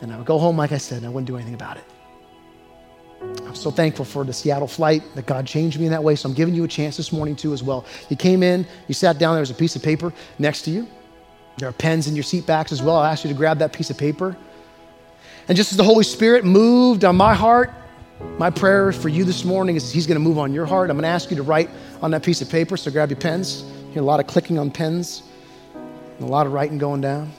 And 0.00 0.12
I 0.12 0.16
would 0.16 0.26
go 0.26 0.38
home, 0.38 0.56
like 0.56 0.72
I 0.72 0.78
said, 0.78 0.98
and 0.98 1.06
I 1.06 1.08
wouldn't 1.08 1.26
do 1.26 1.36
anything 1.36 1.54
about 1.54 1.76
it. 1.76 1.84
I'm 3.46 3.54
so 3.54 3.70
thankful 3.70 4.04
for 4.04 4.24
the 4.24 4.32
Seattle 4.32 4.68
flight 4.68 5.02
that 5.14 5.26
God 5.26 5.46
changed 5.46 5.78
me 5.78 5.86
in 5.86 5.92
that 5.92 6.02
way. 6.02 6.14
So 6.14 6.28
I'm 6.28 6.34
giving 6.34 6.54
you 6.54 6.64
a 6.64 6.68
chance 6.68 6.96
this 6.96 7.12
morning 7.12 7.34
too, 7.34 7.52
as 7.52 7.62
well. 7.62 7.84
You 8.08 8.16
came 8.16 8.42
in, 8.42 8.66
you 8.86 8.94
sat 8.94 9.18
down, 9.18 9.34
there 9.34 9.40
was 9.40 9.50
a 9.50 9.54
piece 9.54 9.76
of 9.76 9.82
paper 9.82 10.12
next 10.38 10.62
to 10.62 10.70
you. 10.70 10.86
There 11.58 11.68
are 11.68 11.72
pens 11.72 12.06
in 12.06 12.14
your 12.14 12.24
seat 12.24 12.46
backs 12.46 12.70
as 12.72 12.82
well. 12.82 12.96
I 12.96 13.10
asked 13.10 13.24
you 13.24 13.30
to 13.30 13.36
grab 13.36 13.58
that 13.58 13.72
piece 13.72 13.90
of 13.90 13.98
paper. 13.98 14.36
And 15.48 15.56
just 15.56 15.72
as 15.72 15.76
the 15.76 15.84
Holy 15.84 16.04
Spirit 16.04 16.44
moved 16.44 17.04
on 17.04 17.16
my 17.16 17.34
heart, 17.34 17.72
my 18.20 18.50
prayer 18.50 18.92
for 18.92 19.08
you 19.08 19.24
this 19.24 19.44
morning 19.44 19.76
is 19.76 19.92
He's 19.92 20.06
going 20.06 20.16
to 20.16 20.24
move 20.24 20.38
on 20.38 20.52
your 20.52 20.66
heart. 20.66 20.90
I'm 20.90 20.96
going 20.96 21.02
to 21.02 21.08
ask 21.08 21.30
you 21.30 21.36
to 21.36 21.42
write 21.42 21.70
on 22.02 22.10
that 22.12 22.22
piece 22.22 22.42
of 22.42 22.48
paper. 22.48 22.76
So 22.76 22.90
grab 22.90 23.10
your 23.10 23.18
pens. 23.18 23.62
You 23.62 23.92
hear 23.92 24.02
a 24.02 24.06
lot 24.06 24.20
of 24.20 24.26
clicking 24.26 24.58
on 24.58 24.70
pens 24.70 25.22
and 25.74 26.22
a 26.22 26.30
lot 26.30 26.46
of 26.46 26.52
writing 26.52 26.78
going 26.78 27.00
down. 27.00 27.32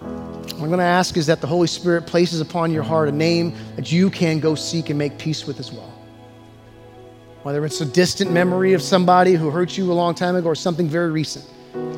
What 0.00 0.62
I'm 0.62 0.68
going 0.68 0.78
to 0.78 0.84
ask 0.84 1.16
is 1.16 1.26
that 1.26 1.40
the 1.40 1.46
Holy 1.46 1.66
Spirit 1.66 2.06
places 2.06 2.40
upon 2.40 2.70
your 2.70 2.82
heart 2.82 3.08
a 3.08 3.12
name 3.12 3.54
that 3.76 3.92
you 3.92 4.10
can 4.10 4.40
go 4.40 4.54
seek 4.54 4.90
and 4.90 4.98
make 4.98 5.18
peace 5.18 5.46
with 5.46 5.60
as 5.60 5.72
well. 5.72 5.92
Whether 7.42 7.64
it's 7.64 7.80
a 7.80 7.86
distant 7.86 8.32
memory 8.32 8.72
of 8.72 8.82
somebody 8.82 9.34
who 9.34 9.50
hurt 9.50 9.76
you 9.76 9.90
a 9.92 9.94
long 9.94 10.14
time 10.14 10.34
ago 10.34 10.48
or 10.48 10.54
something 10.54 10.88
very 10.88 11.10
recent, 11.10 11.44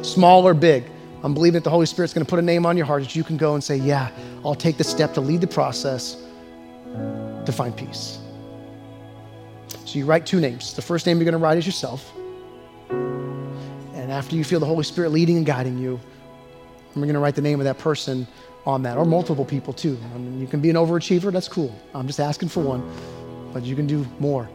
small 0.05 0.47
or 0.47 0.55
big, 0.55 0.85
I'm 1.23 1.35
believing 1.35 1.55
that 1.55 1.65
the 1.65 1.71
Holy 1.71 1.87
Spirit's 1.87 2.13
going 2.13 2.25
to 2.25 2.29
put 2.29 2.39
a 2.39 2.43
name 2.43 2.67
on 2.67 2.77
your 2.77 2.87
heart 2.87 3.03
that 3.03 3.17
you 3.17 3.25
can 3.25 3.37
go 3.37 3.55
and 3.55 3.63
say, 3.63 3.77
Yeah, 3.77 4.11
I'll 4.45 4.55
take 4.55 4.77
the 4.77 4.85
step 4.85 5.15
to 5.15 5.21
lead 5.21 5.41
the 5.41 5.47
process 5.47 6.17
to 7.49 7.53
find 7.53 7.75
peace. 7.75 8.19
So 9.87 9.99
you 9.99 10.05
write 10.05 10.27
two 10.27 10.39
names. 10.39 10.75
The 10.75 10.83
first 10.83 11.07
name 11.07 11.17
you're 11.17 11.25
going 11.25 11.33
to 11.33 11.39
write 11.39 11.57
is 11.57 11.65
yourself. 11.65 12.13
And 12.91 14.13
after 14.13 14.37
you 14.37 14.45
feel 14.45 14.61
the 14.61 14.67
Holy 14.67 14.85
Spirit 14.85 15.13
leading 15.13 15.39
and 15.39 15.47
guiding 15.47 15.79
you, 15.79 15.99
we're 16.95 17.03
going 17.03 17.15
to 17.15 17.21
write 17.21 17.37
the 17.37 17.43
name 17.43 17.59
of 17.59 17.65
that 17.65 17.79
person 17.79 18.27
on 18.67 18.83
that, 18.83 18.99
or 18.99 19.07
multiple 19.07 19.47
people 19.47 19.73
too. 19.73 19.97
I 20.15 20.19
mean, 20.19 20.39
you 20.39 20.47
can 20.47 20.61
be 20.61 20.69
an 20.69 20.77
overachiever, 20.77 21.33
that's 21.33 21.49
cool. 21.49 21.75
I'm 21.95 22.07
just 22.07 22.21
asking 22.21 22.51
for 22.51 22.61
one, 22.61 22.83
but 23.55 23.63
you 23.63 23.75
can 23.75 23.87
do 23.87 24.07
more. 24.19 24.47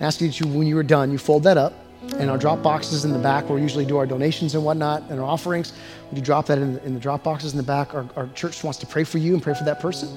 I 0.00 0.04
ask 0.04 0.20
you 0.20 0.28
that 0.28 0.38
you, 0.38 0.46
when 0.46 0.68
you 0.68 0.78
are 0.78 0.84
done, 0.84 1.10
you 1.10 1.18
fold 1.18 1.42
that 1.42 1.56
up, 1.56 1.72
and 2.18 2.30
our 2.30 2.38
drop 2.38 2.62
boxes 2.62 3.04
in 3.04 3.12
the 3.12 3.18
back, 3.18 3.48
where 3.48 3.56
we 3.56 3.62
usually 3.62 3.84
do 3.84 3.96
our 3.96 4.06
donations 4.06 4.54
and 4.54 4.64
whatnot 4.64 5.02
and 5.10 5.18
our 5.18 5.26
offerings, 5.26 5.72
you 6.12 6.22
drop 6.22 6.46
that 6.46 6.58
in, 6.58 6.78
in 6.80 6.94
the 6.94 7.00
drop 7.00 7.24
boxes 7.24 7.52
in 7.52 7.56
the 7.56 7.64
back? 7.64 7.94
Our, 7.94 8.06
our 8.14 8.28
church 8.28 8.62
wants 8.62 8.78
to 8.78 8.86
pray 8.86 9.02
for 9.02 9.18
you 9.18 9.34
and 9.34 9.42
pray 9.42 9.54
for 9.54 9.64
that 9.64 9.80
person. 9.80 10.08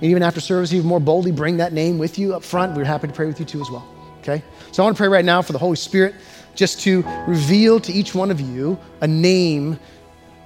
And 0.00 0.10
even 0.10 0.22
after 0.22 0.40
service, 0.40 0.72
even 0.72 0.86
more 0.86 1.00
boldly 1.00 1.30
bring 1.30 1.58
that 1.58 1.72
name 1.72 1.98
with 1.98 2.18
you 2.18 2.34
up 2.34 2.42
front. 2.42 2.76
We're 2.76 2.84
happy 2.84 3.06
to 3.06 3.12
pray 3.12 3.26
with 3.26 3.38
you 3.38 3.44
too 3.44 3.60
as 3.60 3.70
well. 3.70 3.86
Okay? 4.20 4.42
So 4.72 4.82
I 4.82 4.86
want 4.86 4.96
to 4.96 5.00
pray 5.00 5.08
right 5.08 5.24
now 5.24 5.42
for 5.42 5.52
the 5.52 5.58
Holy 5.58 5.76
Spirit 5.76 6.14
just 6.54 6.80
to 6.80 7.04
reveal 7.26 7.80
to 7.80 7.92
each 7.92 8.14
one 8.14 8.30
of 8.30 8.40
you 8.40 8.78
a 9.00 9.06
name 9.06 9.78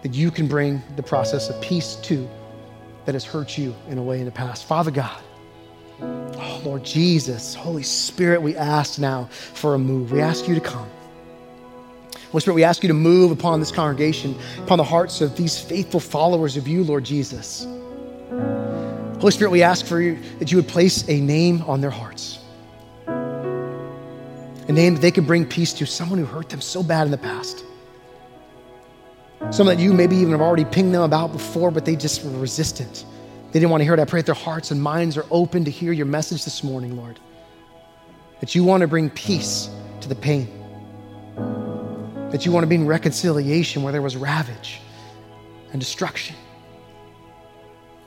that 0.03 0.13
you 0.13 0.31
can 0.31 0.49
bring 0.49 0.83
the 0.97 1.03
process 1.03 1.49
of 1.49 1.61
peace 1.61 1.97
to 1.97 2.29
that 3.05 3.15
has 3.15 3.25
hurt 3.25 3.57
you 3.57 3.75
in 3.89 3.99
a 3.99 4.03
way 4.03 4.19
in 4.19 4.25
the 4.25 4.31
past. 4.31 4.65
Father 4.65 4.91
God, 4.91 5.23
oh 6.01 6.63
Lord 6.65 6.85
Jesus, 6.85 7.55
Holy 7.55 7.83
Spirit, 7.83 8.43
we 8.43 8.57
ask 8.57 8.99
now 8.99 9.29
for 9.31 9.75
a 9.75 9.79
move. 9.79 10.13
We 10.13 10.21
ask 10.21 10.49
you 10.49 10.55
to 10.55 10.61
come. 10.61 10.89
Holy 12.31 12.41
Spirit, 12.41 12.55
we 12.55 12.65
ask 12.65 12.83
you 12.83 12.89
to 12.89 12.95
move 12.95 13.31
upon 13.31 13.61
this 13.61 13.71
congregation, 13.71 14.37
upon 14.59 14.79
the 14.79 14.85
hearts 14.85 15.21
of 15.21 15.37
these 15.37 15.59
faithful 15.59 16.01
followers 16.01 16.57
of 16.57 16.67
you, 16.67 16.83
Lord 16.83 17.05
Jesus. 17.05 17.67
Holy 19.21 19.33
Spirit, 19.33 19.51
we 19.51 19.63
ask 19.63 19.87
for 19.87 20.01
you 20.01 20.19
that 20.39 20.51
you 20.51 20.59
would 20.59 20.69
place 20.69 21.09
a 21.09 21.21
name 21.21 21.63
on 21.63 21.81
their 21.81 21.91
hearts. 21.91 22.41
A 23.07 24.73
name 24.73 24.95
that 24.95 25.01
they 25.01 25.11
could 25.11 25.27
bring 25.27 25.47
peace 25.47 25.73
to, 25.75 25.87
someone 25.87 26.19
who 26.19 26.25
hurt 26.25 26.49
them 26.49 26.61
so 26.61 26.83
bad 26.83 27.05
in 27.07 27.11
the 27.11 27.19
past. 27.19 27.65
Some 29.51 29.67
that 29.67 29.79
you 29.79 29.93
maybe 29.93 30.17
even 30.17 30.33
have 30.33 30.41
already 30.41 30.65
pinged 30.65 30.95
them 30.95 31.03
about 31.03 31.33
before, 31.33 31.71
but 31.71 31.85
they 31.85 31.97
just 31.97 32.25
were 32.25 32.31
resistant. 32.39 33.05
They 33.53 33.61
didn't 33.61 33.71
want 33.71 33.83
to 33.83 33.85
hear 33.85 33.95
it. 33.95 34.01
I 34.01 34.05
pray 34.05 34.21
that 34.21 34.27
their 34.27 34.35
hearts 34.35 34.71
and 34.71 34.83
minds 34.83 35.17
are 35.17 35.27
open 35.31 35.65
to 35.65 35.71
hear 35.71 35.93
your 35.93 36.07
message 36.07 36.45
this 36.45 36.65
morning, 36.65 36.97
Lord. 36.97 37.21
That 38.41 38.55
you 38.55 38.65
want 38.65 38.81
to 38.81 38.89
bring 38.89 39.11
peace 39.11 39.69
to 40.01 40.09
the 40.09 40.15
pain. 40.15 40.49
That 42.31 42.45
you 42.45 42.53
want 42.53 42.65
to 42.65 42.67
bring 42.67 42.87
reconciliation 42.87 43.83
where 43.83 43.93
there 43.93 44.03
was 44.03 44.17
ravage 44.17 44.81
and 45.73 45.81
destruction. 45.81 46.35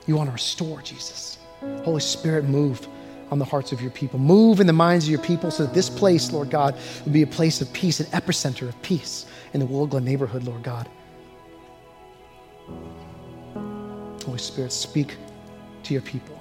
You 0.08 0.16
want 0.16 0.28
to 0.28 0.32
restore, 0.32 0.80
Jesus. 0.80 1.38
Holy 1.84 2.00
Spirit, 2.00 2.46
move 2.46 2.88
on 3.30 3.38
the 3.38 3.44
hearts 3.44 3.72
of 3.72 3.82
your 3.82 3.90
people. 3.90 4.18
Move 4.18 4.58
in 4.58 4.66
the 4.66 4.72
minds 4.72 5.04
of 5.04 5.10
your 5.10 5.20
people 5.20 5.50
so 5.50 5.66
that 5.66 5.74
this 5.74 5.90
place, 5.90 6.32
Lord 6.32 6.48
God, 6.48 6.74
would 7.04 7.12
be 7.12 7.20
a 7.20 7.26
place 7.26 7.60
of 7.60 7.70
peace, 7.74 8.00
an 8.00 8.06
epicenter 8.06 8.66
of 8.66 8.80
peace 8.80 9.26
in 9.52 9.60
the 9.60 9.66
Willow 9.66 9.86
Glen 9.86 10.04
neighborhood, 10.04 10.44
Lord 10.44 10.62
God. 10.62 10.88
Holy 14.24 14.38
Spirit, 14.38 14.72
speak 14.72 15.16
to 15.82 15.92
your 15.92 16.02
people. 16.02 16.40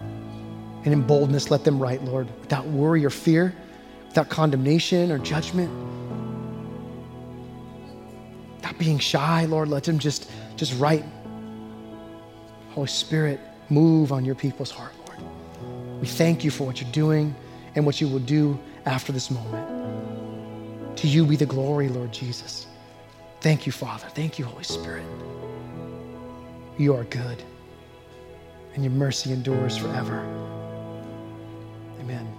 And 0.00 0.88
in 0.92 1.02
boldness, 1.02 1.52
let 1.52 1.62
them 1.62 1.78
write, 1.78 2.02
Lord, 2.02 2.28
without 2.40 2.66
worry 2.66 3.04
or 3.04 3.10
fear, 3.10 3.54
without 4.08 4.28
condemnation 4.28 5.12
or 5.12 5.18
judgment. 5.18 5.70
Without 8.56 8.76
being 8.76 8.98
shy, 8.98 9.44
Lord, 9.44 9.68
let 9.68 9.84
them 9.84 10.00
just, 10.00 10.28
just 10.56 10.76
write. 10.80 11.04
Holy 12.76 12.86
Spirit, 12.88 13.40
move 13.70 14.12
on 14.12 14.22
your 14.22 14.34
people's 14.34 14.70
heart, 14.70 14.92
Lord. 15.06 15.18
We 15.98 16.06
thank 16.06 16.44
you 16.44 16.50
for 16.50 16.64
what 16.64 16.78
you're 16.78 16.92
doing 16.92 17.34
and 17.74 17.86
what 17.86 18.02
you 18.02 18.06
will 18.06 18.18
do 18.18 18.60
after 18.84 19.12
this 19.12 19.30
moment. 19.30 20.98
To 20.98 21.08
you 21.08 21.24
be 21.24 21.36
the 21.36 21.46
glory, 21.46 21.88
Lord 21.88 22.12
Jesus. 22.12 22.66
Thank 23.40 23.64
you, 23.64 23.72
Father. 23.72 24.06
Thank 24.08 24.38
you, 24.38 24.44
Holy 24.44 24.62
Spirit. 24.62 25.06
You 26.76 26.94
are 26.94 27.04
good, 27.04 27.42
and 28.74 28.84
your 28.84 28.92
mercy 28.92 29.32
endures 29.32 29.78
forever. 29.78 30.18
Amen. 31.98 32.35